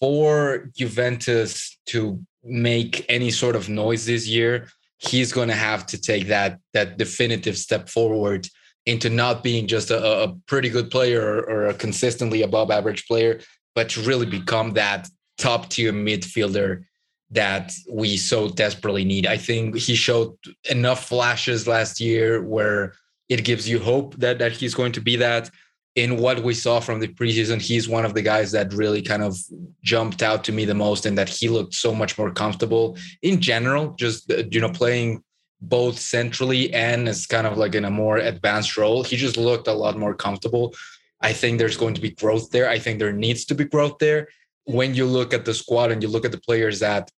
for 0.00 0.70
Juventus 0.76 1.78
to 1.86 2.20
make 2.42 3.04
any 3.08 3.30
sort 3.30 3.54
of 3.54 3.68
noise 3.68 4.06
this 4.06 4.26
year, 4.26 4.68
he's 4.98 5.30
going 5.32 5.48
to 5.48 5.54
have 5.54 5.86
to 5.86 6.00
take 6.00 6.26
that 6.28 6.58
that 6.72 6.96
definitive 6.98 7.56
step 7.56 7.88
forward 7.88 8.48
into 8.86 9.10
not 9.10 9.44
being 9.44 9.66
just 9.66 9.90
a, 9.90 10.22
a 10.22 10.34
pretty 10.46 10.70
good 10.70 10.90
player 10.90 11.20
or, 11.20 11.40
or 11.50 11.66
a 11.66 11.74
consistently 11.74 12.42
above 12.42 12.70
average 12.70 13.06
player, 13.06 13.40
but 13.74 13.90
to 13.90 14.00
really 14.02 14.26
become 14.26 14.72
that 14.72 15.06
top 15.40 15.68
tier 15.70 15.92
midfielder 15.92 16.84
that 17.30 17.72
we 17.88 18.16
so 18.16 18.48
desperately 18.48 19.04
need. 19.04 19.26
I 19.26 19.36
think 19.36 19.76
he 19.76 19.94
showed 19.94 20.36
enough 20.68 21.06
flashes 21.06 21.66
last 21.66 22.00
year 22.00 22.42
where 22.42 22.94
it 23.28 23.44
gives 23.44 23.68
you 23.68 23.78
hope 23.78 24.16
that 24.16 24.38
that 24.38 24.52
he's 24.52 24.74
going 24.74 24.92
to 24.92 25.00
be 25.00 25.16
that. 25.16 25.50
In 25.96 26.18
what 26.18 26.44
we 26.44 26.54
saw 26.54 26.78
from 26.78 27.00
the 27.00 27.08
preseason, 27.08 27.60
he's 27.60 27.88
one 27.88 28.04
of 28.04 28.14
the 28.14 28.22
guys 28.22 28.52
that 28.52 28.72
really 28.72 29.02
kind 29.02 29.24
of 29.24 29.36
jumped 29.82 30.22
out 30.22 30.44
to 30.44 30.52
me 30.52 30.64
the 30.64 30.74
most, 30.86 31.04
and 31.04 31.18
that 31.18 31.28
he 31.28 31.48
looked 31.48 31.74
so 31.74 31.92
much 31.92 32.16
more 32.16 32.30
comfortable 32.30 32.96
in 33.22 33.40
general, 33.40 33.94
just 33.98 34.30
uh, 34.30 34.44
you 34.52 34.60
know 34.60 34.70
playing 34.70 35.22
both 35.60 35.98
centrally 35.98 36.72
and 36.72 37.08
as 37.08 37.26
kind 37.26 37.46
of 37.46 37.58
like 37.58 37.74
in 37.74 37.84
a 37.84 37.90
more 37.90 38.18
advanced 38.18 38.76
role. 38.76 39.02
He 39.02 39.16
just 39.16 39.36
looked 39.36 39.68
a 39.68 39.72
lot 39.72 39.98
more 39.98 40.14
comfortable. 40.14 40.74
I 41.20 41.32
think 41.32 41.58
there's 41.58 41.76
going 41.76 41.94
to 41.94 42.00
be 42.00 42.12
growth 42.12 42.50
there. 42.50 42.68
I 42.68 42.78
think 42.78 42.98
there 42.98 43.12
needs 43.12 43.44
to 43.46 43.54
be 43.54 43.64
growth 43.64 43.98
there. 43.98 44.28
When 44.72 44.94
you 44.94 45.06
look 45.06 45.34
at 45.34 45.44
the 45.44 45.54
squad 45.54 45.90
and 45.90 46.02
you 46.02 46.08
look 46.08 46.24
at 46.24 46.32
the 46.32 46.40
players 46.40 46.80
that 46.80 47.10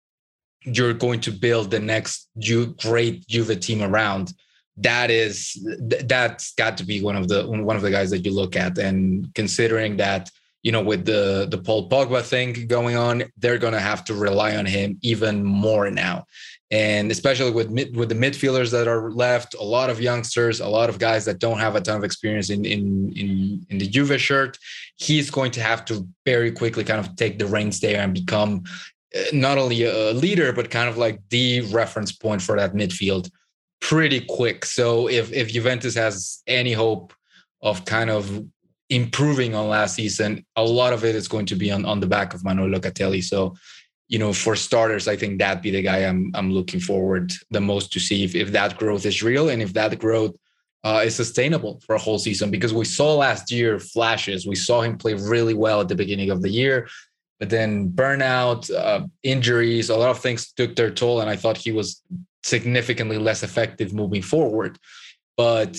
you're 0.63 0.95
going 0.95 1.21
to 1.21 1.33
build 1.33 1.71
the 1.71 1.81
next 1.81 2.29
Ju- 2.39 2.75
great 2.81 3.27
Juve 3.27 3.59
team 3.61 3.83
around, 3.83 4.33
that 4.77 5.11
is 5.11 5.53
th- 5.91 6.03
that's 6.07 6.55
got 6.55 6.77
to 6.79 6.85
be 6.85 7.03
one 7.03 7.17
of 7.17 7.29
the 7.29 7.47
one 7.47 7.77
of 7.77 7.83
the 7.83 7.91
guys 7.91 8.11
that 8.11 8.25
you 8.25 8.33
look 8.33 8.57
at. 8.57 8.79
And 8.79 9.33
considering 9.35 9.97
that 9.99 10.31
you 10.63 10.73
know 10.73 10.83
with 10.83 11.05
the 11.05 11.49
the 11.51 11.59
Paul 11.59 11.89
Pogba 11.89 12.23
thing 12.23 12.67
going 12.67 12.97
on, 12.97 13.25
they're 13.39 13.59
going 13.59 13.73
to 13.73 13.81
have 13.81 14.05
to 14.07 14.15
rely 14.15 14.57
on 14.57 14.67
him 14.67 14.99
even 15.03 15.45
more 15.45 15.91
now. 15.91 16.25
And 16.73 17.11
especially 17.11 17.51
with 17.51 17.69
mid, 17.71 17.97
with 17.97 18.09
the 18.11 18.15
midfielders 18.15 18.71
that 18.71 18.87
are 18.87 19.11
left, 19.11 19.55
a 19.55 19.63
lot 19.63 19.91
of 19.91 20.01
youngsters, 20.01 20.61
a 20.61 20.69
lot 20.69 20.89
of 20.89 21.01
guys 21.01 21.25
that 21.25 21.41
don't 21.41 21.59
have 21.59 21.75
a 21.75 21.81
ton 21.81 21.97
of 21.97 22.05
experience 22.05 22.49
in 22.51 22.65
in 22.65 23.13
in, 23.17 23.67
in 23.71 23.79
the 23.79 23.89
Juve 23.89 24.21
shirt, 24.21 24.57
he's 24.97 25.31
going 25.31 25.51
to 25.53 25.61
have 25.61 25.85
to 25.87 26.07
very 26.25 26.53
quickly 26.53 26.85
kind 26.85 27.01
of 27.01 27.17
take 27.17 27.39
the 27.39 27.47
reins 27.47 27.81
there 27.81 28.01
and 28.01 28.15
become 28.15 28.63
uh, 29.17 29.21
not 29.33 29.59
only 29.59 29.83
a 29.83 30.13
leader 30.13 30.53
but 30.53 30.71
kind 30.71 30.89
of 30.89 30.97
like 30.97 31.21
the 31.31 31.63
reference 31.73 32.13
point 32.13 32.41
for 32.41 32.57
that 32.57 32.73
midfield 32.73 33.31
pretty 33.81 34.21
quick. 34.21 34.65
So 34.65 35.09
if 35.09 35.33
if 35.33 35.49
Juventus 35.49 35.95
has 35.97 36.43
any 36.47 36.73
hope 36.73 37.13
of 37.63 37.85
kind 37.85 38.11
of 38.11 38.45
improving 38.91 39.55
on 39.55 39.69
last 39.69 39.95
season, 39.95 40.45
a 40.57 40.65
lot 40.65 40.93
of 40.93 41.05
it 41.05 41.15
is 41.15 41.29
going 41.29 41.47
to 41.47 41.57
be 41.57 41.71
on, 41.71 41.85
on 41.85 42.01
the 42.01 42.07
back 42.07 42.35
of 42.35 42.45
Manuel 42.45 42.69
Locatelli. 42.69 43.23
So, 43.23 43.57
you 44.11 44.19
know, 44.19 44.33
for 44.33 44.57
starters, 44.57 45.07
I 45.07 45.15
think 45.15 45.39
that'd 45.39 45.63
be 45.63 45.71
the 45.71 45.83
guy 45.83 45.99
I'm 45.99 46.33
I'm 46.35 46.51
looking 46.51 46.81
forward 46.81 47.33
the 47.51 47.61
most 47.61 47.93
to 47.93 48.01
see 48.01 48.25
if, 48.25 48.35
if 48.35 48.51
that 48.51 48.77
growth 48.77 49.07
is 49.07 49.23
real 49.23 49.49
and 49.49 49.63
if 49.63 49.73
that 49.75 49.97
growth 50.01 50.35
uh, 50.83 51.03
is 51.05 51.15
sustainable 51.15 51.81
for 51.87 51.95
a 51.95 51.99
whole 51.99 52.19
season. 52.19 52.51
Because 52.51 52.75
we 52.75 52.85
saw 52.85 53.15
last 53.15 53.53
year 53.53 53.79
flashes. 53.79 54.49
We 54.49 54.57
saw 54.57 54.83
him 54.83 54.99
play 54.99 55.15
really 55.15 55.55
well 55.55 55.81
at 55.81 55.89
the 55.89 55.95
beginning 55.95 56.31
of 56.31 56.43
the 56.43 56.51
year. 56.51 56.89
But 57.39 57.51
then 57.51 57.89
burnout, 57.91 58.69
uh, 58.75 59.07
injuries, 59.23 59.91
a 59.91 59.97
lot 59.97 60.11
of 60.11 60.19
things 60.19 60.53
took 60.53 60.75
their 60.75 60.91
toll. 60.91 61.21
And 61.21 61.31
I 61.31 61.37
thought 61.37 61.57
he 61.57 61.71
was 61.71 62.03
significantly 62.43 63.17
less 63.17 63.45
effective 63.45 63.95
moving 63.95 64.23
forward. 64.23 64.77
But 65.37 65.79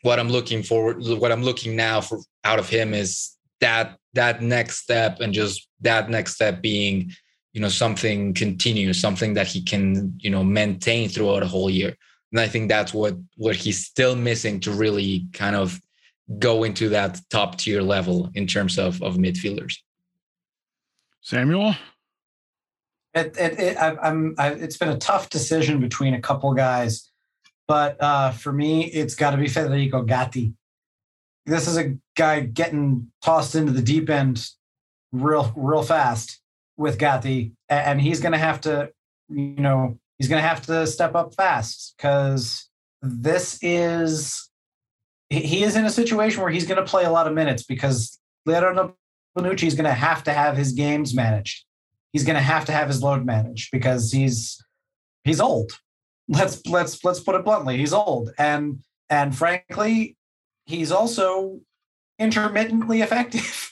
what 0.00 0.18
I'm 0.18 0.30
looking 0.30 0.62
forward, 0.62 1.04
what 1.20 1.32
I'm 1.32 1.42
looking 1.42 1.76
now 1.76 2.00
for 2.00 2.18
out 2.44 2.58
of 2.58 2.68
him 2.70 2.94
is 2.94 3.36
that 3.60 3.98
that 4.14 4.40
next 4.40 4.78
step, 4.78 5.20
and 5.20 5.34
just 5.34 5.68
that 5.82 6.08
next 6.08 6.34
step 6.34 6.62
being, 6.62 7.12
you 7.52 7.60
know, 7.60 7.68
something 7.68 8.34
continuous, 8.34 9.00
something 9.00 9.34
that 9.34 9.46
he 9.46 9.62
can, 9.62 10.14
you 10.18 10.30
know, 10.30 10.42
maintain 10.42 11.08
throughout 11.08 11.42
a 11.42 11.46
whole 11.46 11.70
year. 11.70 11.94
And 12.32 12.40
I 12.40 12.48
think 12.48 12.68
that's 12.68 12.94
what 12.94 13.14
what 13.36 13.56
he's 13.56 13.84
still 13.84 14.16
missing 14.16 14.60
to 14.60 14.70
really 14.70 15.26
kind 15.32 15.54
of 15.54 15.80
go 16.38 16.64
into 16.64 16.88
that 16.88 17.20
top 17.30 17.58
tier 17.58 17.82
level 17.82 18.30
in 18.34 18.46
terms 18.46 18.78
of 18.78 19.02
of 19.02 19.16
midfielders. 19.16 19.76
Samuel, 21.20 21.74
It, 23.14 23.36
it, 23.38 23.58
it, 23.58 23.76
I, 23.76 23.94
I'm, 24.02 24.34
I, 24.38 24.52
it's 24.52 24.76
been 24.76 24.88
a 24.88 24.98
tough 24.98 25.28
decision 25.28 25.80
between 25.80 26.14
a 26.14 26.20
couple 26.20 26.52
guys, 26.54 27.10
but 27.68 27.96
uh, 28.02 28.30
for 28.32 28.52
me, 28.52 28.86
it's 28.86 29.14
got 29.14 29.32
to 29.32 29.36
be 29.36 29.48
Federico 29.48 30.02
Gatti. 30.02 30.54
This 31.44 31.68
is 31.68 31.76
a 31.76 31.96
guy 32.16 32.40
getting 32.40 33.12
tossed 33.22 33.54
into 33.54 33.72
the 33.72 33.82
deep 33.82 34.08
end 34.08 34.48
real, 35.12 35.52
real 35.54 35.82
fast 35.82 36.41
with 36.76 36.98
Gatti, 36.98 37.52
and 37.68 38.00
he's 38.00 38.20
going 38.20 38.32
to 38.32 38.38
have 38.38 38.60
to, 38.62 38.90
you 39.28 39.56
know, 39.56 39.98
he's 40.18 40.28
going 40.28 40.42
to 40.42 40.48
have 40.48 40.64
to 40.66 40.86
step 40.86 41.14
up 41.14 41.34
fast 41.34 41.94
because 41.96 42.68
this 43.02 43.58
is 43.62 44.50
he- 45.28 45.40
he 45.40 45.62
is 45.62 45.76
in 45.76 45.84
a 45.84 45.90
situation 45.90 46.42
where 46.42 46.50
he's 46.50 46.66
going 46.66 46.82
to 46.82 46.88
play 46.88 47.04
a 47.04 47.10
lot 47.10 47.26
of 47.26 47.34
minutes 47.34 47.62
because 47.62 48.18
Leonardo 48.46 48.96
Bonucci 49.36 49.66
is 49.66 49.74
going 49.74 49.84
to 49.84 49.92
have 49.92 50.24
to 50.24 50.32
have 50.32 50.56
his 50.56 50.72
games 50.72 51.14
managed 51.14 51.64
he's 52.12 52.24
going 52.24 52.36
to 52.36 52.42
have 52.42 52.64
to 52.66 52.72
have 52.72 52.88
his 52.88 53.02
load 53.02 53.24
managed 53.24 53.70
because 53.72 54.12
he's 54.12 54.62
he's 55.24 55.40
old. 55.40 55.72
Let's 56.28 56.64
let's 56.66 57.02
let's 57.04 57.20
put 57.20 57.34
it 57.34 57.44
bluntly. 57.44 57.76
He's 57.78 57.92
old, 57.92 58.30
and 58.38 58.80
and 59.10 59.36
frankly, 59.36 60.16
he's 60.66 60.92
also 60.92 61.60
intermittently 62.18 63.00
effective 63.00 63.71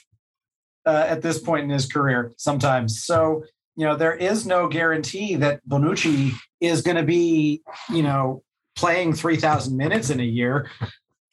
uh, 0.85 1.05
at 1.07 1.21
this 1.21 1.39
point 1.39 1.63
in 1.63 1.69
his 1.69 1.85
career. 1.85 2.31
Sometimes, 2.37 3.03
so 3.03 3.43
you 3.75 3.85
know 3.85 3.95
there 3.95 4.15
is 4.15 4.45
no 4.45 4.67
guarantee 4.67 5.35
that 5.35 5.61
Bonucci 5.67 6.33
is 6.59 6.81
going 6.81 6.97
to 6.97 7.03
be 7.03 7.61
you 7.89 8.03
know 8.03 8.43
playing 8.75 9.13
three 9.13 9.37
thousand 9.37 9.77
minutes 9.77 10.09
in 10.09 10.19
a 10.19 10.25
year, 10.25 10.69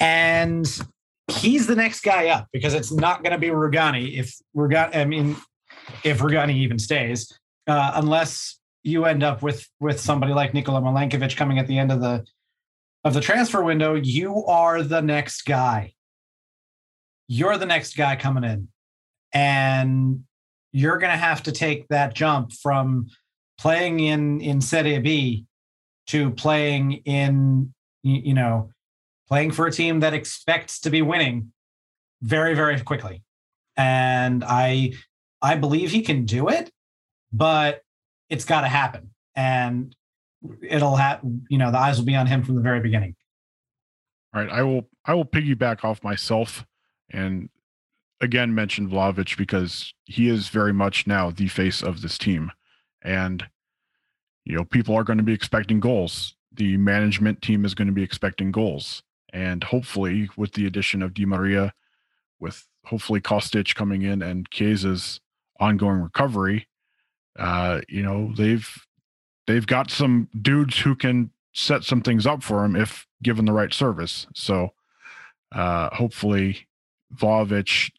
and 0.00 0.66
he's 1.28 1.66
the 1.66 1.76
next 1.76 2.00
guy 2.00 2.28
up 2.28 2.48
because 2.52 2.74
it's 2.74 2.92
not 2.92 3.22
going 3.22 3.32
to 3.32 3.38
be 3.38 3.48
Rugani 3.48 4.18
if 4.18 4.34
Rugani. 4.56 4.96
I 4.96 5.04
mean, 5.04 5.36
if 6.04 6.18
Rugani 6.18 6.54
even 6.56 6.78
stays, 6.78 7.38
uh, 7.66 7.92
unless 7.94 8.58
you 8.82 9.04
end 9.04 9.22
up 9.22 9.42
with 9.42 9.66
with 9.80 10.00
somebody 10.00 10.32
like 10.32 10.54
Nikola 10.54 10.80
Milenkovic 10.80 11.36
coming 11.36 11.58
at 11.58 11.66
the 11.66 11.78
end 11.78 11.92
of 11.92 12.00
the 12.00 12.24
of 13.04 13.14
the 13.14 13.20
transfer 13.20 13.62
window, 13.62 13.94
you 13.94 14.44
are 14.46 14.82
the 14.82 15.00
next 15.00 15.42
guy. 15.42 15.94
You're 17.28 17.58
the 17.58 17.66
next 17.66 17.96
guy 17.96 18.16
coming 18.16 18.44
in, 18.44 18.68
and 19.32 20.24
you're 20.72 20.98
going 20.98 21.12
to 21.12 21.18
have 21.18 21.42
to 21.44 21.52
take 21.52 21.88
that 21.88 22.14
jump 22.14 22.52
from 22.52 23.08
playing 23.58 24.00
in 24.00 24.40
in 24.40 24.60
Serie 24.60 24.98
B 24.98 25.46
to 26.08 26.30
playing 26.30 27.02
in 27.04 27.72
you 28.02 28.34
know 28.34 28.70
playing 29.28 29.50
for 29.50 29.66
a 29.66 29.72
team 29.72 30.00
that 30.00 30.14
expects 30.14 30.80
to 30.80 30.90
be 30.90 31.02
winning 31.02 31.52
very 32.22 32.54
very 32.54 32.80
quickly. 32.80 33.22
And 33.76 34.44
i 34.44 34.92
i 35.40 35.54
believe 35.54 35.90
he 35.90 36.02
can 36.02 36.24
do 36.24 36.48
it 36.48 36.70
but 37.32 37.82
it's 38.28 38.44
got 38.44 38.62
to 38.62 38.68
happen. 38.68 39.10
And 39.36 39.94
it'll 40.62 40.96
have 40.96 41.20
you 41.48 41.58
know 41.58 41.70
the 41.70 41.78
eyes 41.78 41.98
will 41.98 42.06
be 42.06 42.16
on 42.16 42.26
him 42.26 42.42
from 42.42 42.54
the 42.56 42.62
very 42.62 42.80
beginning. 42.80 43.14
All 44.34 44.42
right 44.42 44.50
i 44.50 44.62
will 44.62 44.88
i 45.04 45.14
will 45.14 45.24
piggyback 45.24 45.84
off 45.84 46.02
myself 46.02 46.66
and 47.10 47.48
again 48.20 48.54
mention 48.54 48.88
Vlahovic 48.88 49.36
because 49.36 49.92
he 50.04 50.28
is 50.28 50.48
very 50.48 50.72
much 50.72 51.06
now 51.06 51.30
the 51.30 51.48
face 51.48 51.82
of 51.82 52.02
this 52.02 52.18
team. 52.18 52.50
And 53.02 53.46
you 54.44 54.56
know 54.56 54.64
people 54.64 54.94
are 54.96 55.04
going 55.04 55.18
to 55.18 55.24
be 55.24 55.32
expecting 55.32 55.80
goals. 55.80 56.34
The 56.52 56.76
management 56.76 57.42
team 57.42 57.64
is 57.64 57.74
going 57.74 57.88
to 57.88 57.94
be 57.94 58.02
expecting 58.02 58.50
goals. 58.50 59.02
And 59.32 59.62
hopefully, 59.62 60.28
with 60.36 60.52
the 60.54 60.66
addition 60.66 61.02
of 61.02 61.12
Di 61.12 61.26
Maria, 61.26 61.74
with 62.40 62.66
hopefully 62.86 63.20
Kostic 63.20 63.74
coming 63.74 64.02
in 64.02 64.22
and 64.22 64.50
Chiesa's 64.50 65.20
ongoing 65.60 66.00
recovery, 66.00 66.66
uh, 67.38 67.82
you 67.88 68.02
know 68.02 68.32
they've 68.36 68.86
they've 69.46 69.66
got 69.66 69.90
some 69.90 70.28
dudes 70.40 70.78
who 70.78 70.94
can 70.94 71.30
set 71.52 71.84
some 71.84 72.00
things 72.00 72.26
up 72.26 72.42
for 72.42 72.64
him 72.64 72.76
if 72.76 73.06
given 73.22 73.44
the 73.44 73.52
right 73.52 73.72
service. 73.72 74.26
So 74.34 74.70
uh, 75.52 75.94
hopefully, 75.94 76.68
Vlahovic, 77.14 77.90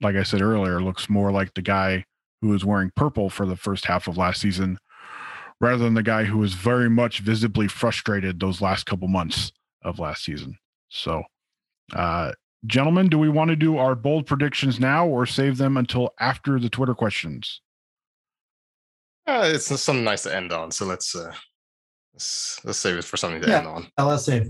like 0.00 0.16
I 0.16 0.22
said 0.22 0.42
earlier, 0.42 0.80
looks 0.80 1.08
more 1.08 1.32
like 1.32 1.54
the 1.54 1.62
guy 1.62 2.04
who 2.42 2.48
was 2.48 2.64
wearing 2.64 2.92
purple 2.94 3.30
for 3.30 3.46
the 3.46 3.56
first 3.56 3.86
half 3.86 4.08
of 4.08 4.16
last 4.16 4.40
season, 4.40 4.78
rather 5.60 5.82
than 5.82 5.94
the 5.94 6.02
guy 6.02 6.24
who 6.24 6.38
was 6.38 6.54
very 6.54 6.90
much 6.90 7.20
visibly 7.20 7.68
frustrated 7.68 8.38
those 8.38 8.60
last 8.60 8.84
couple 8.86 9.08
months 9.08 9.52
of 9.82 9.98
last 9.98 10.24
season. 10.24 10.58
So, 10.88 11.22
uh, 11.94 12.32
gentlemen, 12.66 13.08
do 13.08 13.18
we 13.18 13.28
want 13.28 13.48
to 13.50 13.56
do 13.56 13.78
our 13.78 13.94
bold 13.94 14.26
predictions 14.26 14.78
now 14.78 15.06
or 15.06 15.26
save 15.26 15.56
them 15.56 15.76
until 15.76 16.10
after 16.20 16.58
the 16.60 16.68
Twitter 16.68 16.94
questions? 16.94 17.60
Uh, 19.26 19.50
it's 19.52 19.66
something 19.80 20.04
nice 20.04 20.22
to 20.22 20.34
end 20.34 20.52
on. 20.52 20.70
So 20.70 20.84
let's 20.84 21.14
uh, 21.16 21.32
let's, 22.14 22.60
let's 22.64 22.78
save 22.78 22.96
it 22.96 23.04
for 23.04 23.16
something 23.16 23.42
to 23.42 23.48
yeah, 23.48 23.58
end 23.58 23.66
on. 23.66 23.88
let's 23.98 24.24
save. 24.24 24.48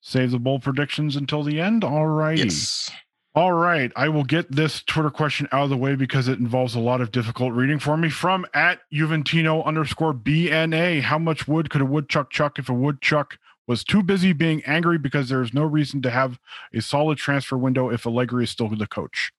Save 0.00 0.30
the 0.30 0.38
bold 0.38 0.62
predictions 0.62 1.16
until 1.16 1.42
the 1.42 1.60
end. 1.60 1.84
All 1.84 2.06
right. 2.06 2.38
Yes. 2.38 2.90
All 3.38 3.52
right. 3.52 3.92
I 3.94 4.08
will 4.08 4.24
get 4.24 4.50
this 4.50 4.82
Twitter 4.82 5.10
question 5.10 5.46
out 5.52 5.62
of 5.62 5.70
the 5.70 5.76
way 5.76 5.94
because 5.94 6.26
it 6.26 6.40
involves 6.40 6.74
a 6.74 6.80
lot 6.80 7.00
of 7.00 7.12
difficult 7.12 7.52
reading 7.52 7.78
for 7.78 7.96
me. 7.96 8.08
From 8.10 8.44
at 8.52 8.80
Juventino 8.92 9.64
underscore 9.64 10.12
BNA. 10.12 11.02
How 11.02 11.20
much 11.20 11.46
wood 11.46 11.70
could 11.70 11.80
a 11.80 11.84
woodchuck 11.84 12.32
chuck 12.32 12.58
if 12.58 12.68
a 12.68 12.74
woodchuck 12.74 13.38
was 13.68 13.84
too 13.84 14.02
busy 14.02 14.32
being 14.32 14.64
angry 14.64 14.98
because 14.98 15.28
there 15.28 15.40
is 15.40 15.54
no 15.54 15.62
reason 15.62 16.02
to 16.02 16.10
have 16.10 16.40
a 16.74 16.80
solid 16.80 17.18
transfer 17.18 17.56
window 17.56 17.90
if 17.90 18.06
Allegri 18.06 18.42
is 18.42 18.50
still 18.50 18.70
the 18.70 18.88
coach. 18.88 19.30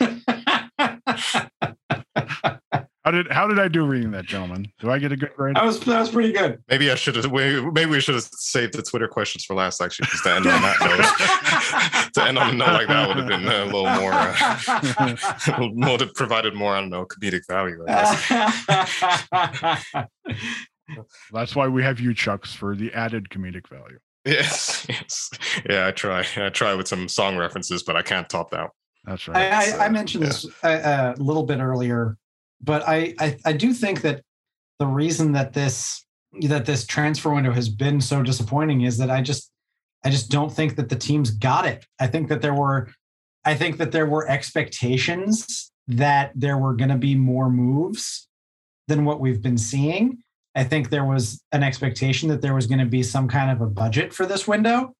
how 3.08 3.12
did 3.12 3.32
how 3.32 3.46
did 3.46 3.58
I 3.58 3.68
do 3.68 3.86
reading 3.86 4.10
that, 4.10 4.26
gentlemen? 4.26 4.70
Do 4.80 4.90
I 4.90 4.98
get 4.98 5.12
a 5.12 5.16
good 5.16 5.32
grade? 5.34 5.56
That 5.56 5.64
was 5.64 5.80
that 5.80 5.98
was 5.98 6.10
pretty 6.10 6.30
good. 6.30 6.62
Maybe 6.68 6.90
I 6.90 6.94
should 6.94 7.16
have. 7.16 7.32
Maybe 7.32 7.86
we 7.86 8.00
should 8.00 8.16
have 8.16 8.24
saved 8.24 8.74
the 8.74 8.82
Twitter 8.82 9.08
questions 9.08 9.46
for 9.46 9.54
last, 9.54 9.80
actually, 9.80 10.08
just 10.08 10.24
to 10.24 10.34
end 10.34 10.46
on 10.46 10.60
that 10.60 10.76
note. 12.04 12.12
to 12.12 12.22
end 12.28 12.36
on 12.38 12.50
a 12.50 12.52
note 12.52 12.66
like 12.66 12.88
that 12.88 13.08
would 13.08 13.16
have 13.16 13.26
been 13.26 13.46
a 13.46 13.64
little 13.64 13.88
more. 13.88 14.12
Uh, 14.12 15.70
would 15.90 16.02
have 16.02 16.12
provided 16.14 16.54
more. 16.54 16.76
I 16.76 16.80
don't 16.80 16.90
know, 16.90 17.06
comedic 17.06 17.46
value. 17.48 17.82
That's 21.32 21.56
why 21.56 21.66
we 21.66 21.82
have 21.82 22.00
you, 22.00 22.12
Chucks, 22.12 22.52
for 22.52 22.76
the 22.76 22.92
added 22.92 23.30
comedic 23.30 23.68
value. 23.68 24.00
Yes, 24.26 24.84
yes, 24.86 25.30
yeah. 25.66 25.86
I 25.86 25.92
try. 25.92 26.26
I 26.36 26.50
try 26.50 26.74
with 26.74 26.88
some 26.88 27.08
song 27.08 27.38
references, 27.38 27.82
but 27.82 27.96
I 27.96 28.02
can't 28.02 28.28
top 28.28 28.50
that. 28.50 28.68
That's 29.06 29.26
right. 29.28 29.50
I, 29.50 29.56
I, 29.56 29.64
so, 29.64 29.78
I 29.78 29.88
mentioned 29.88 30.24
yeah. 30.24 30.28
this 30.28 30.46
a, 30.62 31.14
a, 31.18 31.22
little 31.22 31.44
bit 31.44 31.60
earlier, 31.60 32.18
but 32.60 32.86
I, 32.86 33.14
I 33.18 33.36
I 33.44 33.52
do 33.52 33.72
think 33.72 34.02
that 34.02 34.22
the 34.78 34.86
reason 34.86 35.32
that 35.32 35.52
this 35.52 36.04
that 36.42 36.66
this 36.66 36.86
transfer 36.86 37.32
window 37.32 37.52
has 37.52 37.68
been 37.68 38.00
so 38.00 38.22
disappointing 38.22 38.82
is 38.82 38.98
that 38.98 39.10
I 39.10 39.22
just 39.22 39.50
I 40.04 40.10
just 40.10 40.30
don't 40.30 40.52
think 40.52 40.76
that 40.76 40.88
the 40.88 40.96
teams 40.96 41.30
got 41.30 41.66
it. 41.66 41.86
I 42.00 42.06
think 42.06 42.28
that 42.28 42.42
there 42.42 42.54
were 42.54 42.88
I 43.44 43.54
think 43.54 43.78
that 43.78 43.92
there 43.92 44.06
were 44.06 44.28
expectations 44.28 45.72
that 45.88 46.32
there 46.34 46.58
were 46.58 46.74
going 46.74 46.90
to 46.90 46.98
be 46.98 47.14
more 47.14 47.48
moves 47.48 48.28
than 48.88 49.04
what 49.04 49.20
we've 49.20 49.42
been 49.42 49.58
seeing. 49.58 50.18
I 50.54 50.64
think 50.64 50.90
there 50.90 51.04
was 51.04 51.42
an 51.52 51.62
expectation 51.62 52.28
that 52.28 52.42
there 52.42 52.54
was 52.54 52.66
going 52.66 52.80
to 52.80 52.86
be 52.86 53.02
some 53.02 53.28
kind 53.28 53.50
of 53.50 53.60
a 53.60 53.66
budget 53.66 54.12
for 54.12 54.26
this 54.26 54.46
window. 54.46 54.92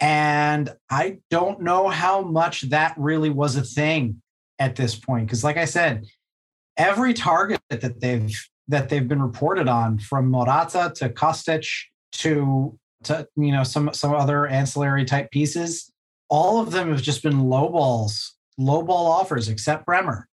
And 0.00 0.74
I 0.90 1.18
don't 1.30 1.60
know 1.60 1.88
how 1.88 2.22
much 2.22 2.62
that 2.70 2.94
really 2.96 3.30
was 3.30 3.56
a 3.56 3.62
thing 3.62 4.20
at 4.58 4.74
this 4.74 4.96
point. 4.96 5.26
Because, 5.26 5.44
like 5.44 5.56
I 5.56 5.64
said, 5.64 6.06
every 6.76 7.14
target 7.14 7.60
that 7.70 8.00
they've 8.00 8.34
that 8.68 8.88
they've 8.88 9.06
been 9.06 9.22
reported 9.22 9.68
on, 9.68 9.98
from 9.98 10.30
Morata 10.30 10.92
to 10.96 11.08
Kostic 11.10 11.68
to 12.12 12.78
to 13.04 13.28
you 13.36 13.52
know 13.52 13.64
some 13.64 13.92
some 13.92 14.14
other 14.14 14.46
ancillary 14.46 15.04
type 15.04 15.30
pieces, 15.30 15.92
all 16.28 16.60
of 16.60 16.70
them 16.70 16.90
have 16.90 17.02
just 17.02 17.22
been 17.22 17.48
low 17.48 17.68
balls, 17.68 18.36
low 18.58 18.82
ball 18.82 19.06
offers, 19.06 19.48
except 19.48 19.86
Bremer, 19.86 20.28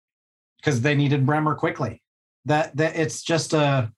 because 0.57 0.80
they 0.80 0.95
needed 0.95 1.26
Bremer 1.26 1.55
quickly. 1.55 2.03
That 2.45 2.76
that 2.76 2.97
it's 2.97 3.22
just 3.22 3.53
a 3.53 3.93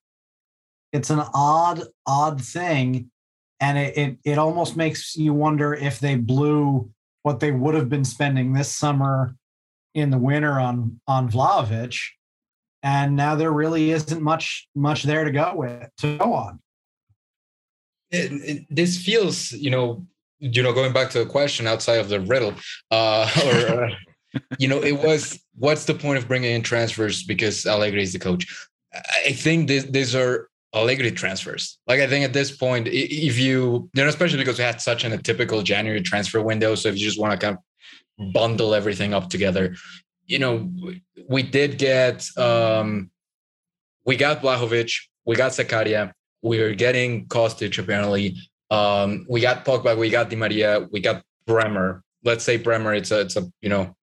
it's 0.92 1.10
an 1.10 1.22
odd, 1.34 1.82
odd 2.06 2.42
thing. 2.44 3.10
And 3.60 3.78
it, 3.78 3.96
it, 3.96 4.18
it 4.24 4.38
almost 4.38 4.76
makes 4.76 5.16
you 5.16 5.32
wonder 5.32 5.72
if 5.72 6.00
they 6.00 6.16
blew 6.16 6.90
what 7.22 7.40
they 7.40 7.52
would 7.52 7.74
have 7.74 7.88
been 7.88 8.04
spending 8.04 8.52
this 8.52 8.72
summer 8.72 9.36
in 9.94 10.10
the 10.10 10.18
winter 10.18 10.58
on 10.58 11.00
on 11.06 11.30
Vlahovic. 11.30 11.98
And 12.82 13.16
now 13.16 13.34
there 13.34 13.52
really 13.52 13.90
isn't 13.92 14.20
much 14.20 14.68
much 14.74 15.04
there 15.04 15.24
to 15.24 15.30
go 15.30 15.52
with 15.54 15.88
to 15.98 16.18
go 16.18 16.32
on. 16.32 16.60
It, 18.10 18.32
it, 18.32 18.66
this 18.68 18.98
feels, 19.02 19.52
you 19.52 19.70
know, 19.70 20.04
you 20.38 20.62
know, 20.62 20.72
going 20.72 20.92
back 20.92 21.10
to 21.10 21.20
the 21.20 21.26
question 21.26 21.66
outside 21.66 22.00
of 22.00 22.08
the 22.08 22.20
riddle, 22.20 22.54
uh, 22.90 23.30
or 23.46 23.84
uh, 23.84 23.90
you 24.58 24.68
know, 24.68 24.82
it 24.82 24.92
was 24.92 25.40
what's 25.56 25.84
the 25.84 25.94
point 25.94 26.18
of 26.18 26.28
bringing 26.28 26.54
in 26.54 26.62
transfers 26.62 27.22
because 27.22 27.66
Allegri 27.66 28.02
is 28.02 28.12
the 28.12 28.18
coach? 28.18 28.46
I 29.24 29.32
think 29.32 29.68
this, 29.68 29.84
these 29.84 30.14
are 30.14 30.48
Allegri 30.74 31.10
transfers. 31.10 31.78
Like 31.86 32.00
I 32.00 32.06
think 32.06 32.24
at 32.24 32.32
this 32.32 32.54
point, 32.54 32.88
if 32.88 33.38
you, 33.38 33.90
you 33.94 34.02
know, 34.02 34.08
especially 34.08 34.38
because 34.38 34.58
we 34.58 34.64
had 34.64 34.80
such 34.80 35.04
an 35.04 35.12
atypical 35.12 35.62
January 35.62 36.00
transfer 36.00 36.42
window, 36.42 36.74
so 36.74 36.88
if 36.88 36.98
you 36.98 37.04
just 37.04 37.20
want 37.20 37.38
to 37.38 37.46
kind 37.46 37.58
of 37.58 38.32
bundle 38.32 38.74
everything 38.74 39.14
up 39.14 39.28
together, 39.28 39.76
you 40.26 40.38
know, 40.38 40.70
we 41.28 41.42
did 41.42 41.78
get, 41.78 42.26
um 42.36 43.10
we 44.04 44.16
got 44.16 44.42
Vlahovic, 44.42 44.92
we 45.24 45.36
got 45.36 45.52
Zakaria, 45.52 46.12
we 46.42 46.60
are 46.60 46.74
getting 46.74 47.26
Kostic 47.26 47.78
apparently, 47.78 48.36
um, 48.70 49.26
we 49.28 49.40
got 49.40 49.64
Pogba, 49.64 49.96
we 49.96 50.10
got 50.10 50.30
Di 50.30 50.36
Maria, 50.36 50.88
we 50.90 51.00
got 51.00 51.22
Bremer. 51.46 52.02
Let's 52.24 52.44
say 52.44 52.56
Bremer, 52.56 52.94
it's 52.94 53.10
a, 53.10 53.20
it's 53.20 53.36
a, 53.36 53.44
you 53.60 53.68
know, 53.68 53.94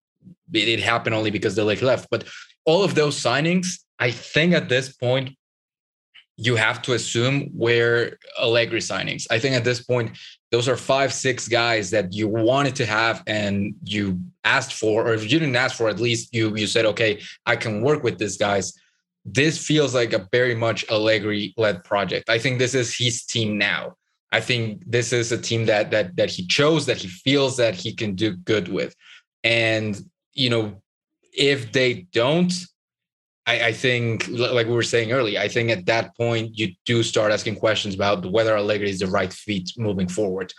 it, 0.52 0.68
it 0.68 0.80
happened 0.80 1.14
only 1.14 1.30
because 1.30 1.54
the 1.54 1.64
leg 1.64 1.82
left, 1.82 2.08
but 2.10 2.24
all 2.64 2.82
of 2.82 2.94
those 2.94 3.20
signings, 3.20 3.66
I 3.98 4.10
think 4.10 4.54
at 4.54 4.68
this 4.68 4.92
point 4.92 5.36
you 6.46 6.56
have 6.56 6.80
to 6.80 6.94
assume 6.94 7.50
where 7.64 8.16
Allegri 8.40 8.80
signings. 8.80 9.26
I 9.30 9.38
think 9.38 9.54
at 9.54 9.64
this 9.64 9.82
point, 9.82 10.16
those 10.50 10.68
are 10.70 10.76
five, 10.76 11.12
six 11.12 11.46
guys 11.46 11.90
that 11.90 12.14
you 12.14 12.26
wanted 12.28 12.74
to 12.76 12.86
have 12.86 13.22
and 13.26 13.74
you 13.84 14.18
asked 14.42 14.72
for, 14.72 15.06
or 15.06 15.12
if 15.12 15.22
you 15.22 15.38
didn't 15.38 15.54
ask 15.54 15.76
for, 15.76 15.88
at 15.90 16.00
least 16.00 16.34
you 16.34 16.56
you 16.56 16.66
said, 16.66 16.86
okay, 16.86 17.20
I 17.44 17.56
can 17.56 17.82
work 17.82 18.02
with 18.02 18.18
these 18.18 18.38
guys. 18.38 18.72
this 19.24 19.56
feels 19.70 19.92
like 19.94 20.12
a 20.14 20.26
very 20.32 20.54
much 20.54 20.80
Allegri 20.88 21.52
led 21.56 21.76
project. 21.84 22.30
I 22.30 22.38
think 22.38 22.58
this 22.58 22.74
is 22.74 22.96
his 22.96 23.16
team 23.32 23.58
now. 23.58 23.82
I 24.32 24.40
think 24.40 24.82
this 24.96 25.12
is 25.12 25.30
a 25.32 25.40
team 25.48 25.66
that 25.66 25.90
that 25.90 26.16
that 26.16 26.30
he 26.30 26.42
chose 26.46 26.82
that 26.86 26.96
he 27.02 27.08
feels 27.08 27.56
that 27.62 27.74
he 27.74 27.90
can 28.00 28.14
do 28.14 28.30
good 28.52 28.66
with. 28.68 28.92
And 29.44 29.92
you 30.32 30.48
know, 30.52 30.64
if 31.32 31.60
they 31.72 31.90
don't, 32.20 32.52
I, 33.46 33.66
I, 33.68 33.72
think, 33.72 34.28
like 34.28 34.66
we 34.66 34.74
were 34.74 34.82
saying 34.82 35.12
earlier, 35.12 35.40
I 35.40 35.48
think 35.48 35.70
at 35.70 35.86
that 35.86 36.16
point 36.16 36.58
you 36.58 36.74
do 36.84 37.02
start 37.02 37.32
asking 37.32 37.56
questions 37.56 37.94
about 37.94 38.30
whether 38.30 38.56
Allegri 38.56 38.90
is 38.90 39.00
the 39.00 39.06
right 39.06 39.32
fit 39.32 39.70
moving 39.76 40.08
forward. 40.08 40.52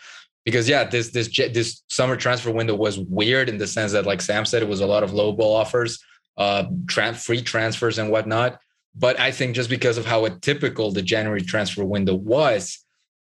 Because 0.44 0.68
yeah, 0.68 0.84
this 0.84 1.12
this 1.12 1.28
this 1.54 1.84
summer 1.90 2.16
transfer 2.16 2.50
window 2.50 2.74
was 2.74 2.98
weird 2.98 3.48
in 3.48 3.60
the 3.60 3.68
sense 3.68 3.92
that, 3.92 4.08
like 4.08 4.22
Sam 4.22 4.44
said, 4.44 4.64
it 4.64 4.68
was 4.68 4.82
a 4.82 4.88
lot 4.88 5.04
of 5.04 5.14
low 5.14 5.32
ball 5.32 5.56
offers, 5.56 6.04
uh, 6.38 6.64
tra- 6.88 7.14
free 7.14 7.44
transfers 7.44 8.00
and 8.00 8.10
whatnot. 8.10 8.60
But 8.96 9.20
I 9.20 9.32
think 9.32 9.56
just 9.56 9.70
because 9.70 10.00
of 10.00 10.06
how 10.06 10.28
atypical 10.28 10.92
the 10.92 11.04
January 11.04 11.42
transfer 11.42 11.86
window 11.86 12.16
was, 12.16 12.84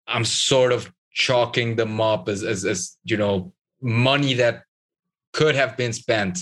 I'm 0.07 0.25
sort 0.25 0.71
of 0.71 0.91
chalking 1.11 1.75
them 1.75 2.01
up 2.01 2.27
as 2.27 2.43
as, 2.43 2.65
as 2.65 2.97
you 3.03 3.17
know 3.17 3.53
money 3.79 4.33
that 4.33 4.63
could 5.33 5.55
have 5.55 5.77
been 5.77 5.93
spent 5.93 6.39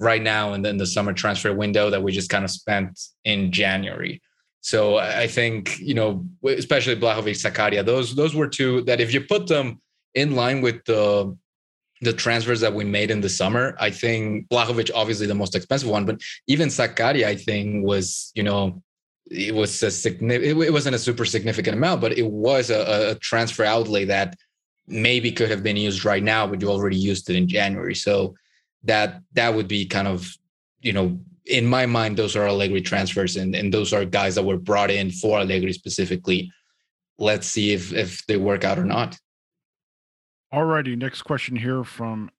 right 0.00 0.22
now 0.22 0.54
and 0.54 0.64
then 0.64 0.78
the 0.78 0.86
summer 0.86 1.12
transfer 1.12 1.54
window 1.54 1.90
that 1.90 2.02
we 2.02 2.10
just 2.10 2.30
kind 2.30 2.44
of 2.44 2.50
spent 2.50 2.98
in 3.24 3.52
January. 3.52 4.20
So 4.62 4.96
I 4.96 5.26
think, 5.26 5.78
you 5.78 5.94
know, 5.94 6.26
especially 6.46 6.96
Vlahovic, 6.96 7.36
Zakaria, 7.36 7.84
those 7.84 8.14
those 8.14 8.34
were 8.34 8.48
two 8.48 8.82
that 8.82 9.00
if 9.00 9.14
you 9.14 9.20
put 9.20 9.46
them 9.46 9.80
in 10.14 10.34
line 10.34 10.60
with 10.60 10.84
the 10.84 11.36
the 12.02 12.12
transfers 12.12 12.60
that 12.60 12.74
we 12.74 12.84
made 12.84 13.10
in 13.10 13.20
the 13.20 13.28
summer, 13.28 13.76
I 13.78 13.90
think 13.90 14.48
Vlahovic 14.48 14.90
obviously 14.94 15.26
the 15.26 15.34
most 15.34 15.54
expensive 15.54 15.88
one, 15.88 16.06
but 16.06 16.20
even 16.46 16.68
Zakaria, 16.68 17.26
I 17.26 17.36
think 17.36 17.84
was, 17.86 18.32
you 18.34 18.42
know, 18.42 18.82
it 19.30 19.54
was 19.54 19.82
a 19.82 19.90
significant 19.90 20.62
it 20.62 20.72
wasn't 20.72 20.94
a 20.94 20.98
super 20.98 21.24
significant 21.24 21.76
amount, 21.76 22.00
but 22.00 22.18
it 22.18 22.26
was 22.26 22.70
a, 22.70 23.12
a 23.12 23.14
transfer 23.16 23.64
outlay 23.64 24.04
that 24.06 24.36
maybe 24.86 25.30
could 25.30 25.50
have 25.50 25.62
been 25.62 25.76
used 25.76 26.04
right 26.04 26.22
now, 26.22 26.46
but 26.46 26.60
you 26.60 26.68
already 26.68 26.96
used 26.96 27.30
it 27.30 27.36
in 27.36 27.46
January. 27.46 27.94
So 27.94 28.34
that 28.84 29.22
that 29.32 29.54
would 29.54 29.68
be 29.68 29.86
kind 29.86 30.08
of 30.08 30.26
you 30.80 30.92
know 30.92 31.18
in 31.46 31.66
my 31.66 31.86
mind 31.86 32.16
those 32.16 32.36
are 32.36 32.46
Allegri 32.46 32.80
transfers 32.80 33.36
and 33.36 33.54
and 33.54 33.72
those 33.72 33.92
are 33.92 34.04
guys 34.04 34.34
that 34.34 34.44
were 34.44 34.56
brought 34.56 34.90
in 34.90 35.10
for 35.10 35.40
Allegri 35.40 35.72
specifically. 35.72 36.50
Let's 37.18 37.46
see 37.46 37.72
if 37.72 37.92
if 37.92 38.24
they 38.26 38.36
work 38.36 38.64
out 38.64 38.78
or 38.78 38.84
not. 38.84 39.18
Alrighty, 40.52 40.96
next 40.96 41.22
question 41.22 41.56
here 41.56 41.84
from 41.84 42.30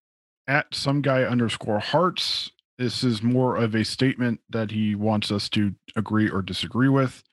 at 0.48 0.74
some 0.74 1.02
guy 1.02 1.24
underscore 1.24 1.80
hearts. 1.80 2.52
This 2.78 3.04
is 3.04 3.22
more 3.22 3.56
of 3.58 3.76
a 3.76 3.86
statement 3.86 4.42
that 4.50 4.72
he 4.72 4.96
wants 4.96 5.32
us 5.32 5.48
to 5.50 5.76
agree 5.96 6.30
or 6.30 6.42
disagree 6.42 6.90
with. 6.90 7.24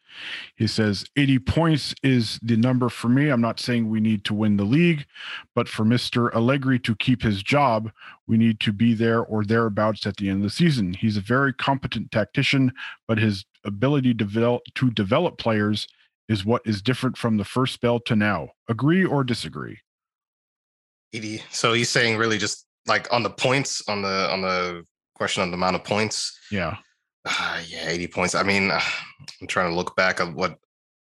He 0.57 0.67
says 0.67 1.07
80 1.17 1.39
points 1.41 1.95
is 2.03 2.39
the 2.43 2.57
number 2.57 2.89
for 2.89 3.09
me. 3.09 3.29
I'm 3.29 3.41
not 3.41 3.61
saying 3.61 3.89
we 3.89 4.01
need 4.01 4.25
to 4.25 4.35
win 4.35 4.57
the 4.57 4.65
league, 4.65 5.07
but 5.55 5.69
for 5.69 5.85
Mr. 5.85 6.33
Allegri 6.35 6.79
to 6.81 6.95
keep 6.97 7.23
his 7.23 7.43
job, 7.43 7.91
we 8.27 8.37
need 8.37 8.61
to 8.61 8.73
be 8.73 8.95
there 8.95 9.23
or 9.23 9.45
thereabouts 9.45 10.07
at 10.07 10.17
the 10.17 10.29
end 10.29 10.39
of 10.39 10.43
the 10.45 10.51
season. 10.51 10.95
He's 10.95 11.17
a 11.17 11.23
very 11.23 11.53
competent 11.53 12.11
tactician, 12.11 12.73
but 13.07 13.19
his 13.19 13.45
ability 13.65 14.15
to 14.15 14.25
develop, 14.25 14.63
to 14.75 14.91
develop 14.91 15.39
players 15.39 15.87
is 16.29 16.45
what 16.45 16.63
is 16.65 16.83
different 16.83 17.17
from 17.17 17.37
the 17.37 17.45
first 17.45 17.75
spell 17.75 18.01
to 18.01 18.15
now. 18.15 18.51
Agree 18.69 19.05
or 19.05 19.25
disagree? 19.25 19.79
80. 21.13 21.43
So 21.51 21.73
he's 21.73 21.89
saying 21.89 22.19
really 22.19 22.39
just 22.39 22.67
like 22.87 23.11
on 23.13 23.23
the 23.23 23.31
points 23.31 23.83
on 23.89 24.03
the 24.03 24.31
on 24.31 24.43
the 24.43 24.85
question 25.15 25.43
on 25.43 25.51
the 25.51 25.57
amount 25.57 25.77
of 25.77 25.85
points. 25.85 26.39
Yeah. 26.51 26.77
Uh, 27.29 27.61
yeah, 27.69 27.89
80 27.89 28.07
points. 28.09 28.35
I 28.35 28.43
mean, 28.43 28.71
uh, 28.71 28.81
I'm 29.41 29.47
trying 29.47 29.71
to 29.71 29.77
look 29.77 29.95
back 29.97 30.21
at 30.21 30.33
what 30.35 30.59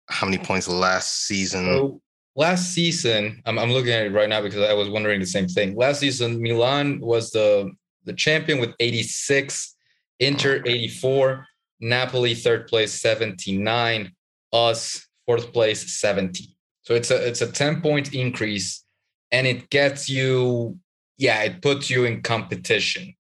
how 0.09 0.26
many 0.26 0.39
points 0.39 0.68
last 0.68 1.26
season. 1.26 1.64
So 1.66 2.01
last 2.37 2.72
season, 2.72 3.43
I'm, 3.47 3.59
I'm 3.59 3.70
looking 3.70 3.93
at 3.93 4.07
it 4.07 4.12
right 4.12 4.29
now 4.29 4.43
because 4.43 4.68
I 4.68 4.74
was 4.74 4.89
wondering 4.89 5.20
the 5.20 5.26
same 5.26 5.49
thing. 5.49 5.74
Last 5.74 6.01
season, 6.01 6.43
Milan 6.43 7.01
was 7.01 7.31
the 7.31 7.70
the 8.05 8.12
champion 8.12 8.59
with 8.59 8.74
86, 8.81 9.76
Inter 10.20 10.62
84, 10.64 11.47
Napoli 11.81 12.35
third 12.35 12.66
place 12.66 12.93
79, 13.01 14.12
us 14.53 15.07
fourth 15.26 15.53
place 15.53 16.01
70. 16.01 16.57
So 16.83 16.95
it's 16.95 17.11
a 17.11 17.26
it's 17.26 17.43
a 17.43 17.53
10 17.53 17.81
point 17.81 18.14
increase 18.14 18.85
and 19.31 19.47
it 19.47 19.70
gets 19.70 20.09
you 20.09 20.79
yeah, 21.18 21.43
it 21.43 21.62
puts 21.62 21.91
you 21.91 22.05
in 22.05 22.22
competition. 22.22 23.14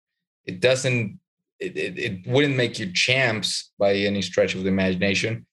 It 0.44 0.60
doesn't 0.60 1.18
it, 1.60 1.76
it, 1.76 1.98
it 1.98 2.26
wouldn't 2.26 2.56
make 2.56 2.78
you 2.78 2.92
champs 2.92 3.72
by 3.78 3.94
any 3.94 4.22
stretch 4.22 4.54
of 4.54 4.62
the 4.62 4.68
imagination, 4.68 5.46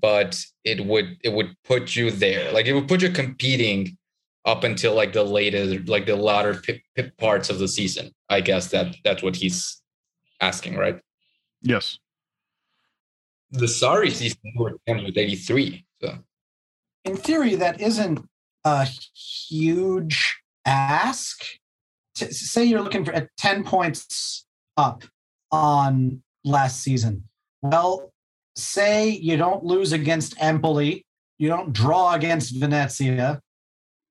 but 0.00 0.42
it 0.64 0.84
would 0.84 1.18
it 1.22 1.32
would 1.32 1.54
put 1.64 1.94
you 1.94 2.10
there. 2.10 2.52
Like 2.52 2.66
it 2.66 2.72
would 2.72 2.88
put 2.88 3.02
you 3.02 3.10
competing 3.10 3.96
up 4.44 4.64
until 4.64 4.94
like 4.94 5.12
the 5.12 5.24
latest, 5.24 5.88
like 5.88 6.06
the 6.06 6.16
latter 6.16 6.54
pip, 6.54 6.80
pip 6.96 7.16
parts 7.18 7.50
of 7.50 7.58
the 7.58 7.68
season. 7.68 8.10
I 8.28 8.40
guess 8.40 8.70
that 8.70 8.96
that's 9.04 9.22
what 9.22 9.36
he's 9.36 9.82
asking, 10.40 10.76
right? 10.76 10.98
Yes. 11.62 11.98
The 13.50 13.66
Sarri 13.66 14.12
season 14.12 14.38
were 14.56 14.78
with 14.86 15.18
83. 15.18 15.84
So 16.00 16.18
in 17.04 17.16
theory, 17.16 17.54
that 17.56 17.80
isn't 17.80 18.20
a 18.64 18.84
huge 18.84 20.40
ask. 20.64 21.44
To 22.16 22.32
say 22.34 22.64
you're 22.64 22.82
looking 22.82 23.04
for 23.04 23.12
at 23.12 23.28
10 23.38 23.64
points 23.64 24.46
up 24.76 25.04
on 25.52 26.22
last 26.44 26.82
season? 26.82 27.24
Well, 27.62 28.12
say 28.56 29.10
you 29.10 29.36
don't 29.36 29.64
lose 29.64 29.92
against 29.92 30.40
Empoli, 30.40 31.06
you 31.38 31.48
don't 31.48 31.72
draw 31.72 32.14
against 32.14 32.54
Venezia. 32.56 33.40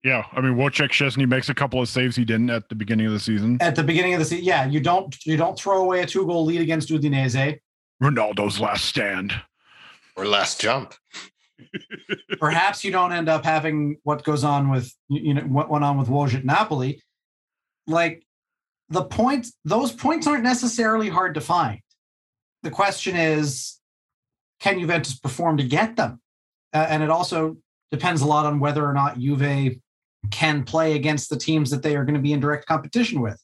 Yeah, 0.04 0.26
I 0.32 0.42
mean 0.42 0.56
Wojciech 0.56 0.92
Szczesny 0.92 1.28
makes 1.28 1.50
a 1.50 1.54
couple 1.54 1.82
of 1.82 1.90
saves 1.90 2.16
he 2.16 2.24
didn't 2.24 2.50
at 2.50 2.70
the 2.70 2.76
beginning 2.76 3.06
of 3.06 3.12
the 3.12 3.20
season. 3.20 3.58
At 3.60 3.76
the 3.76 3.84
beginning 3.84 4.14
of 4.14 4.20
the 4.20 4.26
season, 4.26 4.46
yeah, 4.46 4.66
you 4.66 4.80
don't 4.80 5.16
you 5.26 5.36
don't 5.36 5.60
throw 5.60 5.82
away 5.82 6.02
a 6.02 6.06
two 6.06 6.26
goal 6.26 6.46
lead 6.46 6.62
against 6.62 6.90
Udinese. 6.90 7.60
Ronaldo's 8.02 8.60
last 8.62 8.86
stand 8.86 9.34
or 10.16 10.26
last 10.26 10.62
jump. 10.62 10.94
Perhaps 12.40 12.86
you 12.86 12.92
don't 12.92 13.12
end 13.12 13.28
up 13.28 13.44
having 13.44 13.98
what 14.04 14.24
goes 14.24 14.46
on 14.46 14.70
with 14.70 14.94
you 15.10 15.34
know 15.34 15.42
what 15.42 15.70
went 15.70 15.84
on 15.84 15.98
with 15.98 16.08
Woj 16.08 16.34
at 16.34 16.46
Napoli. 16.46 17.02
Like 17.86 18.26
the 18.90 19.04
points, 19.04 19.54
those 19.66 19.92
points 19.92 20.28
aren't 20.28 20.44
necessarily 20.44 21.10
hard 21.10 21.36
to 21.36 21.42
find. 21.42 21.80
The 22.64 22.72
question 22.72 23.16
is, 23.16 23.80
can 24.60 24.80
Juventus 24.80 25.18
perform 25.18 25.58
to 25.58 25.64
get 25.64 25.96
them? 25.96 26.20
Uh, 26.74 26.86
and 26.90 27.02
it 27.04 27.10
also 27.10 27.58
depends 27.92 28.22
a 28.22 28.26
lot 28.26 28.46
on 28.46 28.60
whether 28.60 28.86
or 28.86 28.94
not 28.94 29.18
Juve 29.20 29.78
can 30.32 30.64
play 30.64 30.96
against 30.96 31.30
the 31.30 31.38
teams 31.38 31.72
that 31.72 31.82
they 31.82 31.96
are 31.96 32.04
going 32.04 32.16
to 32.16 32.22
be 32.22 32.34
in 32.34 32.40
direct 32.40 32.66
competition 32.66 33.22
with. 33.22 33.42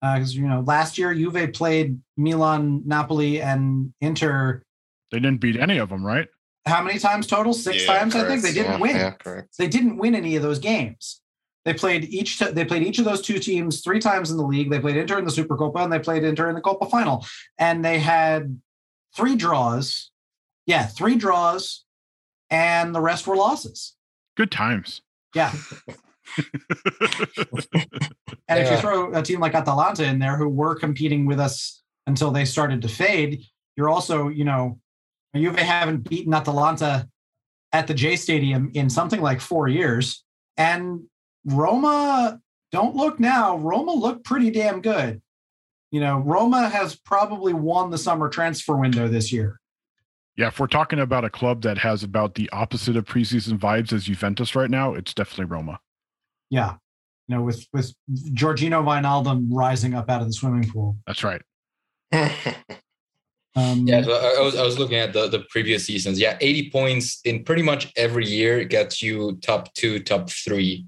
Because 0.00 0.36
uh, 0.36 0.40
you 0.40 0.46
know, 0.46 0.60
last 0.60 0.96
year 0.96 1.12
Juve 1.12 1.52
played 1.52 2.00
Milan, 2.16 2.82
Napoli, 2.86 3.42
and 3.42 3.92
Inter. 4.00 4.62
They 5.10 5.18
didn't 5.18 5.40
beat 5.40 5.56
any 5.56 5.78
of 5.78 5.88
them, 5.88 6.06
right? 6.06 6.28
How 6.66 6.82
many 6.82 6.98
times 6.98 7.26
total? 7.26 7.52
Six 7.52 7.84
yeah, 7.84 7.98
times, 7.98 8.12
correct. 8.12 8.26
I 8.26 8.30
think. 8.30 8.42
They 8.42 8.52
didn't 8.52 8.72
yeah, 8.72 8.78
win. 8.78 8.96
Yeah, 8.96 9.10
correct. 9.12 9.56
They 9.58 9.66
didn't 9.66 9.96
win 9.96 10.14
any 10.14 10.36
of 10.36 10.42
those 10.42 10.60
games. 10.60 11.20
They 11.68 11.74
played 11.74 12.04
each. 12.06 12.38
They 12.38 12.64
played 12.64 12.82
each 12.82 12.98
of 12.98 13.04
those 13.04 13.20
two 13.20 13.38
teams 13.38 13.82
three 13.82 13.98
times 13.98 14.30
in 14.30 14.38
the 14.38 14.42
league. 14.42 14.70
They 14.70 14.80
played 14.80 14.96
Inter 14.96 15.18
in 15.18 15.26
the 15.26 15.30
Supercoppa 15.30 15.84
and 15.84 15.92
they 15.92 15.98
played 15.98 16.24
Inter 16.24 16.48
in 16.48 16.54
the 16.54 16.62
Coppa 16.62 16.90
final. 16.90 17.26
And 17.58 17.84
they 17.84 17.98
had 17.98 18.58
three 19.14 19.36
draws. 19.36 20.10
Yeah, 20.64 20.86
three 20.86 21.16
draws, 21.16 21.84
and 22.48 22.94
the 22.94 23.02
rest 23.02 23.26
were 23.26 23.36
losses. 23.36 23.96
Good 24.34 24.50
times. 24.50 25.02
Yeah. 25.34 25.52
and 28.48 28.60
if 28.60 28.70
you 28.70 28.78
throw 28.78 29.12
a 29.12 29.22
team 29.22 29.40
like 29.40 29.54
Atalanta 29.54 30.04
in 30.04 30.18
there, 30.18 30.38
who 30.38 30.48
were 30.48 30.74
competing 30.74 31.26
with 31.26 31.38
us 31.38 31.82
until 32.06 32.30
they 32.30 32.46
started 32.46 32.80
to 32.80 32.88
fade, 32.88 33.42
you're 33.76 33.90
also, 33.90 34.28
you 34.28 34.46
know, 34.46 34.80
Juve 35.36 35.58
haven't 35.58 36.08
beaten 36.08 36.32
Atalanta 36.32 37.10
at 37.72 37.86
the 37.86 37.94
J 37.94 38.16
Stadium 38.16 38.70
in 38.72 38.88
something 38.88 39.20
like 39.20 39.42
four 39.42 39.68
years. 39.68 40.24
And 40.56 41.02
Roma, 41.44 42.40
don't 42.72 42.94
look 42.94 43.18
now. 43.18 43.56
Roma 43.56 43.92
looked 43.92 44.24
pretty 44.24 44.50
damn 44.50 44.80
good. 44.80 45.22
You 45.90 46.00
know, 46.00 46.18
Roma 46.18 46.68
has 46.68 46.96
probably 46.96 47.54
won 47.54 47.90
the 47.90 47.98
summer 47.98 48.28
transfer 48.28 48.76
window 48.76 49.08
this 49.08 49.32
year. 49.32 49.60
Yeah, 50.36 50.48
if 50.48 50.60
we're 50.60 50.66
talking 50.66 51.00
about 51.00 51.24
a 51.24 51.30
club 51.30 51.62
that 51.62 51.78
has 51.78 52.02
about 52.02 52.34
the 52.34 52.48
opposite 52.50 52.96
of 52.96 53.06
preseason 53.06 53.58
vibes 53.58 53.92
as 53.92 54.04
Juventus 54.04 54.54
right 54.54 54.70
now, 54.70 54.94
it's 54.94 55.14
definitely 55.14 55.46
Roma. 55.46 55.80
Yeah. 56.50 56.74
You 57.26 57.36
know, 57.36 57.42
with 57.42 57.66
with 57.72 57.92
Georginio 58.10 58.84
Wijnaldum 58.84 59.48
rising 59.50 59.94
up 59.94 60.08
out 60.08 60.20
of 60.20 60.28
the 60.28 60.32
swimming 60.32 60.70
pool. 60.70 60.96
That's 61.06 61.24
right. 61.24 61.42
Um, 63.56 63.88
yeah, 63.88 64.02
so 64.02 64.12
I 64.12 64.40
was 64.40 64.54
I 64.54 64.62
was 64.62 64.78
looking 64.78 64.98
at 64.98 65.12
the 65.12 65.26
the 65.28 65.40
previous 65.50 65.84
seasons. 65.84 66.20
Yeah, 66.20 66.38
80 66.40 66.70
points 66.70 67.20
in 67.24 67.42
pretty 67.42 67.62
much 67.62 67.92
every 67.96 68.26
year 68.26 68.62
gets 68.64 69.02
you 69.02 69.38
top 69.42 69.74
two, 69.74 69.98
top 70.00 70.30
three 70.30 70.86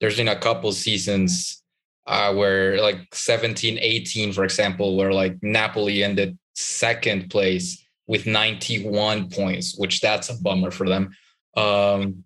there's 0.00 0.16
been 0.16 0.28
a 0.28 0.38
couple 0.38 0.72
seasons 0.72 1.62
uh, 2.06 2.34
where 2.34 2.80
like 2.80 3.14
17, 3.14 3.78
18, 3.80 4.32
for 4.32 4.44
example, 4.44 4.96
where 4.96 5.12
like 5.12 5.36
Napoli 5.42 6.02
ended 6.02 6.38
second 6.54 7.30
place 7.30 7.84
with 8.06 8.26
91 8.26 9.30
points, 9.30 9.76
which 9.76 10.00
that's 10.00 10.28
a 10.28 10.42
bummer 10.42 10.70
for 10.70 10.88
them. 10.88 11.10
Um, 11.56 12.24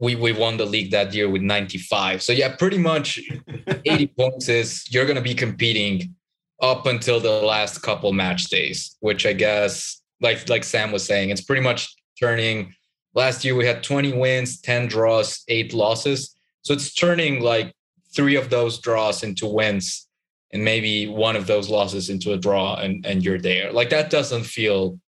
we 0.00 0.16
we 0.16 0.32
won 0.32 0.56
the 0.56 0.66
league 0.66 0.90
that 0.90 1.14
year 1.14 1.28
with 1.28 1.42
95. 1.42 2.22
So 2.22 2.32
yeah, 2.32 2.56
pretty 2.56 2.78
much 2.78 3.20
80 3.84 4.06
points 4.18 4.48
is 4.48 4.92
you're 4.92 5.04
going 5.06 5.16
to 5.16 5.22
be 5.22 5.34
competing 5.34 6.14
up 6.60 6.86
until 6.86 7.20
the 7.20 7.42
last 7.42 7.82
couple 7.82 8.12
match 8.12 8.44
days, 8.44 8.96
which 9.00 9.26
I 9.26 9.32
guess 9.32 10.00
like 10.20 10.48
like 10.48 10.64
Sam 10.64 10.90
was 10.92 11.04
saying, 11.04 11.30
it's 11.30 11.42
pretty 11.42 11.62
much 11.62 11.94
turning 12.18 12.74
last 13.14 13.44
year 13.44 13.54
we 13.54 13.66
had 13.66 13.82
20 13.82 14.14
wins, 14.14 14.60
10 14.60 14.88
draws, 14.88 15.44
8 15.48 15.74
losses. 15.74 16.36
So 16.62 16.72
it's 16.72 16.94
turning 16.94 17.40
like 17.40 17.74
3 18.14 18.36
of 18.36 18.50
those 18.50 18.78
draws 18.80 19.22
into 19.22 19.46
wins 19.46 20.08
and 20.52 20.64
maybe 20.64 21.08
one 21.08 21.36
of 21.36 21.46
those 21.46 21.68
losses 21.68 22.10
into 22.10 22.32
a 22.32 22.38
draw 22.38 22.76
and 22.76 23.04
and 23.06 23.24
you're 23.24 23.38
there. 23.38 23.72
Like 23.72 23.90
that 23.90 24.10
doesn't 24.10 24.44
feel 24.44 24.98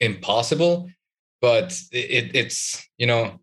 impossible, 0.00 0.90
but 1.40 1.78
it, 1.92 2.34
it's 2.34 2.84
you 2.98 3.06
know 3.06 3.40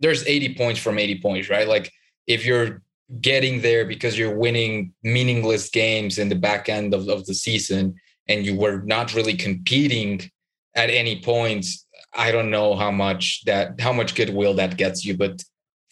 there's 0.00 0.26
80 0.26 0.54
points 0.54 0.80
from 0.80 0.98
80 0.98 1.20
points, 1.20 1.48
right? 1.48 1.68
Like 1.68 1.90
if 2.26 2.44
you're 2.44 2.82
getting 3.20 3.60
there 3.60 3.84
because 3.84 4.18
you're 4.18 4.36
winning 4.36 4.92
meaningless 5.02 5.68
games 5.70 6.18
in 6.18 6.28
the 6.28 6.34
back 6.34 6.68
end 6.68 6.94
of, 6.94 7.08
of 7.08 7.24
the 7.26 7.34
season 7.34 7.94
and 8.28 8.44
you 8.44 8.56
were 8.56 8.82
not 8.82 9.14
really 9.14 9.34
competing 9.34 10.30
at 10.74 10.90
any 10.90 11.20
point, 11.22 11.66
I 12.14 12.32
don't 12.32 12.50
know 12.50 12.74
how 12.74 12.90
much 12.90 13.44
that 13.44 13.80
how 13.80 13.92
much 13.92 14.14
goodwill 14.14 14.54
that 14.54 14.76
gets 14.76 15.04
you, 15.04 15.16
but 15.16 15.42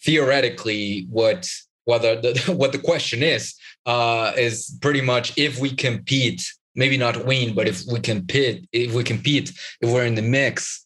theoretically, 0.03 1.07
what 1.09 1.49
whether 1.85 2.19
the, 2.19 2.53
what 2.57 2.71
the 2.71 2.79
question 2.79 3.23
is 3.23 3.55
uh, 3.85 4.33
is 4.37 4.77
pretty 4.81 5.01
much 5.01 5.37
if 5.37 5.59
we 5.59 5.71
compete, 5.71 6.51
maybe 6.75 6.97
not 6.97 7.25
win, 7.25 7.53
but 7.53 7.67
if 7.67 7.83
we 7.91 7.99
compete, 7.99 8.67
if 8.71 8.93
we 8.93 9.03
compete, 9.03 9.51
if 9.81 9.89
we're 9.89 10.05
in 10.05 10.15
the 10.15 10.21
mix, 10.21 10.85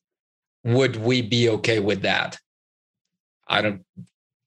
would 0.63 0.97
we 0.97 1.21
be 1.21 1.49
okay 1.49 1.79
with 1.79 2.01
that? 2.01 2.37
I 3.47 3.61
don't, 3.61 3.85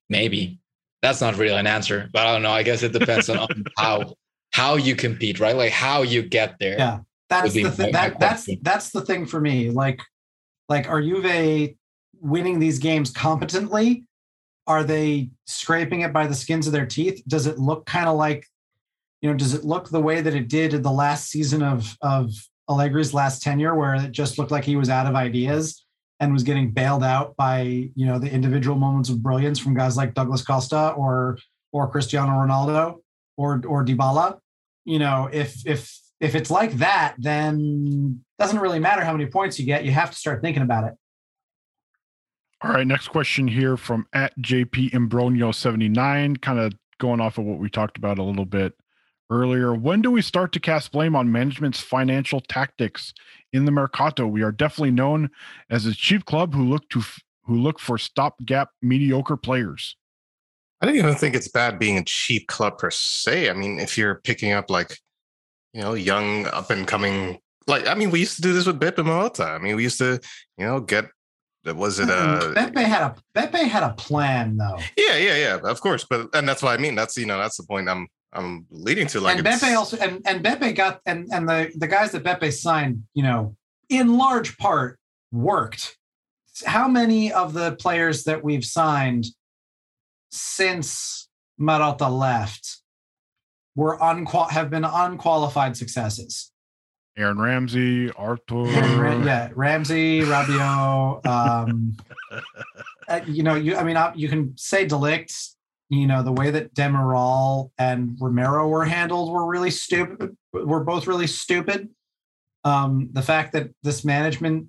maybe 0.09 0.61
that's 1.03 1.21
not 1.21 1.37
really 1.37 1.57
an 1.57 1.67
answer, 1.67 2.09
but 2.13 2.27
I 2.27 2.33
don't 2.33 2.43
know. 2.43 2.51
I 2.51 2.63
guess 2.63 2.83
it 2.83 2.93
depends 2.93 3.29
on, 3.29 3.39
on 3.39 3.65
how 3.79 4.15
how 4.53 4.75
you 4.75 4.97
compete, 4.97 5.39
right? 5.41 5.57
Like 5.57 5.73
how 5.73 6.03
you 6.03 6.23
get 6.23 6.59
there. 6.59 6.77
Yeah, 6.77 6.99
that's 7.29 7.55
the 7.55 7.71
thing. 7.71 7.93
That, 7.93 8.19
that's 8.21 8.49
that's 8.63 8.91
the 8.91 9.01
thing 9.01 9.25
for 9.25 9.41
me. 9.41 9.71
Like, 9.71 10.01
like 10.69 10.89
are 10.89 11.01
Juve 11.01 11.71
winning 12.21 12.59
these 12.59 12.79
games 12.79 13.11
competently? 13.11 14.05
Are 14.71 14.85
they 14.85 15.31
scraping 15.49 16.03
it 16.03 16.13
by 16.13 16.29
the 16.29 16.35
skins 16.35 16.69
of 16.69 16.73
their 16.73 16.87
teeth? 16.87 17.23
Does 17.27 17.49
it 17.49 17.59
look 17.59 17.87
kind 17.87 18.09
of 18.09 18.17
like, 18.17 18.47
you 19.21 19.29
know, 19.29 19.37
does 19.37 19.53
it 19.53 19.65
look 19.65 19.91
the 19.91 20.01
way 20.01 20.21
that 20.21 20.33
it 20.33 20.47
did 20.47 20.75
in 20.75 20.83
the 20.83 20.93
last 20.93 21.29
season 21.29 21.61
of 21.61 21.97
of 22.03 22.31
Allegri's 22.69 23.13
last 23.13 23.43
tenure, 23.43 23.75
where 23.75 23.97
it 23.97 24.13
just 24.13 24.39
looked 24.39 24.53
like 24.53 24.65
he 24.65 24.77
was 24.77 24.89
out 24.89 25.07
of 25.07 25.17
ideas? 25.17 25.85
and 26.21 26.35
was 26.35 26.43
getting 26.43 26.71
bailed 26.71 27.03
out 27.03 27.35
by 27.37 27.63
you 27.63 28.07
know 28.07 28.19
the 28.19 28.31
individual 28.31 28.77
moments 28.77 29.09
of 29.09 29.23
brilliance 29.23 29.59
from 29.59 29.75
guys 29.75 29.97
like 29.97 30.13
Douglas 30.13 30.45
Costa 30.45 30.91
or 30.91 31.39
or 31.73 31.91
Cristiano 31.91 32.33
Ronaldo 32.33 32.99
or 33.39 33.63
or 33.67 33.85
Dybala. 33.85 34.39
You 34.85 34.99
know, 34.99 35.31
if 35.33 35.67
if 35.67 35.99
if 36.21 36.35
it's 36.35 36.51
like 36.51 36.73
that, 36.75 37.15
then 37.19 38.23
doesn't 38.39 38.61
really 38.61 38.79
matter 38.79 39.03
how 39.03 39.13
many 39.13 39.27
points 39.27 39.59
you 39.59 39.65
get. 39.65 39.85
You 39.85 39.93
have 39.93 40.11
to 40.11 40.17
start 40.17 40.43
thinking 40.43 40.63
about 40.63 40.85
it. 40.85 40.95
All 42.63 42.73
right, 42.73 42.87
next 42.87 43.09
question 43.09 43.49
here 43.49 43.79
from 43.79 44.07
at 44.13 44.37
JP 44.39 44.91
Imbronio 44.91 45.55
79, 45.55 46.37
kind 46.37 46.59
of 46.59 46.75
going 46.99 47.19
off 47.19 47.39
of 47.39 47.47
what 47.47 47.59
we 47.59 47.71
talked 47.71 47.97
about 47.97 48.19
a 48.19 48.23
little 48.23 48.45
bit 48.45 48.75
earlier. 49.31 49.73
When 49.75 50.03
do 50.03 50.11
we 50.11 50.21
start 50.21 50.53
to 50.53 50.61
cast 50.61 50.93
blame 50.93 51.17
on 51.17 51.33
management's 51.33 51.81
financial 51.81 52.43
tactics 52.43 53.15
in 53.55 53.65
the 53.65 53.71
Mercato? 53.71 54.27
We 54.27 54.43
are 54.43 54.53
definitely 54.53 54.91
known 54.91 55.31
as 55.71 55.87
a 55.87 55.95
cheap 55.95 56.27
club 56.27 56.55
who 56.55 56.65
look 56.65 56.87
to 56.91 57.03
who 57.45 57.57
look 57.57 57.81
for 57.81 57.97
stopgap 57.97 58.69
mediocre 58.83 59.39
players. 59.39 59.97
I 60.83 60.87
don't 60.87 60.97
even 60.97 61.15
think 61.15 61.35
it's 61.35 61.49
bad 61.49 61.79
being 61.79 61.97
a 61.97 62.05
cheap 62.05 62.47
club 62.47 62.77
per 62.77 62.91
se. 62.91 63.49
I 63.49 63.55
mean, 63.55 63.81
if 63.81 63.97
you're 63.97 64.17
picking 64.17 64.53
up 64.53 64.71
like, 64.71 64.99
you 65.73 65.81
know, 65.81 65.95
young 65.95 66.45
up 66.47 66.71
and 66.71 66.87
coming, 66.87 67.39
like 67.67 67.87
I 67.87 67.95
mean, 67.95 68.11
we 68.11 68.21
used 68.21 68.37
to 68.37 68.43
do 68.43 68.53
this 68.53 68.67
with 68.67 68.79
Beppe 68.79 68.97
Marotta. 68.97 69.47
I 69.47 69.59
mean, 69.59 69.77
we 69.77 69.83
used 69.83 69.99
to, 69.99 70.21
you 70.59 70.67
know, 70.67 70.81
get 70.81 71.07
was 71.65 72.01
it 72.01 72.09
uh 72.09 72.53
Beppe 72.55 72.83
had 72.83 73.03
a 73.03 73.15
Beppe 73.35 73.69
had 73.69 73.83
a 73.83 73.93
plan 73.95 74.57
though. 74.57 74.79
Yeah, 74.97 75.17
yeah, 75.17 75.37
yeah. 75.37 75.59
Of 75.63 75.81
course, 75.81 76.07
but 76.09 76.29
and 76.35 76.49
that's 76.49 76.63
what 76.63 76.79
I 76.79 76.83
mean. 76.83 76.95
That's 76.95 77.17
you 77.17 77.27
know 77.27 77.39
that's 77.39 77.57
the 77.57 77.65
point 77.65 77.89
I'm 77.89 78.09
I'm 78.33 78.67
leading 78.71 79.07
to. 79.09 79.21
Like 79.21 79.39
and 79.39 79.47
Beppe 79.47 79.77
also 79.77 79.97
and 79.99 80.23
and 80.27 80.45
Beppe 80.45 80.75
got 80.75 81.01
and 81.07 81.29
and 81.33 81.49
the 81.49 81.71
the 81.75 81.87
guys 81.87 82.13
that 82.13 82.25
Beppe 82.25 82.53
signed, 82.53 83.05
you 83.15 83.23
know, 83.23 83.57
in 83.89 84.17
large 84.17 84.57
part 84.59 84.99
worked. 85.33 85.97
How 86.65 86.89
many 86.89 87.33
of 87.33 87.53
the 87.53 87.73
players 87.77 88.25
that 88.25 88.43
we've 88.45 88.65
signed 88.65 89.27
since 90.31 91.29
Marotta 91.59 92.11
left 92.11 92.79
were 93.75 93.99
unqual 94.01 94.45
have 94.45 94.71
been 94.71 94.85
unqualified 94.85 95.77
successes? 95.77 96.50
Aaron 97.21 97.39
Ramsey, 97.39 98.11
Arthur. 98.13 98.65
yeah, 99.25 99.51
Ramsey, 99.55 100.23
Rabiot. 100.23 101.27
Um, 101.27 101.97
uh, 103.09 103.21
you 103.27 103.43
know, 103.43 103.55
you. 103.57 103.77
I 103.77 103.85
mean, 103.85 103.99
you 104.17 104.29
can 104.29 104.57
say 104.57 104.87
de 104.87 104.95
Ligt. 104.95 105.55
You 105.91 106.07
know, 106.07 106.23
the 106.23 106.33
way 106.33 106.51
that 106.51 106.73
Demiral 106.75 107.73
and 107.77 108.17
Romero 108.21 108.69
were 108.69 108.85
handled 108.85 109.33
were 109.33 109.47
really 109.47 109.71
stupid. 109.71 110.37
Were 110.53 110.83
both 110.83 111.07
really 111.07 111.27
stupid. 111.27 111.91
Um, 112.65 113.11
the 113.13 113.23
fact 113.23 113.53
that 113.53 113.71
this 113.83 114.05
management, 114.05 114.69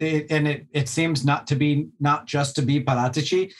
it, 0.00 0.26
and 0.30 0.48
it 0.48 0.66
it 0.72 0.88
seems 0.88 1.24
not 1.24 1.46
to 1.48 1.56
be 1.56 1.88
not 2.00 2.26
just 2.26 2.56
to 2.56 2.62
be 2.62 2.82
Paratici. 2.82 3.52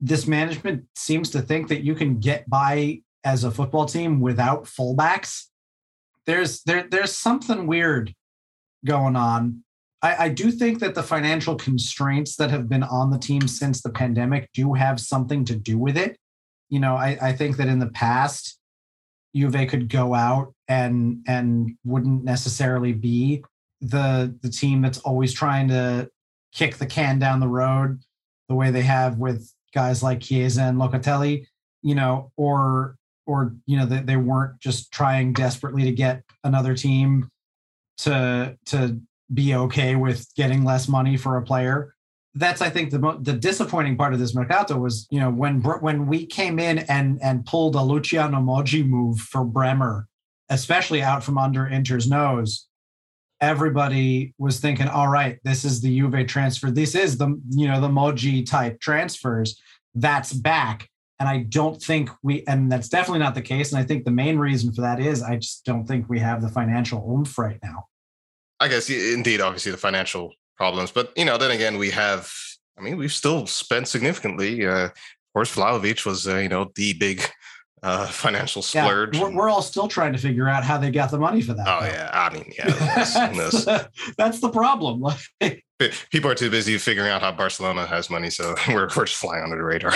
This 0.00 0.26
management 0.26 0.84
seems 0.94 1.30
to 1.30 1.42
think 1.42 1.68
that 1.68 1.82
you 1.82 1.94
can 1.94 2.20
get 2.20 2.48
by 2.48 3.00
as 3.24 3.44
a 3.44 3.50
football 3.50 3.86
team 3.86 4.20
without 4.20 4.64
fullbacks 4.64 5.46
there's 6.26 6.62
there 6.62 6.86
there's 6.90 7.12
something 7.12 7.66
weird 7.66 8.14
going 8.84 9.16
on. 9.16 9.62
I, 10.02 10.24
I 10.24 10.28
do 10.28 10.50
think 10.50 10.80
that 10.80 10.94
the 10.94 11.02
financial 11.02 11.54
constraints 11.54 12.36
that 12.36 12.50
have 12.50 12.68
been 12.68 12.82
on 12.82 13.10
the 13.10 13.18
team 13.18 13.46
since 13.46 13.82
the 13.82 13.90
pandemic 13.90 14.48
do 14.52 14.74
have 14.74 15.00
something 15.00 15.44
to 15.46 15.54
do 15.54 15.78
with 15.78 15.96
it. 15.96 16.16
You 16.68 16.80
know, 16.80 16.96
I, 16.96 17.16
I 17.20 17.32
think 17.32 17.56
that 17.58 17.68
in 17.68 17.78
the 17.78 17.90
past, 17.90 18.58
Juve 19.34 19.68
could 19.68 19.88
go 19.88 20.14
out 20.14 20.54
and 20.68 21.18
and 21.26 21.76
wouldn't 21.84 22.24
necessarily 22.24 22.92
be 22.92 23.44
the 23.80 24.36
the 24.42 24.50
team 24.50 24.82
that's 24.82 24.98
always 24.98 25.32
trying 25.32 25.68
to 25.68 26.08
kick 26.52 26.76
the 26.76 26.86
can 26.86 27.18
down 27.18 27.40
the 27.40 27.48
road 27.48 28.00
the 28.48 28.54
way 28.54 28.70
they 28.70 28.82
have 28.82 29.18
with 29.18 29.50
guys 29.74 30.02
like 30.02 30.20
Chiesa 30.20 30.62
and 30.62 30.78
Locatelli, 30.78 31.46
you 31.82 31.94
know, 31.94 32.30
or 32.36 32.96
or 33.32 33.54
you 33.66 33.76
know 33.76 33.86
they, 33.86 34.00
they 34.00 34.16
weren't 34.16 34.60
just 34.60 34.92
trying 34.92 35.32
desperately 35.32 35.84
to 35.84 35.92
get 35.92 36.22
another 36.44 36.74
team 36.74 37.28
to 37.98 38.56
to 38.66 39.00
be 39.32 39.54
okay 39.54 39.96
with 39.96 40.28
getting 40.36 40.64
less 40.64 40.88
money 40.88 41.16
for 41.16 41.38
a 41.38 41.42
player. 41.42 41.94
That's 42.34 42.62
i 42.62 42.70
think 42.70 42.90
the 42.90 43.18
the 43.20 43.34
disappointing 43.34 43.96
part 43.96 44.14
of 44.14 44.18
this 44.18 44.34
mercato 44.34 44.78
was 44.78 45.06
you 45.10 45.20
know 45.20 45.30
when 45.30 45.60
when 45.60 46.06
we 46.06 46.24
came 46.24 46.58
in 46.58 46.78
and 46.78 47.20
and 47.22 47.44
pulled 47.44 47.74
a 47.74 47.82
luciano 47.82 48.38
moggi 48.38 48.88
move 48.88 49.18
for 49.20 49.44
bremer 49.44 50.08
especially 50.48 51.02
out 51.02 51.22
from 51.22 51.36
under 51.36 51.68
inter's 51.68 52.08
nose 52.08 52.68
everybody 53.42 54.32
was 54.38 54.60
thinking 54.60 54.88
all 54.88 55.08
right 55.08 55.40
this 55.44 55.64
is 55.64 55.80
the 55.82 55.98
juve 55.98 56.26
transfer. 56.26 56.70
This 56.70 56.94
is 56.94 57.18
the 57.18 57.38
you 57.50 57.66
know 57.66 57.80
the 57.80 57.88
moggi 57.88 58.46
type 58.46 58.80
transfers. 58.80 59.60
That's 59.94 60.32
back 60.32 60.88
and 61.22 61.28
I 61.28 61.44
don't 61.44 61.80
think 61.80 62.10
we, 62.24 62.42
and 62.48 62.70
that's 62.70 62.88
definitely 62.88 63.20
not 63.20 63.36
the 63.36 63.42
case. 63.42 63.70
And 63.70 63.80
I 63.80 63.84
think 63.84 64.04
the 64.04 64.10
main 64.10 64.38
reason 64.38 64.72
for 64.72 64.80
that 64.80 64.98
is 64.98 65.22
I 65.22 65.36
just 65.36 65.64
don't 65.64 65.86
think 65.86 66.08
we 66.08 66.18
have 66.18 66.42
the 66.42 66.48
financial 66.48 66.98
oomph 67.08 67.38
right 67.38 67.60
now. 67.62 67.86
I 68.58 68.66
guess 68.66 68.90
indeed, 68.90 69.40
obviously 69.40 69.70
the 69.70 69.78
financial 69.78 70.34
problems, 70.56 70.90
but 70.90 71.12
you 71.16 71.24
know, 71.24 71.38
then 71.38 71.52
again, 71.52 71.78
we 71.78 71.90
have. 71.90 72.28
I 72.76 72.80
mean, 72.80 72.96
we've 72.96 73.12
still 73.12 73.46
spent 73.46 73.86
significantly. 73.86 74.66
Uh, 74.66 74.86
of 74.86 74.92
course, 75.32 75.54
Vlahovic 75.54 76.04
was, 76.04 76.26
uh, 76.26 76.38
you 76.38 76.48
know, 76.48 76.72
the 76.74 76.94
big 76.94 77.22
uh, 77.84 78.06
financial 78.06 78.60
splurge. 78.60 79.16
Yeah, 79.16 79.22
we're, 79.22 79.30
we're, 79.30 79.48
all 79.48 79.62
still 79.62 79.86
trying 79.86 80.12
to 80.14 80.18
figure 80.18 80.48
out 80.48 80.64
how 80.64 80.76
they 80.76 80.90
got 80.90 81.12
the 81.12 81.18
money 81.18 81.40
for 81.40 81.54
that. 81.54 81.68
Oh 81.68 81.80
though. 81.82 81.86
yeah, 81.86 82.10
I 82.12 82.34
mean, 82.34 82.52
yeah, 82.58 82.66
that's, 82.96 83.14
that's, 83.14 84.14
that's 84.16 84.40
the 84.40 84.50
problem. 84.50 85.04
People 86.10 86.30
are 86.30 86.34
too 86.34 86.50
busy 86.50 86.78
figuring 86.78 87.10
out 87.10 87.22
how 87.22 87.32
Barcelona 87.32 87.86
has 87.86 88.10
money, 88.10 88.30
so 88.30 88.54
we're 88.68 88.88
we're 88.96 89.04
just 89.04 89.16
flying 89.16 89.42
under 89.42 89.56
the 89.56 89.64
radar. 89.64 89.92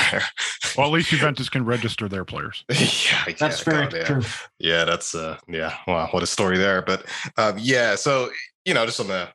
well, 0.76 0.87
at 0.87 0.93
least 0.93 1.11
Juventus 1.11 1.49
can 1.49 1.64
register 1.64 2.09
their 2.09 2.24
players. 2.24 2.64
yeah, 2.70 3.24
that's 3.39 3.66
yeah, 3.66 3.72
very 3.72 3.87
God, 3.87 3.95
yeah. 3.95 4.05
true. 4.05 4.22
Yeah, 4.59 4.84
that's 4.84 5.14
uh, 5.14 5.39
yeah. 5.49 5.76
Wow, 5.87 6.09
what 6.11 6.22
a 6.22 6.26
story 6.26 6.59
there. 6.59 6.82
But 6.82 7.07
um, 7.37 7.57
yeah, 7.59 7.95
so 7.95 8.30
you 8.64 8.74
know, 8.74 8.87
just 8.87 9.01
on 9.01 9.09
the 9.09 9.28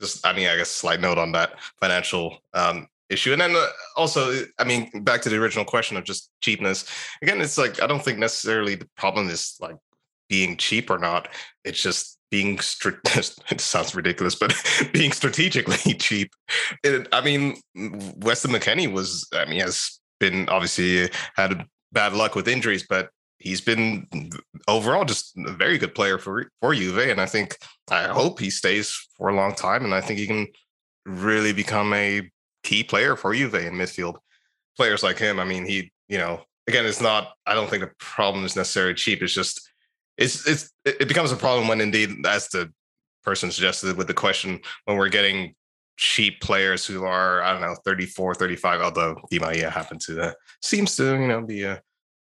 just 0.00 0.26
I 0.26 0.32
mean, 0.32 0.48
I 0.48 0.56
guess 0.56 0.70
slight 0.70 1.00
note 1.00 1.18
on 1.18 1.32
that 1.32 1.58
financial 1.80 2.38
um, 2.54 2.88
issue. 3.08 3.32
And 3.32 3.40
then 3.40 3.54
uh, 3.54 3.66
also, 3.96 4.44
I 4.58 4.64
mean, 4.64 4.90
back 5.02 5.22
to 5.22 5.28
the 5.28 5.36
original 5.36 5.64
question 5.64 5.96
of 5.96 6.04
just 6.04 6.30
cheapness. 6.40 6.88
Again, 7.22 7.40
it's 7.40 7.58
like 7.58 7.82
I 7.82 7.86
don't 7.86 8.02
think 8.02 8.18
necessarily 8.18 8.74
the 8.74 8.88
problem 8.96 9.28
is 9.28 9.56
like 9.60 9.76
being 10.28 10.56
cheap 10.56 10.90
or 10.90 10.98
not. 10.98 11.28
It's 11.64 11.80
just 11.80 12.15
being 12.30 12.58
strict, 12.60 13.16
it 13.50 13.60
sounds 13.60 13.94
ridiculous, 13.94 14.34
but 14.34 14.54
being 14.92 15.12
strategically 15.12 15.94
cheap. 15.98 16.32
It, 16.82 17.08
I 17.12 17.20
mean, 17.20 17.56
Weston 17.74 18.52
McKennie 18.52 18.92
was, 18.92 19.26
I 19.32 19.44
mean, 19.44 19.60
has 19.60 20.00
been 20.18 20.48
obviously 20.48 21.10
had 21.36 21.66
bad 21.92 22.12
luck 22.12 22.34
with 22.34 22.48
injuries, 22.48 22.84
but 22.88 23.10
he's 23.38 23.60
been 23.60 24.06
overall 24.66 25.04
just 25.04 25.36
a 25.36 25.52
very 25.52 25.78
good 25.78 25.94
player 25.94 26.18
for 26.18 26.50
for 26.60 26.74
Juve, 26.74 26.98
and 26.98 27.20
I 27.20 27.26
think 27.26 27.56
I 27.90 28.04
hope 28.04 28.40
he 28.40 28.50
stays 28.50 28.96
for 29.16 29.28
a 29.28 29.34
long 29.34 29.54
time, 29.54 29.84
and 29.84 29.94
I 29.94 30.00
think 30.00 30.18
he 30.18 30.26
can 30.26 30.46
really 31.04 31.52
become 31.52 31.92
a 31.92 32.30
key 32.62 32.82
player 32.82 33.16
for 33.16 33.34
Juve 33.34 33.54
in 33.54 33.74
midfield. 33.74 34.16
Players 34.76 35.02
like 35.02 35.18
him, 35.18 35.38
I 35.38 35.44
mean, 35.44 35.64
he, 35.64 35.90
you 36.08 36.18
know, 36.18 36.42
again, 36.66 36.84
it's 36.84 37.00
not. 37.00 37.32
I 37.46 37.54
don't 37.54 37.68
think 37.70 37.82
the 37.82 37.92
problem 37.98 38.44
is 38.44 38.56
necessarily 38.56 38.94
cheap. 38.94 39.22
It's 39.22 39.32
just 39.32 39.65
it's 40.18 40.46
it's 40.46 40.72
it 40.84 41.08
becomes 41.08 41.32
a 41.32 41.36
problem 41.36 41.68
when 41.68 41.80
indeed, 41.80 42.26
as 42.26 42.48
the 42.48 42.72
person 43.22 43.50
suggested 43.50 43.96
with 43.96 44.06
the 44.06 44.14
question, 44.14 44.60
when 44.84 44.96
we're 44.96 45.08
getting 45.08 45.54
cheap 45.96 46.40
players 46.40 46.86
who 46.86 47.04
are 47.04 47.42
I 47.42 47.52
don't 47.52 47.62
know 47.62 47.76
34, 47.84 48.34
35. 48.34 48.80
Although 48.80 49.16
Di 49.30 49.38
Maria 49.38 49.70
happened 49.70 50.00
to 50.02 50.20
uh, 50.20 50.32
seems 50.62 50.96
to 50.96 51.04
you 51.04 51.28
know 51.28 51.42
be 51.42 51.64
a 51.64 51.80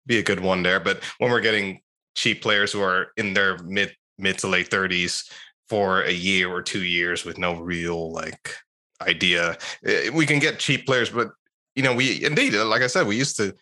be 0.06 0.18
a 0.18 0.22
good 0.22 0.40
one 0.40 0.62
there. 0.62 0.80
But 0.80 1.02
when 1.18 1.30
we're 1.30 1.40
getting 1.40 1.80
cheap 2.14 2.42
players 2.42 2.72
who 2.72 2.80
are 2.80 3.08
in 3.16 3.34
their 3.34 3.58
mid 3.58 3.94
mid 4.18 4.38
to 4.38 4.48
late 4.48 4.70
30s 4.70 5.28
for 5.68 6.02
a 6.02 6.12
year 6.12 6.50
or 6.50 6.62
two 6.62 6.84
years 6.84 7.24
with 7.24 7.38
no 7.38 7.60
real 7.60 8.12
like 8.12 8.54
idea, 9.00 9.56
eh, 9.84 10.10
we 10.10 10.26
can 10.26 10.38
get 10.38 10.58
cheap 10.58 10.86
players. 10.86 11.10
But 11.10 11.28
you 11.74 11.82
know, 11.82 11.94
we 11.94 12.24
indeed, 12.24 12.54
like 12.54 12.82
I 12.82 12.86
said, 12.86 13.06
we 13.06 13.16
used 13.16 13.36
to 13.38 13.54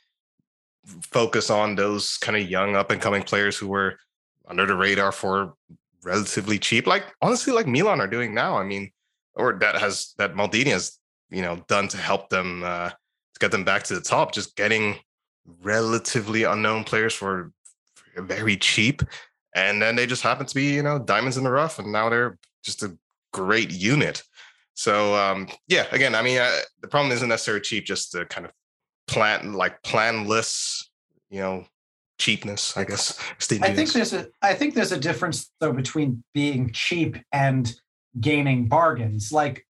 focus 1.12 1.50
on 1.50 1.76
those 1.76 2.16
kind 2.18 2.36
of 2.36 2.48
young 2.48 2.76
up 2.76 2.90
and 2.90 3.00
coming 3.00 3.22
players 3.22 3.56
who 3.56 3.68
were 3.68 3.98
under 4.48 4.66
the 4.66 4.76
radar 4.76 5.12
for 5.12 5.54
relatively 6.02 6.58
cheap. 6.58 6.86
Like 6.86 7.04
honestly, 7.20 7.52
like 7.52 7.66
Milan 7.66 8.00
are 8.00 8.08
doing 8.08 8.34
now. 8.34 8.56
I 8.56 8.64
mean, 8.64 8.90
or 9.34 9.58
that 9.60 9.76
has 9.76 10.14
that 10.18 10.34
Maldini 10.34 10.70
has 10.70 10.98
you 11.30 11.42
know 11.42 11.64
done 11.68 11.88
to 11.88 11.96
help 11.96 12.28
them 12.28 12.62
uh, 12.64 12.90
to 12.90 13.38
get 13.40 13.50
them 13.50 13.64
back 13.64 13.84
to 13.84 13.94
the 13.94 14.00
top. 14.00 14.32
Just 14.32 14.56
getting 14.56 14.96
relatively 15.62 16.44
unknown 16.44 16.84
players 16.84 17.14
for, 17.14 17.50
very 18.16 18.56
cheap, 18.56 19.02
and 19.54 19.80
then 19.80 19.96
they 19.96 20.06
just 20.06 20.22
happen 20.22 20.44
to 20.44 20.54
be 20.54 20.74
you 20.74 20.82
know 20.82 20.98
diamonds 20.98 21.36
in 21.36 21.44
the 21.44 21.50
rough, 21.50 21.78
and 21.78 21.90
now 21.90 22.08
they're 22.08 22.38
just 22.62 22.82
a 22.82 22.96
great 23.32 23.70
unit. 23.70 24.22
So 24.74 25.14
um, 25.14 25.48
yeah, 25.68 25.86
again, 25.92 26.14
I 26.14 26.22
mean, 26.22 26.38
uh, 26.38 26.58
the 26.80 26.88
problem 26.88 27.12
isn't 27.12 27.28
necessarily 27.28 27.62
cheap, 27.62 27.84
just 27.86 28.12
the 28.12 28.26
kind 28.26 28.46
of 28.46 28.52
plan 29.06 29.54
like 29.54 29.82
planless, 29.82 30.90
you 31.30 31.40
know, 31.40 31.66
cheapness, 32.22 32.76
I 32.76 32.84
guess. 32.84 33.18
Steve 33.38 33.62
I 33.64 33.74
think 33.74 33.92
there's 33.92 34.12
a 34.12 34.28
I 34.40 34.54
think 34.54 34.74
there's 34.74 34.92
a 34.92 34.98
difference 34.98 35.50
though 35.58 35.72
between 35.72 36.22
being 36.32 36.70
cheap 36.72 37.16
and 37.32 37.74
gaining 38.20 38.68
bargains, 38.68 39.32
like 39.32 39.66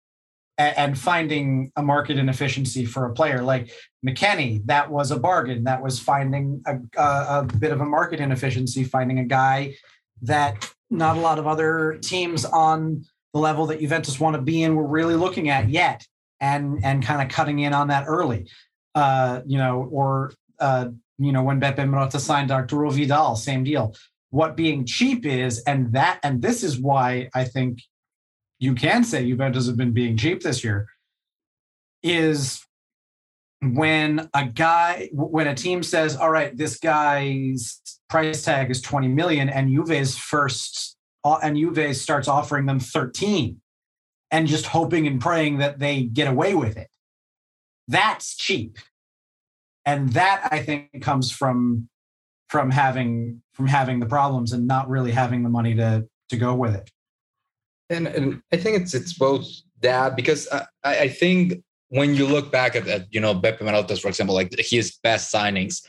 and 0.58 0.98
finding 0.98 1.72
a 1.76 1.82
market 1.82 2.18
inefficiency 2.18 2.84
for 2.84 3.06
a 3.06 3.12
player 3.14 3.42
like 3.42 3.70
McKennie. 4.06 4.66
That 4.66 4.90
was 4.90 5.12
a 5.12 5.18
bargain. 5.18 5.64
That 5.64 5.82
was 5.82 6.00
finding 6.00 6.62
a, 6.66 6.76
a, 7.00 7.38
a 7.38 7.48
bit 7.58 7.72
of 7.72 7.80
a 7.80 7.86
market 7.86 8.20
inefficiency, 8.20 8.84
finding 8.84 9.20
a 9.20 9.24
guy 9.24 9.76
that 10.22 10.70
not 10.90 11.16
a 11.16 11.20
lot 11.20 11.38
of 11.38 11.46
other 11.46 11.98
teams 12.02 12.44
on 12.44 13.04
the 13.32 13.38
level 13.38 13.66
that 13.66 13.80
Juventus 13.80 14.18
want 14.18 14.34
to 14.34 14.42
be 14.42 14.64
in 14.64 14.74
were 14.74 14.88
really 14.88 15.14
looking 15.14 15.48
at 15.50 15.70
yet, 15.70 16.04
and 16.40 16.84
and 16.84 17.04
kind 17.04 17.22
of 17.22 17.28
cutting 17.28 17.60
in 17.60 17.72
on 17.72 17.88
that 17.88 18.04
early. 18.08 18.50
Uh, 18.96 19.40
you 19.46 19.56
know, 19.56 19.88
or 19.92 20.32
uh, 20.58 20.88
you 21.20 21.32
know, 21.32 21.42
when 21.42 21.60
Beppe 21.60 21.76
Marotta 21.76 22.18
signed 22.18 22.50
Arturo 22.50 22.90
Vidal, 22.90 23.36
same 23.36 23.62
deal. 23.62 23.94
What 24.30 24.56
being 24.56 24.86
cheap 24.86 25.26
is, 25.26 25.62
and 25.64 25.92
that, 25.92 26.18
and 26.22 26.40
this 26.40 26.64
is 26.64 26.80
why 26.80 27.28
I 27.34 27.44
think 27.44 27.82
you 28.58 28.74
can 28.74 29.04
say 29.04 29.28
Juventus 29.28 29.66
have 29.66 29.76
been 29.76 29.92
being 29.92 30.16
cheap 30.16 30.42
this 30.42 30.64
year, 30.64 30.88
is 32.02 32.64
when 33.60 34.30
a 34.32 34.46
guy, 34.46 35.10
when 35.12 35.46
a 35.46 35.54
team 35.54 35.82
says, 35.82 36.16
all 36.16 36.30
right, 36.30 36.56
this 36.56 36.78
guy's 36.78 37.82
price 38.08 38.42
tag 38.42 38.70
is 38.70 38.80
20 38.80 39.08
million, 39.08 39.50
and 39.50 39.68
Juve's 39.68 40.16
first, 40.16 40.96
uh, 41.22 41.38
and 41.42 41.56
Juve 41.56 41.94
starts 41.94 42.28
offering 42.28 42.64
them 42.64 42.80
13 42.80 43.60
and 44.30 44.46
just 44.46 44.64
hoping 44.64 45.06
and 45.06 45.20
praying 45.20 45.58
that 45.58 45.78
they 45.78 46.04
get 46.04 46.28
away 46.28 46.54
with 46.54 46.78
it. 46.78 46.88
That's 47.88 48.36
cheap 48.36 48.78
and 49.84 50.10
that 50.10 50.48
I 50.50 50.62
think 50.62 51.02
comes 51.02 51.30
from 51.30 51.88
from 52.48 52.70
having 52.70 53.42
from 53.52 53.66
having 53.66 54.00
the 54.00 54.06
problems 54.06 54.52
and 54.52 54.66
not 54.66 54.88
really 54.88 55.12
having 55.12 55.42
the 55.42 55.48
money 55.48 55.74
to 55.76 56.06
to 56.28 56.36
go 56.36 56.54
with 56.54 56.74
it. 56.74 56.90
And, 57.88 58.06
and 58.06 58.42
I 58.52 58.56
think 58.56 58.80
it's 58.80 58.94
it's 58.94 59.12
both 59.12 59.46
that 59.80 60.16
because 60.16 60.48
I, 60.52 60.66
I 60.84 61.08
think 61.08 61.62
when 61.88 62.14
you 62.14 62.26
look 62.26 62.52
back 62.52 62.76
at, 62.76 62.86
at 62.86 63.06
you 63.10 63.20
know 63.20 63.34
Beppe 63.34 63.60
Marotta's, 63.60 64.00
for 64.00 64.08
example, 64.08 64.34
like 64.34 64.54
his 64.58 64.96
best 65.02 65.32
signings, 65.32 65.84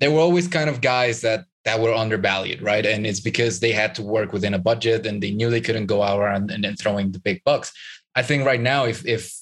there 0.00 0.10
were 0.10 0.20
always 0.20 0.48
kind 0.48 0.68
of 0.68 0.80
guys 0.80 1.20
that 1.22 1.44
that 1.64 1.80
were 1.80 1.92
undervalued, 1.92 2.62
right? 2.62 2.86
And 2.86 3.06
it's 3.06 3.20
because 3.20 3.58
they 3.58 3.72
had 3.72 3.94
to 3.96 4.02
work 4.02 4.32
within 4.32 4.54
a 4.54 4.58
budget 4.58 5.04
and 5.04 5.22
they 5.22 5.32
knew 5.32 5.50
they 5.50 5.60
couldn't 5.60 5.86
go 5.86 6.00
out 6.00 6.22
and, 6.22 6.48
and, 6.50 6.64
and 6.64 6.78
throwing 6.78 7.10
the 7.10 7.18
big 7.18 7.42
bucks. 7.44 7.72
I 8.14 8.22
think 8.22 8.46
right 8.46 8.60
now, 8.60 8.84
if 8.84 9.04
if 9.06 9.32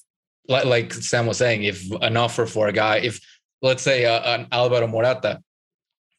like 0.49 0.93
Sam 0.93 1.27
was 1.27 1.39
saying, 1.39 1.65
if 1.65 1.91
an 2.03 2.17
offer 2.17 2.47
for 2.47 2.69
a 2.69 2.73
guy, 2.73 2.99
if 2.99 3.21
let's 3.65 3.83
say 3.83 4.05
uh, 4.05 4.21
an 4.35 4.47
Alvaro 4.53 4.87
Morata, 4.87 5.43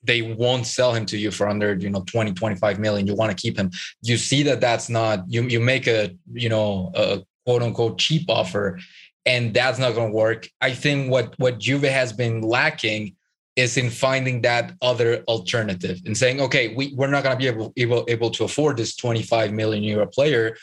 they 0.03 0.21
won't 0.21 0.65
sell 0.65 0.93
him 0.93 1.05
to 1.05 1.17
you 1.17 1.31
for 1.31 1.47
under 1.47 1.75
you 1.75 1.89
know 1.89 2.03
20 2.05 2.33
25 2.33 2.79
million. 2.79 3.07
You 3.07 3.15
want 3.15 3.31
to 3.31 3.41
keep 3.41 3.57
him. 3.57 3.71
You 4.01 4.17
see 4.17 4.43
that 4.43 4.59
that's 4.59 4.89
not 4.89 5.23
you 5.27 5.43
you 5.43 5.59
make 5.59 5.87
a 5.87 6.15
you 6.33 6.49
know 6.49 6.91
a 6.95 7.23
quote 7.45 7.61
unquote 7.61 7.97
cheap 7.97 8.29
offer 8.29 8.79
and 9.25 9.53
that's 9.53 9.79
not 9.79 9.95
going 9.95 10.11
to 10.11 10.15
work. 10.15 10.47
I 10.61 10.73
think 10.73 11.11
what 11.11 11.33
what 11.37 11.59
juve 11.59 11.83
has 11.83 12.11
been 12.11 12.41
lacking 12.41 13.15
is 13.55 13.77
in 13.77 13.89
finding 13.89 14.41
that 14.41 14.73
other 14.81 15.23
alternative 15.29 16.01
and 16.05 16.17
saying 16.17 16.41
okay 16.41 16.75
we, 16.75 16.93
we're 16.95 17.07
not 17.07 17.23
going 17.23 17.35
to 17.35 17.39
be 17.39 17.47
able, 17.47 17.71
able 17.77 18.03
able 18.09 18.29
to 18.29 18.43
afford 18.43 18.75
this 18.75 18.97
25 18.97 19.53
million 19.53 19.81
euro 19.81 20.05
player 20.05 20.57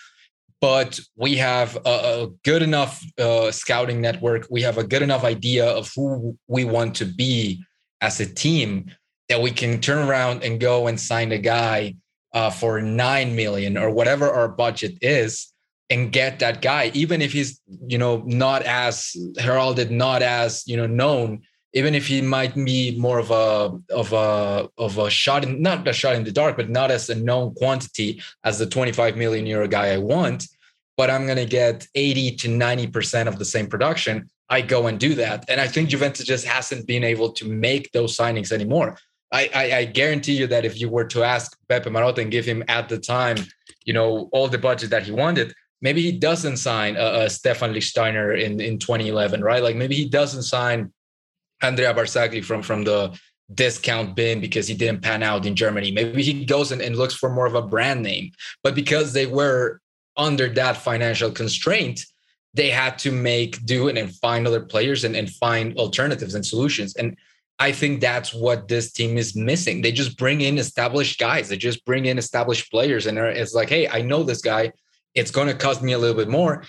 but 0.62 1.00
we 1.16 1.36
have 1.36 1.76
a, 1.84 1.90
a 1.90 2.28
good 2.44 2.62
enough 2.62 3.04
uh, 3.18 3.50
scouting 3.50 4.00
network. 4.00 4.46
We 4.48 4.62
have 4.62 4.78
a 4.78 4.84
good 4.84 5.02
enough 5.02 5.24
idea 5.24 5.66
of 5.66 5.90
who 5.94 6.38
we 6.46 6.64
want 6.64 6.94
to 6.96 7.04
be 7.04 7.64
as 8.00 8.20
a 8.20 8.26
team 8.26 8.86
that 9.28 9.42
we 9.42 9.50
can 9.50 9.80
turn 9.80 10.08
around 10.08 10.44
and 10.44 10.60
go 10.60 10.86
and 10.86 10.98
sign 10.98 11.32
a 11.32 11.38
guy 11.38 11.96
uh, 12.32 12.48
for 12.48 12.80
nine 12.80 13.34
million 13.34 13.76
or 13.76 13.90
whatever 13.90 14.30
our 14.30 14.48
budget 14.48 14.96
is 15.02 15.52
and 15.90 16.12
get 16.12 16.38
that 16.38 16.62
guy, 16.62 16.92
even 16.94 17.20
if 17.20 17.32
he's 17.32 17.60
you 17.88 17.98
know 17.98 18.22
not 18.24 18.62
as 18.62 19.14
heralded, 19.38 19.90
not 19.90 20.22
as 20.22 20.62
you 20.66 20.76
know 20.76 20.86
known, 20.86 21.42
even 21.74 21.94
if 21.94 22.06
he 22.06 22.20
might 22.20 22.54
be 22.54 22.98
more 22.98 23.18
of 23.18 23.30
a 23.30 23.78
of 23.92 24.12
a 24.12 24.68
of 24.78 24.98
a 24.98 25.10
shot 25.10 25.44
in 25.44 25.62
not 25.62 25.86
a 25.88 25.92
shot 25.92 26.14
in 26.14 26.24
the 26.24 26.32
dark, 26.32 26.56
but 26.56 26.68
not 26.68 26.90
as 26.90 27.08
a 27.08 27.14
known 27.14 27.54
quantity 27.54 28.22
as 28.44 28.58
the 28.58 28.66
25 28.66 29.16
million 29.16 29.46
euro 29.46 29.68
guy 29.68 29.88
I 29.92 29.98
want, 29.98 30.46
but 30.96 31.10
I'm 31.10 31.26
gonna 31.26 31.46
get 31.46 31.86
80 31.94 32.36
to 32.36 32.48
90% 32.48 33.26
of 33.26 33.38
the 33.38 33.44
same 33.44 33.66
production, 33.66 34.28
I 34.48 34.60
go 34.60 34.86
and 34.86 35.00
do 35.00 35.14
that. 35.14 35.44
And 35.48 35.60
I 35.60 35.66
think 35.66 35.88
Juventus 35.88 36.26
just 36.26 36.44
hasn't 36.44 36.86
been 36.86 37.04
able 37.04 37.32
to 37.32 37.48
make 37.48 37.90
those 37.92 38.16
signings 38.16 38.52
anymore. 38.52 38.98
I, 39.32 39.50
I, 39.54 39.76
I 39.78 39.84
guarantee 39.86 40.36
you 40.36 40.46
that 40.48 40.66
if 40.66 40.78
you 40.78 40.90
were 40.90 41.06
to 41.06 41.24
ask 41.24 41.56
Beppe 41.70 41.86
Marotta 41.86 42.18
and 42.18 42.30
give 42.30 42.44
him 42.44 42.62
at 42.68 42.90
the 42.90 42.98
time, 42.98 43.38
you 43.86 43.94
know, 43.94 44.28
all 44.32 44.48
the 44.48 44.58
budget 44.58 44.90
that 44.90 45.04
he 45.04 45.10
wanted, 45.10 45.54
maybe 45.80 46.02
he 46.02 46.12
doesn't 46.12 46.58
sign 46.58 46.96
a, 46.96 47.22
a 47.22 47.30
Stefan 47.30 47.72
Lichtsteiner 47.72 48.38
in, 48.38 48.60
in 48.60 48.78
2011, 48.78 49.42
right? 49.42 49.62
Like 49.62 49.76
maybe 49.76 49.94
he 49.94 50.06
doesn't 50.06 50.42
sign 50.42 50.92
Andrea 51.62 51.94
Barzagli 51.94 52.44
from 52.44 52.62
from 52.62 52.84
the 52.84 53.18
discount 53.54 54.16
bin 54.16 54.40
because 54.40 54.66
he 54.66 54.74
didn't 54.74 55.02
pan 55.02 55.22
out 55.22 55.46
in 55.46 55.54
Germany. 55.54 55.90
Maybe 55.90 56.22
he 56.22 56.44
goes 56.44 56.72
and, 56.72 56.80
and 56.80 56.96
looks 56.96 57.14
for 57.14 57.30
more 57.30 57.46
of 57.46 57.54
a 57.54 57.62
brand 57.62 58.02
name. 58.02 58.32
But 58.62 58.74
because 58.74 59.12
they 59.12 59.26
were 59.26 59.80
under 60.16 60.48
that 60.50 60.76
financial 60.76 61.30
constraint, 61.30 62.04
they 62.54 62.70
had 62.70 62.98
to 62.98 63.10
make 63.10 63.64
do 63.64 63.88
and 63.88 64.14
find 64.16 64.46
other 64.46 64.60
players 64.60 65.04
and, 65.04 65.16
and 65.16 65.30
find 65.30 65.76
alternatives 65.76 66.34
and 66.34 66.44
solutions. 66.44 66.94
And 66.96 67.16
I 67.58 67.72
think 67.72 68.00
that's 68.00 68.34
what 68.34 68.68
this 68.68 68.92
team 68.92 69.16
is 69.16 69.36
missing. 69.36 69.82
They 69.82 69.92
just 69.92 70.18
bring 70.18 70.40
in 70.40 70.58
established 70.58 71.18
guys. 71.18 71.48
They 71.48 71.56
just 71.56 71.84
bring 71.84 72.06
in 72.06 72.18
established 72.18 72.70
players, 72.70 73.06
and 73.06 73.18
it's 73.18 73.54
like, 73.54 73.68
hey, 73.68 73.88
I 73.88 74.02
know 74.02 74.22
this 74.22 74.42
guy. 74.42 74.72
It's 75.14 75.30
going 75.30 75.48
to 75.48 75.54
cost 75.54 75.82
me 75.82 75.92
a 75.92 75.98
little 75.98 76.16
bit 76.16 76.28
more 76.28 76.64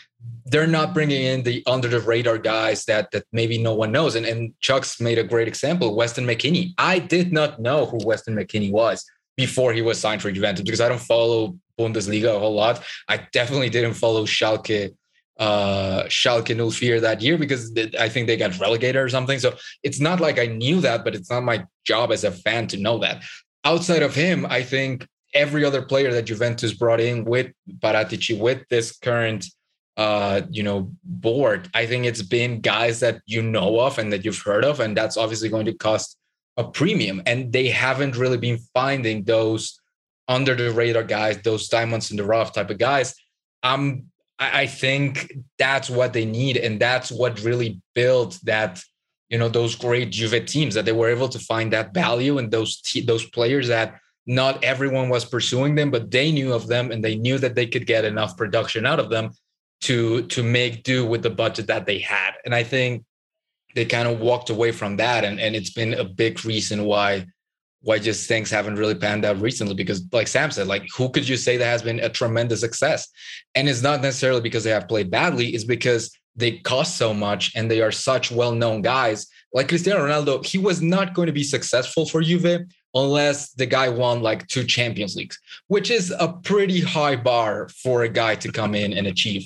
they're 0.46 0.68
not 0.68 0.94
bringing 0.94 1.24
in 1.24 1.44
the 1.44 1.64
under 1.66 1.88
the 1.88 2.00
radar 2.00 2.38
guys 2.38 2.86
that 2.86 3.10
that 3.12 3.26
maybe 3.32 3.58
no 3.58 3.74
one 3.74 3.92
knows. 3.92 4.16
And, 4.16 4.26
and 4.26 4.54
Chuck's 4.60 5.00
made 5.00 5.18
a 5.18 5.24
great 5.24 5.48
example, 5.48 5.96
Weston 5.96 6.26
McKennie. 6.26 6.74
I 6.78 7.00
did 7.00 7.32
not 7.32 7.60
know 7.60 7.86
who 7.86 8.00
Weston 8.06 8.36
McKennie 8.36 8.72
was 8.72 9.06
before 9.38 9.74
he 9.74 9.82
was 9.82 10.00
signed 10.00 10.22
for 10.22 10.32
Juventus 10.32 10.64
because 10.64 10.82
I 10.82 10.90
don't 10.90 11.02
follow 11.02 11.58
Bundesliga 11.80 12.36
a 12.36 12.40
whole 12.40 12.54
lot. 12.54 12.84
I 13.08 13.28
definitely 13.32 13.70
didn't 13.70 13.96
follow 13.96 14.26
Schalke 14.26 14.96
uh 15.40 16.04
Schalke 16.04 16.54
04 16.56 17.00
that 17.00 17.22
year 17.22 17.38
because 17.38 17.76
I 18.00 18.08
think 18.08 18.28
they 18.28 18.38
got 18.38 18.60
relegated 18.60 19.02
or 19.02 19.10
something. 19.10 19.40
So 19.40 19.56
it's 19.82 20.00
not 20.00 20.20
like 20.20 20.38
I 20.40 20.46
knew 20.46 20.82
that, 20.82 21.04
but 21.04 21.16
it's 21.16 21.32
not 21.32 21.44
my 21.44 21.66
job 21.86 22.12
as 22.12 22.24
a 22.24 22.32
fan 22.32 22.68
to 22.68 22.78
know 22.78 23.00
that. 23.00 23.24
Outside 23.66 24.04
of 24.04 24.14
him, 24.14 24.46
I 24.46 24.62
think 24.62 25.08
every 25.34 25.66
other 25.66 25.82
player 25.82 26.12
that 26.14 26.26
Juventus 26.26 26.74
brought 26.74 27.00
in 27.00 27.24
with 27.24 27.52
Paratici, 27.80 28.38
with 28.38 28.68
this 28.70 28.96
current 28.98 29.48
uh, 29.96 30.42
you 30.50 30.64
know, 30.64 30.92
board, 31.04 31.70
I 31.74 31.86
think 31.86 32.06
it's 32.06 32.24
been 32.24 32.62
guys 32.62 33.00
that 33.02 33.22
you 33.26 33.44
know 33.44 33.80
of 33.80 34.00
and 34.00 34.12
that 34.12 34.26
you've 34.26 34.42
heard 34.42 34.66
of, 34.66 34.80
and 34.80 34.98
that's 34.98 35.18
obviously 35.18 35.50
going 35.50 35.66
to 35.66 35.74
cost 35.74 36.18
a 36.58 36.64
premium. 36.64 37.22
And 37.26 37.54
they 37.54 37.70
haven't 37.70 38.18
really 38.18 38.38
been 38.38 38.60
finding 38.74 39.24
those 39.24 39.80
under 40.28 40.56
the 40.56 40.72
radar 40.72 41.04
guys, 41.04 41.40
those 41.44 41.68
diamonds 41.68 42.10
in 42.10 42.18
the 42.18 42.24
rough 42.24 42.54
type 42.54 42.70
of 42.70 42.80
guys. 42.80 43.14
Um, 43.62 44.06
I, 44.40 44.62
I 44.62 44.68
think 44.68 45.32
that's 45.60 45.90
what 45.90 46.14
they 46.14 46.26
need, 46.26 46.58
and 46.58 46.80
that's 46.80 47.12
what 47.12 47.44
really 47.44 47.80
built 47.94 48.40
that 48.44 48.82
you 49.30 49.38
know 49.38 49.50
those 49.50 49.76
great 49.76 50.12
Juve 50.12 50.46
teams 50.48 50.74
that 50.74 50.86
they 50.86 50.92
were 50.92 51.10
able 51.10 51.30
to 51.30 51.40
find 51.40 51.72
that 51.74 51.94
value 51.94 52.40
and 52.40 52.50
those 52.50 52.82
those 53.06 53.26
players 53.30 53.68
that 53.68 54.00
not 54.26 54.64
everyone 54.64 55.10
was 55.10 55.26
pursuing 55.26 55.76
them, 55.76 55.92
but 55.92 56.10
they 56.10 56.32
knew 56.32 56.54
of 56.54 56.66
them 56.68 56.92
and 56.92 57.04
they 57.04 57.16
knew 57.16 57.38
that 57.38 57.56
they 57.56 57.68
could 57.68 57.86
get 57.86 58.06
enough 58.06 58.38
production 58.38 58.86
out 58.86 59.00
of 59.00 59.10
them 59.10 59.32
to 59.84 60.24
to 60.28 60.44
make 60.44 60.84
do 60.84 61.06
with 61.06 61.22
the 61.24 61.30
budget 61.30 61.68
that 61.68 61.86
they 61.86 62.00
had. 62.00 62.32
And 62.46 62.56
I 62.56 62.64
think 62.64 63.04
they 63.76 63.86
kind 63.86 64.08
of 64.08 64.20
walked 64.20 64.50
away 64.50 64.72
from 64.72 64.98
that. 64.98 65.24
And, 65.24 65.40
and 65.40 65.56
it's 65.56 65.72
been 65.72 65.94
a 65.94 66.04
big 66.04 66.46
reason 66.46 66.86
why 66.86 67.26
why 67.84 68.00
just 68.00 68.30
things 68.30 68.50
haven't 68.50 68.78
really 68.78 68.96
panned 68.96 69.26
out 69.26 69.40
recently 69.42 69.76
because 69.76 70.02
like 70.14 70.28
sam 70.28 70.50
said 70.50 70.68
like 70.68 70.88
who 70.96 71.10
could 71.10 71.28
you 71.28 71.36
say 71.36 71.58
that 71.58 71.66
has 71.66 71.82
been 71.82 72.00
a 72.00 72.08
tremendous 72.08 72.62
success 72.62 73.10
and 73.56 73.68
it's 73.68 73.82
not 73.82 74.02
necessarily 74.02 74.40
because 74.40 74.64
they 74.64 74.70
have 74.70 74.88
played 74.88 75.12
badly 75.12 75.48
it's 75.48 75.66
because 75.66 76.18
they 76.36 76.60
cost 76.60 76.98
so 76.98 77.14
much 77.14 77.52
and 77.56 77.70
they 77.70 77.82
are 77.82 77.92
such 77.92 78.32
well-known 78.32 78.82
guys 78.82 79.28
like 79.54 79.68
cristiano 79.68 80.00
ronaldo 80.00 80.46
he 80.46 80.58
was 80.58 80.82
not 80.82 81.14
going 81.14 81.28
to 81.28 81.34
be 81.34 81.44
successful 81.44 82.06
for 82.06 82.22
juve 82.22 82.62
unless 82.96 83.52
the 83.52 83.66
guy 83.66 83.90
won 83.90 84.22
like 84.22 84.48
two 84.48 84.64
champions 84.64 85.18
leagues 85.18 85.38
which 85.68 85.92
is 85.92 86.10
a 86.20 86.32
pretty 86.44 86.80
high 86.80 87.18
bar 87.18 87.68
for 87.84 88.04
a 88.04 88.10
guy 88.10 88.34
to 88.34 88.50
come 88.50 88.76
in 88.76 88.94
and 88.94 89.08
achieve 89.08 89.46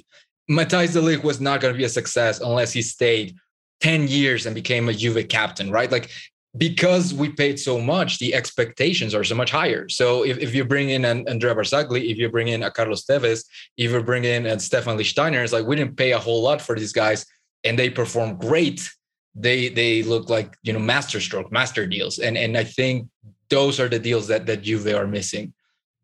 Matthijs 0.50 0.94
de 0.94 1.02
Ligt 1.02 1.24
was 1.24 1.42
not 1.42 1.62
going 1.62 1.74
to 1.74 1.78
be 1.78 1.84
a 1.84 1.90
success 1.90 2.40
unless 2.40 2.72
he 2.72 2.82
stayed 2.82 3.36
10 3.82 4.08
years 4.08 4.46
and 4.46 4.56
became 4.56 4.90
a 4.90 4.94
Juve 4.94 5.28
captain, 5.28 5.70
right? 5.70 5.92
Like 5.92 6.10
because 6.58 7.14
we 7.14 7.30
paid 7.30 7.60
so 7.60 7.80
much, 7.80 8.20
the 8.20 8.34
expectations 8.34 9.14
are 9.14 9.24
so 9.24 9.36
much 9.36 9.52
higher. 9.52 9.88
So 9.90 10.24
if, 10.24 10.38
if 10.40 10.56
you 10.56 10.66
bring 10.66 10.90
in 10.90 11.06
an 11.06 11.28
Andrea 11.28 11.54
Barzagli, 11.54 12.10
if 12.10 12.18
you 12.18 12.30
bring 12.30 12.48
in 12.48 12.64
a 12.64 12.72
Carlos 12.72 13.06
Tevez, 13.06 13.46
if 13.78 13.92
you 13.92 14.04
bring 14.04 14.24
in 14.24 14.46
a 14.46 14.60
Stefan 14.60 14.98
Lichtsteiner, 14.98 15.44
it's 15.44 15.54
like 15.54 15.66
we 15.66 15.76
didn't 15.76 15.98
pay 15.98 16.14
a 16.14 16.20
whole 16.20 16.42
lot 16.42 16.62
for 16.62 16.76
these 16.76 16.94
guys 16.94 17.26
and 17.64 17.78
they 17.78 17.90
perform 17.90 18.38
great. 18.38 18.90
They 19.36 19.70
they 19.70 20.02
look 20.02 20.30
like 20.30 20.56
you 20.64 20.74
know 20.74 20.80
master 20.80 21.20
stroke, 21.20 21.52
master 21.52 21.86
deals. 21.86 22.18
And 22.20 22.38
and 22.38 22.58
I 22.58 22.64
think 22.64 23.08
those 23.50 23.80
are 23.80 23.88
the 23.88 24.00
deals 24.00 24.28
that 24.28 24.46
that 24.48 24.64
Juve 24.64 24.88
are 24.88 25.08
missing. 25.08 25.54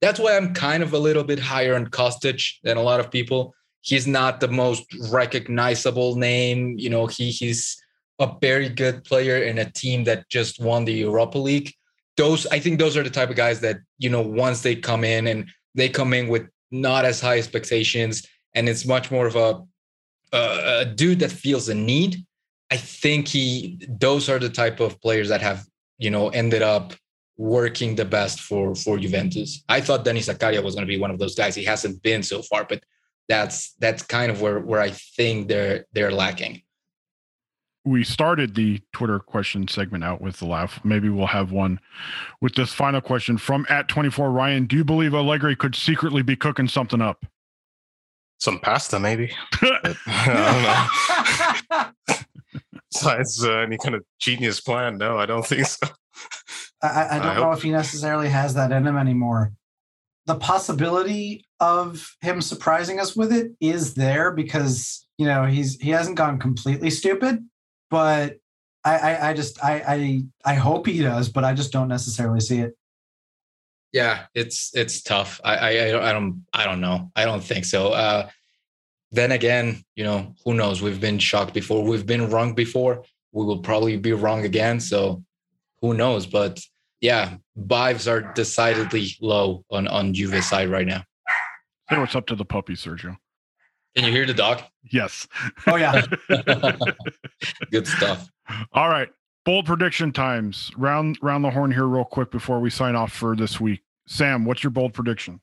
That's 0.01 0.19
why 0.19 0.35
I'm 0.35 0.53
kind 0.53 0.83
of 0.83 0.93
a 0.93 0.99
little 0.99 1.23
bit 1.23 1.39
higher 1.39 1.75
on 1.75 1.87
Kostic 1.87 2.43
than 2.63 2.77
a 2.77 2.81
lot 2.81 2.99
of 2.99 3.09
people 3.09 3.55
he's 3.83 4.07
not 4.07 4.39
the 4.39 4.47
most 4.47 4.85
recognizable 5.11 6.15
name. 6.15 6.75
You 6.79 6.89
know, 6.89 7.05
he 7.05 7.29
he's 7.29 7.77
a 8.19 8.31
very 8.41 8.69
good 8.69 9.03
player 9.03 9.43
in 9.43 9.59
a 9.59 9.71
team 9.71 10.05
that 10.05 10.27
just 10.29 10.59
won 10.59 10.85
the 10.85 10.93
Europa 10.93 11.37
League. 11.37 11.71
Those 12.17 12.47
I 12.47 12.59
think 12.59 12.79
those 12.79 12.97
are 12.97 13.03
the 13.03 13.09
type 13.09 13.29
of 13.29 13.35
guys 13.35 13.59
that, 13.59 13.77
you 13.99 14.09
know, 14.09 14.21
once 14.21 14.61
they 14.61 14.75
come 14.75 15.03
in 15.03 15.27
and 15.27 15.49
they 15.75 15.89
come 15.89 16.13
in 16.13 16.27
with 16.27 16.47
not 16.71 17.05
as 17.05 17.21
high 17.21 17.37
expectations 17.37 18.25
and 18.55 18.67
it's 18.67 18.85
much 18.85 19.11
more 19.11 19.27
of 19.27 19.35
a 19.35 19.61
a, 20.31 20.81
a 20.81 20.85
dude 20.85 21.19
that 21.19 21.31
feels 21.31 21.69
a 21.69 21.75
need. 21.75 22.25
I 22.71 22.77
think 22.77 23.27
he 23.27 23.79
those 23.87 24.29
are 24.29 24.39
the 24.39 24.49
type 24.49 24.79
of 24.79 24.99
players 25.01 25.29
that 25.29 25.41
have, 25.41 25.65
you 25.99 26.09
know, 26.09 26.29
ended 26.29 26.61
up 26.61 26.93
working 27.37 27.95
the 27.95 28.05
best 28.05 28.39
for 28.39 28.75
for 28.75 28.97
Juventus. 28.97 29.63
I 29.67 29.81
thought 29.81 30.05
Denis 30.05 30.29
Zakaria 30.29 30.63
was 30.63 30.75
going 30.75 30.87
to 30.87 30.93
be 30.93 30.99
one 30.99 31.11
of 31.11 31.19
those 31.19 31.35
guys. 31.35 31.55
He 31.55 31.65
hasn't 31.65 32.01
been 32.01 32.23
so 32.23 32.41
far, 32.43 32.65
but 32.67 32.81
that's 33.29 33.73
that's 33.79 34.03
kind 34.03 34.31
of 34.31 34.41
where 34.41 34.59
where 34.59 34.81
I 34.81 34.91
think 34.91 35.47
they're 35.47 35.85
they're 35.93 36.11
lacking. 36.11 36.61
We 37.85 38.03
started 38.05 38.55
the 38.55 38.81
Twitter 38.93 39.19
question 39.19 39.67
segment 39.67 40.05
out 40.05 40.21
with 40.21 40.39
the 40.39 40.45
laugh. 40.45 40.79
Maybe 40.85 41.09
we'll 41.09 41.27
have 41.27 41.51
one 41.51 41.81
with 42.39 42.55
this 42.55 42.71
final 42.71 43.01
question 43.01 43.37
from 43.37 43.65
at 43.69 43.89
24 43.89 44.31
Ryan. 44.31 44.65
Do 44.65 44.77
you 44.77 44.85
believe 44.85 45.13
Allegri 45.13 45.55
could 45.57 45.75
secretly 45.75 46.21
be 46.21 46.37
cooking 46.37 46.69
something 46.69 47.01
up? 47.01 47.25
Some 48.39 48.59
pasta, 48.59 48.99
maybe. 48.99 49.33
I 49.61 51.57
don't 51.69 51.79
know. 52.07 52.21
Besides 52.93 53.43
uh, 53.43 53.51
any 53.57 53.77
kind 53.77 53.95
of 53.95 54.05
genius 54.17 54.61
plan, 54.61 54.97
no, 54.97 55.17
I 55.17 55.25
don't 55.25 55.45
think 55.45 55.65
so. 55.65 55.87
I, 56.81 57.07
I 57.11 57.19
don't 57.19 57.27
I 57.27 57.35
know 57.35 57.43
hope. 57.45 57.57
if 57.57 57.63
he 57.63 57.71
necessarily 57.71 58.29
has 58.29 58.53
that 58.53 58.71
in 58.71 58.87
him 58.87 58.97
anymore 58.97 59.51
the 60.25 60.35
possibility 60.35 61.45
of 61.63 62.17
him 62.21 62.41
surprising 62.41 62.99
us 62.99 63.15
with 63.15 63.31
it 63.31 63.53
is 63.61 63.93
there 63.93 64.31
because 64.31 65.07
you 65.17 65.25
know 65.25 65.45
he's 65.45 65.79
he 65.79 65.91
hasn't 65.91 66.17
gone 66.17 66.37
completely 66.37 66.89
stupid, 66.89 67.39
but 67.89 68.37
I 68.83 68.97
I, 68.97 69.29
I 69.29 69.33
just 69.33 69.63
I, 69.63 69.83
I 69.87 70.23
I 70.43 70.53
hope 70.55 70.85
he 70.87 71.01
does, 71.01 71.29
but 71.29 71.45
I 71.45 71.53
just 71.53 71.71
don't 71.71 71.87
necessarily 71.87 72.41
see 72.41 72.59
it. 72.59 72.75
Yeah, 73.93 74.25
it's 74.35 74.71
it's 74.75 75.01
tough. 75.01 75.39
I 75.43 75.55
I 75.55 75.69
I 75.69 76.11
don't 76.11 76.45
I 76.51 76.65
don't, 76.65 76.81
know. 76.81 77.11
I 77.15 77.23
don't 77.23 77.43
think 77.43 77.63
so. 77.63 77.93
Uh, 77.93 78.29
then 79.11 79.31
again, 79.31 79.85
you 79.95 80.03
know, 80.03 80.35
who 80.43 80.53
knows? 80.55 80.81
We've 80.81 80.99
been 80.99 81.19
shocked 81.19 81.53
before. 81.53 81.85
We've 81.85 82.05
been 82.05 82.29
wrong 82.29 82.55
before. 82.55 83.05
We 83.31 83.45
will 83.45 83.59
probably 83.59 83.95
be 83.97 84.11
wrong 84.11 84.43
again. 84.43 84.79
So 84.81 85.23
who 85.81 85.93
knows? 85.93 86.25
But 86.25 86.59
yeah, 86.99 87.37
vibes 87.57 88.11
are 88.11 88.33
decidedly 88.33 89.15
low 89.21 89.63
on 89.69 89.87
on 89.87 90.13
Juve 90.13 90.43
side 90.43 90.69
right 90.69 90.87
now. 90.87 91.03
Say 91.93 91.99
what's 91.99 92.15
up 92.15 92.25
to 92.27 92.35
the 92.35 92.45
puppy, 92.45 92.73
Sergio. 92.73 93.17
Can 93.95 94.05
you 94.05 94.11
hear 94.11 94.25
the 94.25 94.33
dog? 94.33 94.63
Yes. 94.91 95.27
Oh 95.67 95.75
yeah. 95.75 96.01
Good 97.71 97.85
stuff. 97.85 98.31
All 98.71 98.89
right. 98.89 99.09
Bold 99.45 99.67
prediction 99.67 100.11
times. 100.11 100.71
Round 100.75 101.19
round 101.21 101.43
the 101.43 101.51
horn 101.51 101.71
here 101.71 101.85
real 101.85 102.05
quick 102.05 102.31
before 102.31 102.59
we 102.59 102.71
sign 102.71 102.95
off 102.95 103.11
for 103.11 103.35
this 103.35 103.59
week. 103.59 103.81
Sam, 104.07 104.43
what's 104.43 104.63
your 104.63 104.71
bold 104.71 104.95
prediction? 104.95 105.39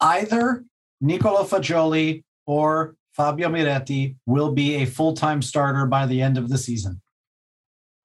Either 0.00 0.64
Nicola 1.02 1.44
Fagioli 1.44 2.24
or 2.46 2.96
Fabio 3.12 3.48
Miretti 3.50 4.16
will 4.24 4.52
be 4.52 4.76
a 4.76 4.86
full-time 4.86 5.42
starter 5.42 5.84
by 5.84 6.06
the 6.06 6.22
end 6.22 6.38
of 6.38 6.48
the 6.48 6.56
season. 6.56 7.02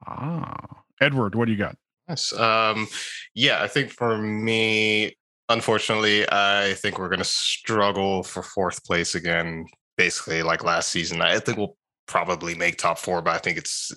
Ah. 0.05 0.81
Edward, 0.99 1.35
what 1.35 1.45
do 1.45 1.51
you 1.51 1.57
got? 1.57 1.77
Yes. 2.09 2.33
Um, 2.33 2.87
yeah, 3.33 3.63
I 3.63 3.67
think 3.67 3.91
for 3.91 4.17
me, 4.17 5.15
unfortunately, 5.49 6.25
I 6.31 6.73
think 6.77 6.99
we're 6.99 7.09
going 7.09 7.19
to 7.19 7.25
struggle 7.25 8.23
for 8.23 8.43
fourth 8.43 8.83
place 8.85 9.15
again, 9.15 9.65
basically 9.97 10.43
like 10.43 10.63
last 10.63 10.89
season. 10.89 11.21
I 11.21 11.39
think 11.39 11.57
we'll 11.57 11.77
probably 12.07 12.55
make 12.55 12.77
top 12.77 12.97
four, 12.97 13.21
but 13.21 13.35
I 13.35 13.39
think 13.39 13.57
it's 13.57 13.91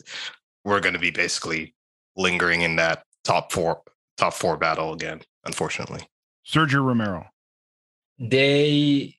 we're 0.65 0.81
going 0.81 0.95
to 0.95 1.01
be 1.01 1.11
basically 1.11 1.75
lingering 2.17 2.63
in 2.63 2.77
that 2.77 3.03
top 3.25 3.53
four 3.53 3.83
top 4.17 4.35
four 4.35 4.57
battle 4.57 4.93
again, 4.93 5.21
unfortunately. 5.45 6.01
Sergio 6.47 6.85
Romero. 6.85 7.27
They 8.19 9.17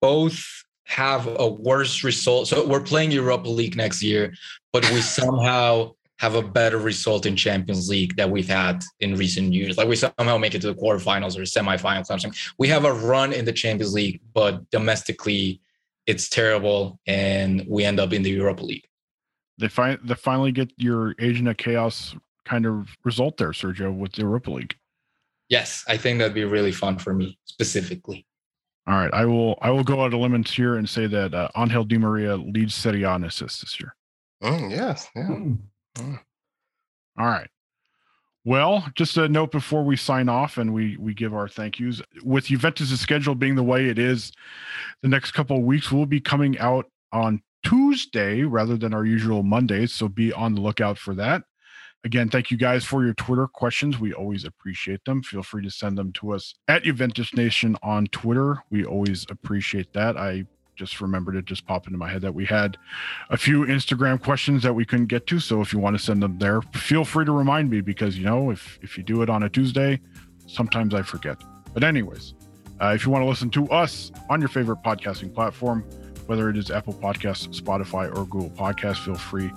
both 0.00 0.44
have 0.84 1.26
a 1.26 1.48
worse 1.48 2.04
result. 2.04 2.48
So 2.48 2.66
we're 2.66 2.80
playing 2.80 3.10
Europa 3.10 3.48
League 3.48 3.76
next 3.76 4.02
year, 4.02 4.34
but 4.72 4.88
we 4.90 5.00
somehow 5.00 5.95
have 6.18 6.34
a 6.34 6.42
better 6.42 6.78
result 6.78 7.26
in 7.26 7.36
Champions 7.36 7.88
League 7.88 8.16
that 8.16 8.30
we've 8.30 8.48
had 8.48 8.82
in 9.00 9.16
recent 9.16 9.52
years. 9.52 9.76
Like 9.76 9.88
we 9.88 9.96
somehow 9.96 10.38
make 10.38 10.54
it 10.54 10.60
to 10.62 10.68
the 10.68 10.74
quarterfinals 10.74 11.36
or 11.36 11.42
semifinals 11.42 12.02
or 12.02 12.18
something. 12.18 12.32
We 12.58 12.68
have 12.68 12.84
a 12.84 12.92
run 12.92 13.32
in 13.32 13.44
the 13.44 13.52
Champions 13.52 13.92
League, 13.92 14.20
but 14.32 14.68
domestically 14.70 15.60
it's 16.06 16.28
terrible 16.28 16.98
and 17.06 17.64
we 17.68 17.84
end 17.84 18.00
up 18.00 18.12
in 18.12 18.22
the 18.22 18.30
Europa 18.30 18.64
League. 18.64 18.86
They 19.58 19.68
find 19.68 19.98
they 20.04 20.14
finally 20.14 20.52
get 20.52 20.72
your 20.76 21.14
Agent 21.18 21.48
of 21.48 21.56
Chaos 21.56 22.14
kind 22.44 22.66
of 22.66 22.88
result 23.04 23.36
there, 23.36 23.50
Sergio, 23.50 23.94
with 23.94 24.12
the 24.12 24.22
Europa 24.22 24.50
League. 24.50 24.76
Yes, 25.48 25.84
I 25.88 25.96
think 25.96 26.18
that'd 26.18 26.34
be 26.34 26.44
really 26.44 26.72
fun 26.72 26.98
for 26.98 27.14
me 27.14 27.38
specifically. 27.44 28.26
All 28.86 28.94
right, 28.94 29.12
I 29.12 29.24
will 29.24 29.58
I 29.62 29.70
will 29.70 29.82
go 29.82 30.02
out 30.02 30.14
of 30.14 30.20
limits 30.20 30.52
here 30.52 30.76
and 30.76 30.88
say 30.88 31.06
that 31.06 31.34
uh, 31.34 31.48
Angel 31.56 31.84
Di 31.84 31.98
Maria 31.98 32.36
leads 32.36 32.74
Serie 32.74 33.02
A 33.02 33.14
assists 33.16 33.60
this 33.60 33.80
year. 33.80 33.96
Mm, 34.42 34.70
yes, 34.70 35.08
yeah. 35.16 35.22
Mm. 35.22 35.58
Mm. 35.96 36.20
All 37.18 37.26
right. 37.26 37.48
Well, 38.44 38.86
just 38.94 39.16
a 39.16 39.28
note 39.28 39.50
before 39.50 39.82
we 39.82 39.96
sign 39.96 40.28
off 40.28 40.56
and 40.56 40.72
we 40.72 40.96
we 40.98 41.14
give 41.14 41.34
our 41.34 41.48
thank 41.48 41.80
yous. 41.80 42.00
With 42.22 42.46
Juventus' 42.46 43.00
schedule 43.00 43.34
being 43.34 43.56
the 43.56 43.64
way 43.64 43.88
it 43.88 43.98
is, 43.98 44.30
the 45.02 45.08
next 45.08 45.32
couple 45.32 45.56
of 45.56 45.64
weeks 45.64 45.90
will 45.90 46.06
be 46.06 46.20
coming 46.20 46.56
out 46.58 46.86
on 47.12 47.42
Tuesday 47.64 48.42
rather 48.42 48.76
than 48.76 48.94
our 48.94 49.04
usual 49.04 49.42
Mondays. 49.42 49.92
So 49.92 50.08
be 50.08 50.32
on 50.32 50.54
the 50.54 50.60
lookout 50.60 50.96
for 50.96 51.14
that. 51.14 51.42
Again, 52.04 52.28
thank 52.28 52.52
you 52.52 52.56
guys 52.56 52.84
for 52.84 53.04
your 53.04 53.14
Twitter 53.14 53.48
questions. 53.48 53.98
We 53.98 54.12
always 54.12 54.44
appreciate 54.44 55.04
them. 55.04 55.24
Feel 55.24 55.42
free 55.42 55.64
to 55.64 55.70
send 55.70 55.98
them 55.98 56.12
to 56.12 56.32
us 56.32 56.54
at 56.68 56.84
Juventus 56.84 57.34
Nation 57.34 57.76
on 57.82 58.06
Twitter. 58.06 58.62
We 58.70 58.84
always 58.84 59.26
appreciate 59.28 59.92
that. 59.94 60.16
I 60.16 60.46
just 60.76 61.00
remembered 61.00 61.36
it 61.36 61.44
just 61.46 61.66
popped 61.66 61.86
into 61.86 61.98
my 61.98 62.08
head 62.08 62.22
that 62.22 62.34
we 62.34 62.44
had 62.44 62.76
a 63.30 63.36
few 63.36 63.64
Instagram 63.64 64.22
questions 64.22 64.62
that 64.62 64.74
we 64.74 64.84
couldn't 64.84 65.06
get 65.06 65.26
to. 65.26 65.40
So 65.40 65.60
if 65.60 65.72
you 65.72 65.78
want 65.78 65.96
to 65.98 66.02
send 66.02 66.22
them 66.22 66.38
there, 66.38 66.62
feel 66.62 67.04
free 67.04 67.24
to 67.24 67.32
remind 67.32 67.70
me 67.70 67.80
because 67.80 68.16
you 68.18 68.24
know 68.24 68.50
if 68.50 68.78
if 68.82 68.96
you 68.96 69.02
do 69.02 69.22
it 69.22 69.30
on 69.30 69.42
a 69.42 69.48
Tuesday, 69.48 70.00
Sometimes 70.46 70.94
I 70.94 71.02
forget. 71.02 71.42
But, 71.74 71.84
anyways, 71.84 72.34
uh, 72.80 72.92
if 72.94 73.04
you 73.04 73.10
want 73.10 73.22
to 73.22 73.28
listen 73.28 73.50
to 73.50 73.68
us 73.68 74.12
on 74.30 74.40
your 74.40 74.48
favorite 74.48 74.78
podcasting 74.84 75.34
platform, 75.34 75.82
whether 76.26 76.48
it 76.48 76.56
is 76.56 76.70
Apple 76.70 76.94
Podcasts, 76.94 77.60
Spotify, 77.60 78.08
or 78.08 78.24
Google 78.26 78.50
Podcasts, 78.50 79.04
feel 79.04 79.16
free 79.16 79.50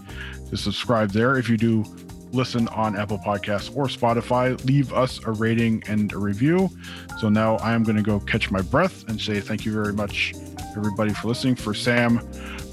to 0.49 0.57
subscribe 0.57 1.11
there. 1.11 1.37
If 1.37 1.49
you 1.49 1.57
do 1.57 1.83
listen 2.31 2.67
on 2.69 2.95
Apple 2.95 3.17
Podcasts 3.17 3.75
or 3.75 3.85
Spotify, 3.85 4.63
leave 4.65 4.93
us 4.93 5.19
a 5.25 5.31
rating 5.31 5.83
and 5.87 6.11
a 6.13 6.17
review. 6.17 6.69
So 7.19 7.29
now 7.29 7.57
I 7.57 7.73
am 7.73 7.83
going 7.83 7.97
to 7.97 8.03
go 8.03 8.19
catch 8.19 8.51
my 8.51 8.61
breath 8.61 9.07
and 9.07 9.19
say 9.19 9.39
thank 9.39 9.65
you 9.65 9.73
very 9.73 9.93
much, 9.93 10.33
everybody, 10.75 11.13
for 11.13 11.27
listening. 11.27 11.55
For 11.55 11.73
Sam, 11.73 12.19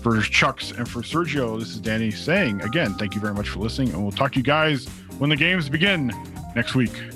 for 0.03 0.21
Chucks, 0.21 0.71
and 0.71 0.89
for 0.89 1.01
Sergio, 1.01 1.59
this 1.59 1.71
is 1.71 1.81
Danny 1.81 2.11
saying 2.11 2.63
again, 2.63 2.95
thank 2.95 3.15
you 3.15 3.21
very 3.21 3.35
much 3.35 3.49
for 3.49 3.61
listening. 3.61 3.91
And 3.91 4.03
we'll 4.03 4.13
talk 4.13 4.33
to 4.33 4.39
you 4.39 4.45
guys 4.45 4.87
when 5.19 5.31
the 5.31 5.37
games 5.37 5.69
begin 5.69 6.13
next 6.55 6.75
week. 6.75 7.16